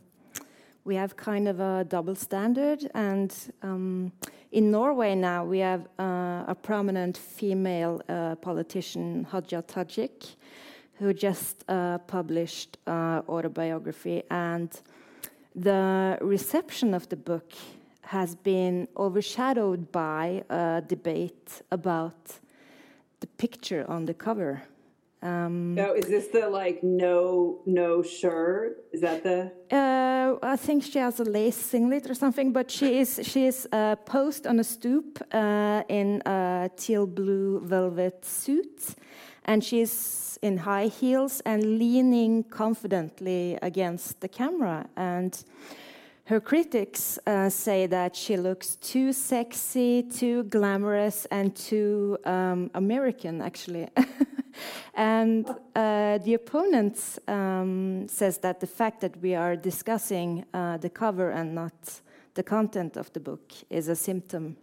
we 0.84 0.96
have 0.96 1.16
kind 1.16 1.48
of 1.48 1.60
a 1.60 1.84
double 1.84 2.14
standard 2.14 2.90
and 2.94 3.34
um, 3.62 4.12
in 4.54 4.70
Norway 4.70 5.16
now, 5.16 5.44
we 5.44 5.58
have 5.58 5.88
uh, 5.98 6.44
a 6.46 6.54
prominent 6.54 7.16
female 7.18 8.00
uh, 8.08 8.36
politician, 8.36 9.26
Hadia 9.32 9.64
Tajik, 9.64 10.36
who 11.00 11.12
just 11.12 11.64
uh, 11.68 11.98
published 11.98 12.78
uh, 12.86 13.22
autobiography, 13.28 14.22
and 14.30 14.70
the 15.56 16.16
reception 16.20 16.94
of 16.94 17.08
the 17.08 17.16
book 17.16 17.50
has 18.02 18.36
been 18.36 18.86
overshadowed 18.96 19.90
by 19.90 20.44
a 20.48 20.84
debate 20.86 21.62
about 21.72 22.38
the 23.24 23.48
picture 23.48 23.84
on 23.88 24.04
the 24.04 24.14
cover. 24.26 24.62
Um, 25.22 25.78
oh, 25.78 25.94
is 26.00 26.06
this 26.14 26.26
the 26.36 26.44
like 26.60 26.78
no 26.82 27.62
no 27.64 28.02
shirt? 28.02 28.70
Is 28.92 29.00
that 29.00 29.22
the? 29.22 29.38
Uh, 29.72 30.36
I 30.54 30.56
think 30.56 30.82
she 30.82 30.98
has 30.98 31.20
a 31.20 31.24
lace 31.38 31.60
singlet 31.72 32.04
or 32.10 32.14
something, 32.14 32.52
but 32.52 32.70
she 32.70 32.88
is 33.02 33.10
she 33.22 33.46
is 33.46 33.58
uh, 33.72 33.96
posed 34.14 34.46
on 34.46 34.56
a 34.60 34.64
stoop 34.64 35.08
uh, 35.32 35.82
in 35.88 36.08
a 36.26 36.70
teal 36.76 37.06
blue 37.06 37.60
velvet 37.74 38.18
suit, 38.42 38.80
and 39.46 39.64
she's 39.64 40.38
in 40.42 40.58
high 40.58 40.88
heels 41.00 41.40
and 41.46 41.78
leaning 41.78 42.44
confidently 42.44 43.58
against 43.62 44.20
the 44.20 44.28
camera 44.28 44.86
and. 44.96 45.32
Her 46.26 46.40
critics 46.40 47.18
uh, 47.26 47.50
say 47.50 47.86
that 47.86 48.16
she 48.16 48.38
looks 48.38 48.76
too 48.76 49.12
sexy, 49.12 50.02
too 50.02 50.44
glamorous, 50.44 51.26
and 51.26 51.54
too 51.54 52.16
um, 52.24 52.70
American, 52.72 53.42
actually. 53.42 53.88
and 54.94 55.46
uh, 55.76 56.16
the 56.16 56.32
opponent 56.32 57.18
um, 57.28 58.08
says 58.08 58.38
that 58.38 58.60
the 58.60 58.66
fact 58.66 59.02
that 59.02 59.20
we 59.20 59.34
are 59.34 59.54
discussing 59.54 60.46
uh, 60.54 60.78
the 60.78 60.88
cover 60.88 61.28
and 61.28 61.54
not 61.54 62.00
the 62.32 62.42
content 62.42 62.96
of 62.96 63.12
the 63.12 63.20
book 63.20 63.52
is 63.68 63.88
a 63.88 63.96
symptom 63.96 64.56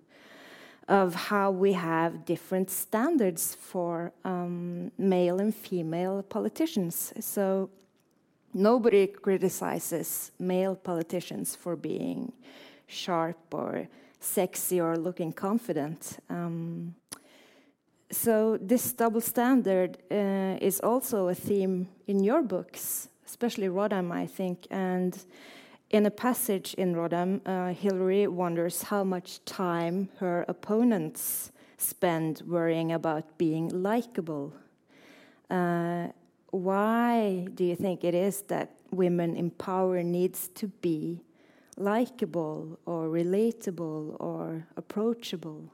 of 0.87 1.13
how 1.13 1.51
we 1.51 1.73
have 1.73 2.25
different 2.25 2.71
standards 2.71 3.53
for 3.53 4.11
um, 4.25 4.91
male 4.97 5.39
and 5.39 5.53
female 5.53 6.23
politicians. 6.23 7.13
So 7.19 7.69
nobody 8.53 9.07
criticizes 9.07 10.31
male 10.39 10.75
politicians 10.75 11.55
for 11.55 11.75
being 11.75 12.33
sharp 12.87 13.37
or 13.53 13.87
sexy 14.19 14.79
or 14.79 14.97
looking 14.97 15.33
confident. 15.33 16.19
Um, 16.29 16.95
so 18.11 18.57
this 18.57 18.91
double 18.93 19.21
standard 19.21 19.97
uh, 20.11 20.57
is 20.61 20.79
also 20.81 21.29
a 21.29 21.35
theme 21.35 21.87
in 22.07 22.23
your 22.23 22.43
books, 22.43 23.07
especially 23.25 23.67
Rodham, 23.67 24.11
I 24.11 24.27
think. 24.27 24.67
And 24.69 25.17
in 25.89 26.05
a 26.05 26.11
passage 26.11 26.73
in 26.75 26.93
Rodham, 26.93 27.41
uh, 27.45 27.73
Hillary 27.73 28.27
wonders 28.27 28.83
how 28.83 29.03
much 29.03 29.43
time 29.45 30.09
her 30.19 30.45
opponents 30.47 31.51
spend 31.77 32.43
worrying 32.45 32.91
about 32.91 33.37
being 33.37 33.69
likable. 33.69 34.53
Uh, 35.49 36.07
why 36.51 37.47
do 37.53 37.63
you 37.63 37.75
think 37.75 38.03
it 38.03 38.13
is 38.13 38.43
that 38.43 38.75
women 38.91 39.35
in 39.35 39.51
power 39.51 40.03
needs 40.03 40.49
to 40.55 40.67
be 40.67 41.23
likable 41.77 42.77
or 42.85 43.07
relatable 43.07 44.17
or 44.19 44.67
approachable? 44.75 45.71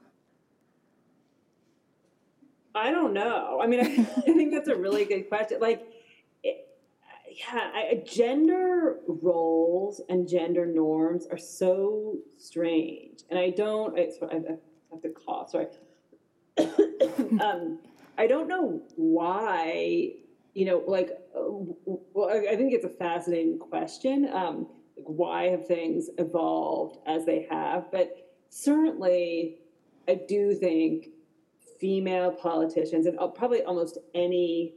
I 2.76 2.92
don't 2.92 3.14
know. 3.14 3.60
I 3.62 3.66
mean, 3.66 3.80
I, 3.80 4.08
I 4.18 4.34
think 4.34 4.54
that's 4.54 4.68
a 4.68 4.76
really 4.76 5.06
good 5.06 5.28
question. 5.28 5.60
Like, 5.60 5.92
it, 6.44 6.68
yeah, 7.28 7.72
I, 7.74 8.04
gender 8.06 8.98
roles 9.08 10.00
and 10.10 10.28
gender 10.28 10.68
norms 10.68 11.26
are 11.32 11.40
so 11.40 12.18
strange, 12.38 13.24
and 13.32 13.40
I 13.40 13.50
don't. 13.50 13.98
I, 13.98 14.10
I 14.26 14.36
have 14.92 15.02
to 15.02 15.10
cough. 15.10 15.50
Sorry. 15.50 15.68
um, 17.42 17.80
I 18.16 18.28
don't 18.28 18.48
know 18.48 18.84
why. 18.96 20.14
You 20.58 20.66
know, 20.66 20.84
like, 20.88 21.12
uh, 21.36 21.50
well, 21.86 22.30
I, 22.32 22.56
think 22.56 22.74
it's 22.74 22.84
a 22.84 22.90
fascinating 22.90 23.60
question. 23.60 24.28
Um, 24.34 24.66
why 24.96 25.50
have 25.50 25.68
things 25.68 26.10
evolved 26.18 26.98
as 27.06 27.28
they 27.28 27.46
have? 27.52 27.92
But 27.92 28.32
certainly, 28.50 29.60
I 30.08 30.16
do 30.28 30.56
think 30.56 31.10
female 31.80 32.32
politicians 32.32 33.06
and 33.06 33.20
probably 33.36 33.62
almost 33.62 34.00
any 34.16 34.74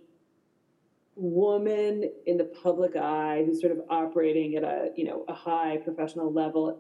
woman 1.17 2.11
in 2.27 2.37
the 2.37 2.53
public 2.63 2.95
eye 2.95 3.43
who's 3.47 3.63
sort 3.63 3.73
of 3.73 3.81
operating 3.89 4.57
at 4.57 4.65
a 4.65 4.91
you 4.97 5.05
know 5.07 5.25
a 5.29 5.35
high 5.35 5.79
professional 5.79 6.31
level 6.31 6.79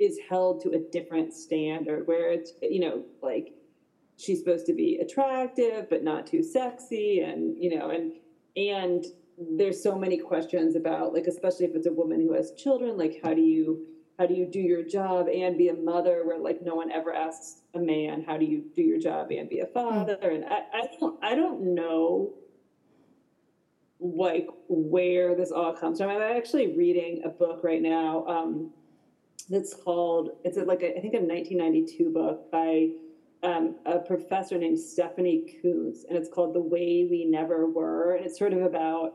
is 0.00 0.18
held 0.28 0.60
to 0.62 0.70
a 0.70 0.80
different 0.90 1.32
standard 1.32 2.08
where 2.08 2.32
it's 2.32 2.54
you 2.60 2.80
know 2.80 3.04
like 3.22 3.52
she's 4.16 4.40
supposed 4.40 4.66
to 4.66 4.72
be 4.72 4.98
attractive 5.00 5.88
but 5.88 6.02
not 6.02 6.26
too 6.26 6.42
sexy 6.42 7.20
and 7.20 7.56
you 7.56 7.78
know 7.78 7.90
and 7.90 8.12
and 8.56 9.04
there's 9.56 9.82
so 9.82 9.98
many 9.98 10.18
questions 10.18 10.76
about 10.76 11.12
like 11.12 11.26
especially 11.26 11.66
if 11.66 11.74
it's 11.74 11.86
a 11.86 11.92
woman 11.92 12.20
who 12.20 12.32
has 12.32 12.52
children 12.52 12.96
like 12.96 13.20
how 13.22 13.32
do 13.32 13.40
you 13.40 13.86
how 14.18 14.26
do 14.26 14.34
you 14.34 14.46
do 14.46 14.60
your 14.60 14.82
job 14.82 15.26
and 15.28 15.56
be 15.56 15.68
a 15.68 15.74
mother 15.74 16.22
where 16.24 16.38
like 16.38 16.60
no 16.62 16.74
one 16.74 16.90
ever 16.92 17.12
asks 17.12 17.62
a 17.74 17.78
man 17.78 18.22
how 18.26 18.36
do 18.36 18.44
you 18.44 18.64
do 18.76 18.82
your 18.82 18.98
job 18.98 19.30
and 19.30 19.48
be 19.48 19.60
a 19.60 19.66
father 19.66 20.18
mm. 20.22 20.34
and 20.34 20.44
I, 20.44 20.62
I 20.72 20.88
don't 21.00 21.24
i 21.24 21.34
don't 21.34 21.74
know 21.74 22.34
like 24.00 24.48
where 24.68 25.34
this 25.34 25.50
all 25.50 25.72
comes 25.72 25.98
from 25.98 26.10
i'm 26.10 26.20
actually 26.20 26.76
reading 26.76 27.22
a 27.24 27.28
book 27.28 27.60
right 27.62 27.80
now 27.80 28.26
um, 28.26 28.70
that's 29.48 29.74
called 29.74 30.30
it's 30.44 30.58
like 30.58 30.82
a, 30.82 30.96
I 30.96 31.00
think 31.00 31.14
a 31.14 31.20
1992 31.20 32.10
book 32.10 32.50
by 32.50 32.90
um, 33.42 33.76
a 33.86 33.98
professor 33.98 34.56
named 34.56 34.78
Stephanie 34.78 35.58
Coontz, 35.62 36.04
and 36.08 36.16
it's 36.16 36.28
called 36.28 36.54
The 36.54 36.60
Way 36.60 37.06
We 37.10 37.24
Never 37.24 37.66
Were. 37.66 38.14
And 38.14 38.26
it's 38.26 38.38
sort 38.38 38.52
of 38.52 38.62
about, 38.62 39.14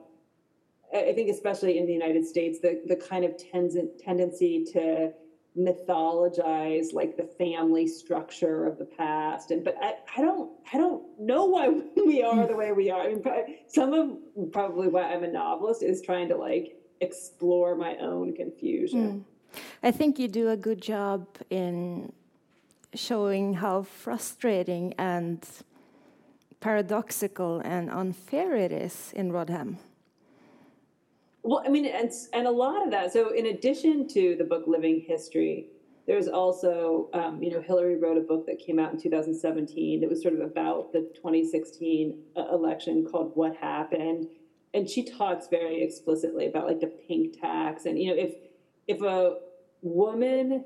I 0.93 1.13
think, 1.13 1.29
especially 1.29 1.77
in 1.77 1.85
the 1.85 1.93
United 1.93 2.25
States, 2.25 2.59
the, 2.59 2.81
the 2.85 2.95
kind 2.95 3.23
of 3.23 3.37
ten- 3.37 3.91
tendency 4.03 4.65
to 4.73 5.13
mythologize 5.57 6.93
like 6.93 7.17
the 7.17 7.23
family 7.23 7.87
structure 7.87 8.67
of 8.67 8.77
the 8.77 8.85
past 8.85 9.49
and 9.49 9.63
but 9.63 9.75
I, 9.81 9.95
I 10.15 10.21
don't 10.21 10.51
i 10.71 10.77
don't 10.77 11.03
know 11.19 11.45
why 11.45 11.69
we 11.95 12.21
are 12.21 12.45
the 12.45 12.55
way 12.55 12.71
we 12.73 12.91
are 12.91 13.01
i 13.01 13.07
mean 13.07 13.23
some 13.67 13.91
of 13.91 14.51
probably 14.51 14.87
why 14.87 15.11
i'm 15.11 15.23
a 15.23 15.27
novelist 15.27 15.81
is 15.81 16.03
trying 16.03 16.27
to 16.29 16.35
like 16.35 16.77
explore 17.01 17.75
my 17.75 17.95
own 17.95 18.35
confusion 18.35 19.25
mm. 19.55 19.59
i 19.81 19.89
think 19.89 20.19
you 20.19 20.27
do 20.27 20.49
a 20.49 20.57
good 20.57 20.79
job 20.79 21.25
in 21.49 22.11
showing 22.93 23.55
how 23.55 23.83
frustrating 23.83 24.93
and 24.97 25.45
paradoxical 26.59 27.59
and 27.59 27.89
unfair 27.89 28.55
it 28.55 28.71
is 28.71 29.13
in 29.15 29.31
Rodham. 29.31 29.77
Well, 31.43 31.63
I 31.65 31.69
mean, 31.69 31.85
and, 31.85 32.11
and 32.33 32.47
a 32.47 32.51
lot 32.51 32.83
of 32.83 32.91
that. 32.91 33.13
So, 33.13 33.29
in 33.29 33.47
addition 33.47 34.07
to 34.09 34.35
the 34.37 34.43
book 34.43 34.63
Living 34.67 35.05
History, 35.07 35.67
there's 36.05 36.27
also, 36.27 37.09
um, 37.13 37.41
you 37.43 37.51
know, 37.51 37.61
Hillary 37.61 37.97
wrote 37.97 38.17
a 38.17 38.21
book 38.21 38.45
that 38.47 38.59
came 38.59 38.79
out 38.79 38.93
in 38.93 38.99
2017 38.99 40.01
that 40.01 40.09
was 40.09 40.21
sort 40.21 40.33
of 40.33 40.41
about 40.41 40.93
the 40.93 41.01
2016 41.15 42.17
uh, 42.35 42.47
election 42.53 43.05
called 43.09 43.31
What 43.35 43.55
Happened. 43.57 44.27
And 44.73 44.89
she 44.89 45.03
talks 45.03 45.47
very 45.47 45.81
explicitly 45.83 46.47
about 46.47 46.65
like 46.65 46.79
the 46.79 46.87
pink 46.87 47.39
tax. 47.39 47.85
And, 47.85 47.99
you 47.99 48.09
know, 48.09 48.21
if, 48.21 48.35
if 48.87 49.01
a 49.01 49.37
woman 49.81 50.65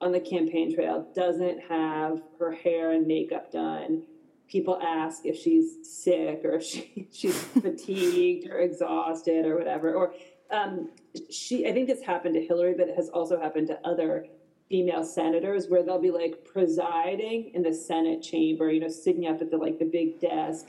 on 0.00 0.12
the 0.12 0.20
campaign 0.20 0.74
trail 0.74 1.06
doesn't 1.14 1.60
have 1.68 2.22
her 2.38 2.52
hair 2.52 2.92
and 2.92 3.06
makeup 3.06 3.50
done, 3.50 4.02
people 4.48 4.78
ask 4.82 5.24
if 5.24 5.36
she's 5.36 5.78
sick 5.82 6.42
or 6.44 6.54
if 6.54 6.64
she, 6.64 7.08
she's 7.12 7.42
fatigued 7.42 8.48
or 8.50 8.58
exhausted 8.58 9.46
or 9.46 9.56
whatever. 9.56 9.94
Or 9.94 10.14
um, 10.50 10.90
she, 11.30 11.66
I 11.66 11.72
think 11.72 11.88
this 11.88 12.02
happened 12.02 12.34
to 12.34 12.44
Hillary, 12.44 12.74
but 12.76 12.88
it 12.88 12.96
has 12.96 13.08
also 13.08 13.40
happened 13.40 13.68
to 13.68 13.78
other 13.86 14.26
female 14.68 15.04
senators 15.04 15.68
where 15.68 15.82
they'll 15.82 16.00
be 16.00 16.10
like 16.10 16.44
presiding 16.44 17.52
in 17.54 17.62
the 17.62 17.72
Senate 17.72 18.22
chamber, 18.22 18.70
you 18.70 18.80
know, 18.80 18.88
sitting 18.88 19.26
up 19.26 19.40
at 19.40 19.50
the 19.50 19.56
like 19.56 19.78
the 19.78 19.84
big 19.84 20.20
desk. 20.20 20.66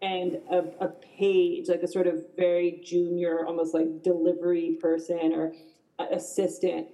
And 0.00 0.38
a, 0.50 0.64
a 0.80 0.88
page, 1.16 1.68
like 1.68 1.84
a 1.84 1.88
sort 1.88 2.08
of 2.08 2.24
very 2.36 2.80
junior, 2.84 3.46
almost 3.46 3.72
like 3.72 4.02
delivery 4.02 4.76
person 4.80 5.32
or 5.32 5.52
assistant, 6.10 6.88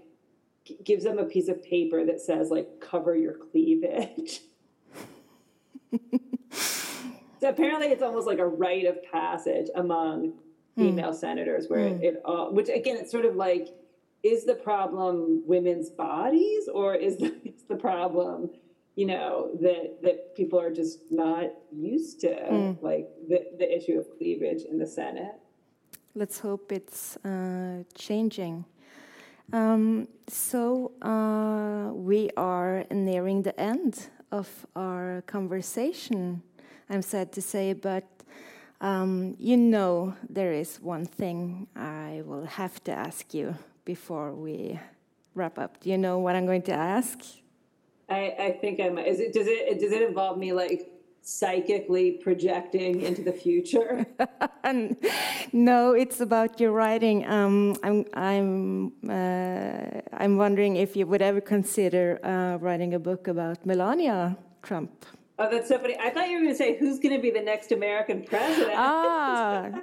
gives 0.84 1.04
them 1.04 1.18
a 1.18 1.24
piece 1.24 1.48
of 1.48 1.62
paper 1.62 2.04
that 2.04 2.20
says 2.20 2.50
like 2.50 2.80
cover 2.80 3.16
your 3.16 3.34
cleavage. 3.34 4.40
so 7.40 7.48
apparently 7.48 7.88
it's 7.88 8.02
almost 8.02 8.26
like 8.26 8.38
a 8.38 8.46
rite 8.46 8.86
of 8.86 9.02
passage 9.10 9.68
among 9.74 10.32
female 10.76 11.12
mm. 11.12 11.14
senators 11.14 11.66
where 11.68 11.90
mm. 11.90 12.02
it 12.02 12.22
all 12.24 12.52
which 12.52 12.68
again 12.68 12.96
it's 12.96 13.10
sort 13.10 13.24
of 13.24 13.36
like 13.36 13.68
is 14.22 14.44
the 14.44 14.54
problem 14.54 15.42
women's 15.46 15.90
bodies 15.90 16.68
or 16.72 16.94
is 16.94 17.16
the, 17.16 17.26
is 17.44 17.64
the 17.68 17.76
problem 17.76 18.50
you 18.94 19.06
know 19.06 19.50
that 19.60 19.98
that 20.02 20.34
people 20.36 20.60
are 20.60 20.72
just 20.72 21.00
not 21.10 21.46
used 21.72 22.20
to 22.20 22.28
mm. 22.28 22.82
like 22.82 23.08
the, 23.28 23.46
the 23.58 23.76
issue 23.76 23.98
of 23.98 24.06
cleavage 24.16 24.62
in 24.62 24.78
the 24.78 24.86
senate 24.86 25.34
let's 26.14 26.38
hope 26.38 26.70
it's 26.70 27.16
uh, 27.24 27.82
changing 27.94 28.64
um, 29.52 30.08
so 30.26 30.92
uh, 31.02 31.92
we 31.92 32.30
are 32.36 32.84
nearing 32.90 33.42
the 33.42 33.58
end 33.58 34.08
of 34.30 34.66
our 34.76 35.22
conversation. 35.26 36.42
I'm 36.90 37.02
sad 37.02 37.32
to 37.32 37.42
say, 37.42 37.72
but 37.72 38.04
um, 38.80 39.36
you 39.38 39.56
know 39.56 40.14
there 40.28 40.52
is 40.52 40.80
one 40.80 41.06
thing 41.06 41.66
I 41.74 42.22
will 42.24 42.44
have 42.44 42.82
to 42.84 42.92
ask 42.92 43.34
you 43.34 43.54
before 43.84 44.32
we 44.32 44.78
wrap 45.34 45.58
up. 45.58 45.80
Do 45.80 45.90
you 45.90 45.98
know 45.98 46.18
what 46.18 46.36
I'm 46.36 46.46
going 46.46 46.62
to 46.62 46.72
ask? 46.72 47.18
I, 48.08 48.34
I 48.38 48.58
think 48.60 48.80
I 48.80 48.88
might. 48.88 49.06
Is 49.06 49.20
it, 49.20 49.32
does 49.32 49.46
it 49.46 49.80
does 49.80 49.92
it 49.92 50.02
involve 50.02 50.38
me 50.38 50.52
like 50.52 50.90
psychically 51.28 52.12
projecting 52.12 53.02
into 53.02 53.22
the 53.22 53.32
future? 53.32 54.06
no, 55.52 55.92
it's 55.92 56.20
about 56.20 56.58
your 56.58 56.72
writing. 56.72 57.26
Um, 57.26 57.76
I'm 57.82 58.04
I'm 58.14 58.92
uh, 59.08 60.00
I'm 60.22 60.36
wondering 60.38 60.76
if 60.76 60.96
you 60.96 61.06
would 61.06 61.22
ever 61.22 61.40
consider 61.40 62.18
uh, 62.24 62.56
writing 62.64 62.94
a 62.94 62.98
book 62.98 63.28
about 63.28 63.66
Melania 63.66 64.38
Trump. 64.62 65.04
Oh, 65.40 65.48
that's 65.48 65.68
so 65.68 65.78
funny. 65.78 65.96
I 66.00 66.10
thought 66.10 66.28
you 66.28 66.38
were 66.38 66.42
going 66.42 66.54
to 66.54 66.58
say 66.58 66.76
who's 66.78 66.98
going 66.98 67.14
to 67.14 67.22
be 67.22 67.30
the 67.30 67.42
next 67.42 67.70
American 67.70 68.24
president. 68.24 68.74
Ah, 68.76 69.68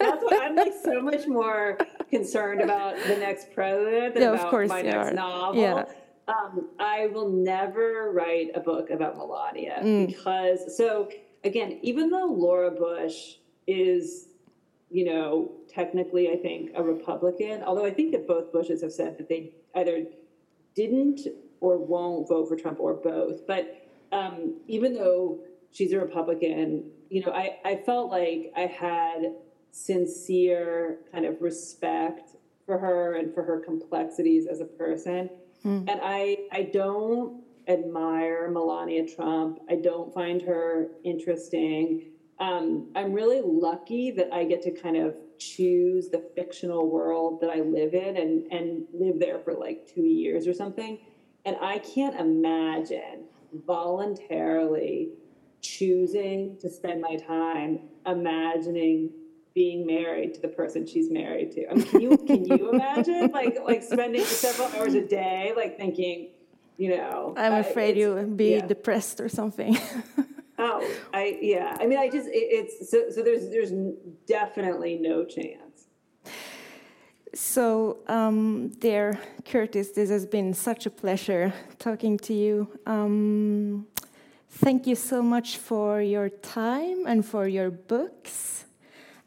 that's 0.00 0.22
what 0.24 0.42
I'm 0.42 0.56
like 0.56 0.72
so 0.82 1.02
much 1.02 1.26
more 1.26 1.76
concerned 2.08 2.62
about 2.62 2.96
the 3.06 3.16
next 3.16 3.52
president 3.52 4.14
than 4.14 4.22
yeah, 4.22 4.32
about 4.32 4.68
my 4.68 4.80
next 4.80 5.08
are. 5.08 5.12
novel. 5.12 5.60
Yeah. 5.60 5.84
Um, 6.32 6.68
I 6.78 7.08
will 7.08 7.28
never 7.28 8.10
write 8.12 8.50
a 8.54 8.60
book 8.60 8.90
about 8.90 9.16
Melania 9.16 9.80
mm. 9.82 10.06
because, 10.06 10.76
so 10.76 11.10
again, 11.44 11.78
even 11.82 12.10
though 12.10 12.26
Laura 12.26 12.70
Bush 12.70 13.34
is, 13.66 14.28
you 14.90 15.04
know, 15.04 15.52
technically, 15.68 16.30
I 16.30 16.36
think, 16.36 16.70
a 16.74 16.82
Republican, 16.82 17.62
although 17.62 17.84
I 17.84 17.90
think 17.90 18.12
that 18.12 18.26
both 18.26 18.52
Bushes 18.52 18.82
have 18.82 18.92
said 18.92 19.18
that 19.18 19.28
they 19.28 19.52
either 19.74 20.04
didn't 20.74 21.20
or 21.60 21.78
won't 21.78 22.28
vote 22.28 22.48
for 22.48 22.56
Trump 22.56 22.80
or 22.80 22.94
both. 22.94 23.46
But 23.46 23.88
um, 24.10 24.60
even 24.68 24.94
though 24.94 25.40
she's 25.70 25.92
a 25.92 25.98
Republican, 25.98 26.90
you 27.08 27.24
know, 27.24 27.32
I, 27.32 27.58
I 27.64 27.76
felt 27.76 28.10
like 28.10 28.52
I 28.56 28.62
had 28.62 29.34
sincere 29.70 30.98
kind 31.12 31.24
of 31.24 31.40
respect 31.40 32.36
for 32.66 32.78
her 32.78 33.14
and 33.14 33.34
for 33.34 33.42
her 33.42 33.60
complexities 33.60 34.46
as 34.46 34.60
a 34.60 34.64
person. 34.64 35.30
Mm. 35.64 35.88
And 35.90 36.00
I, 36.02 36.38
I 36.50 36.62
don't 36.72 37.42
admire 37.68 38.50
Melania 38.50 39.06
Trump. 39.06 39.60
I 39.70 39.76
don't 39.76 40.12
find 40.12 40.42
her 40.42 40.88
interesting. 41.04 42.10
Um, 42.40 42.90
I'm 42.96 43.12
really 43.12 43.40
lucky 43.44 44.10
that 44.12 44.32
I 44.32 44.44
get 44.44 44.62
to 44.62 44.72
kind 44.72 44.96
of 44.96 45.14
choose 45.38 46.08
the 46.08 46.30
fictional 46.34 46.90
world 46.90 47.40
that 47.40 47.50
I 47.50 47.60
live 47.60 47.94
in 47.94 48.16
and, 48.16 48.52
and 48.52 48.84
live 48.92 49.18
there 49.18 49.38
for 49.38 49.54
like 49.54 49.88
two 49.92 50.02
years 50.02 50.46
or 50.46 50.54
something. 50.54 50.98
And 51.44 51.56
I 51.60 51.78
can't 51.78 52.18
imagine 52.18 53.24
voluntarily 53.66 55.10
choosing 55.60 56.56
to 56.60 56.68
spend 56.68 57.00
my 57.00 57.16
time 57.16 57.80
imagining 58.06 59.10
being 59.54 59.86
married 59.86 60.34
to 60.34 60.40
the 60.40 60.48
person 60.48 60.86
she's 60.86 61.10
married 61.10 61.52
to. 61.52 61.70
I 61.70 61.74
mean, 61.74 61.86
can 61.86 62.00
you 62.00 62.16
can 62.26 62.44
you 62.44 62.70
imagine 62.70 63.30
like 63.30 63.58
like 63.64 63.82
spending 63.82 64.24
several 64.24 64.68
hours 64.68 64.94
a 64.94 65.06
day 65.06 65.52
like 65.56 65.76
thinking, 65.76 66.30
you 66.76 66.96
know? 66.96 67.34
I'm 67.36 67.54
afraid 67.54 67.96
uh, 67.96 68.00
you 68.00 68.14
would 68.14 68.36
be 68.36 68.52
yeah. 68.52 68.66
depressed 68.66 69.20
or 69.20 69.28
something. 69.28 69.76
oh, 70.58 70.88
I 71.12 71.38
yeah. 71.40 71.76
I 71.80 71.86
mean, 71.86 71.98
I 71.98 72.08
just 72.08 72.28
it, 72.28 72.32
it's 72.32 72.90
so 72.90 73.10
so 73.10 73.22
there's 73.22 73.50
there's 73.50 73.72
definitely 74.26 74.98
no 74.98 75.24
chance. 75.24 75.58
So, 77.34 78.00
um, 78.08 78.68
dear 78.78 79.18
Curtis, 79.46 79.92
this 79.92 80.10
has 80.10 80.26
been 80.26 80.52
such 80.52 80.84
a 80.84 80.90
pleasure 80.90 81.54
talking 81.78 82.18
to 82.18 82.34
you. 82.34 82.68
Um, 82.86 83.86
thank 84.50 84.86
you 84.86 84.94
so 84.94 85.22
much 85.22 85.56
for 85.56 86.02
your 86.02 86.28
time 86.28 87.06
and 87.06 87.24
for 87.24 87.48
your 87.48 87.70
books. 87.70 88.66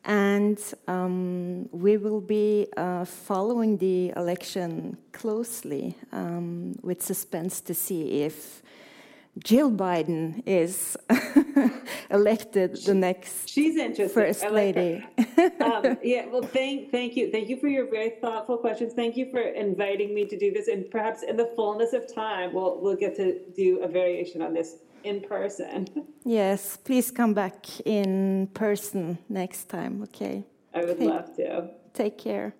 And 0.06 0.62
um, 0.88 1.68
we 1.72 1.98
will 1.98 2.22
be 2.22 2.68
uh, 2.78 3.06
following 3.06 3.78
the 3.78 4.14
election 4.16 4.98
closely 5.12 5.98
um, 6.12 6.76
with 6.84 7.02
suspense 7.02 7.60
to 7.62 7.74
see 7.74 8.22
if 8.22 8.62
Jill 9.44 9.70
Biden 9.70 10.42
is 10.46 10.96
elected 12.10 12.78
the 12.86 12.94
next 12.94 13.50
She's 13.50 13.76
first 14.12 14.44
like 14.44 14.52
lady. 14.52 15.06
um, 15.60 15.98
yeah, 16.04 16.28
well, 16.28 16.42
thank 16.42 16.90
thank 16.92 17.18
you, 17.18 17.32
thank 17.32 17.50
you 17.50 17.58
for 17.58 17.68
your 17.68 17.90
very 17.90 18.12
thoughtful 18.22 18.58
questions. 18.58 18.94
Thank 18.94 19.18
you 19.18 19.30
for 19.32 19.42
inviting 19.42 20.16
me 20.16 20.26
to 20.26 20.38
do 20.38 20.54
this, 20.54 20.70
and 20.70 20.90
perhaps 20.90 21.24
in 21.24 21.36
the 21.36 21.52
fullness 21.56 21.92
of 21.92 22.14
time, 22.14 22.54
we'll 22.54 22.82
we'll 22.82 22.96
get 22.96 23.16
to 23.18 23.40
do 23.56 23.80
a 23.84 23.88
variation 23.90 24.42
on 24.42 24.54
this 24.54 24.78
in 25.06 25.22
person. 25.22 25.88
Yes, 26.28 26.78
please 26.78 27.12
come 27.12 27.34
back 27.34 27.68
in 27.86 28.48
person 28.54 29.20
next 29.30 29.70
time, 29.70 30.02
okay? 30.04 30.44
I 30.74 30.84
would 30.84 30.98
take, 30.98 31.10
love 31.10 31.36
to. 31.36 31.70
Take 31.94 32.18
care. 32.18 32.56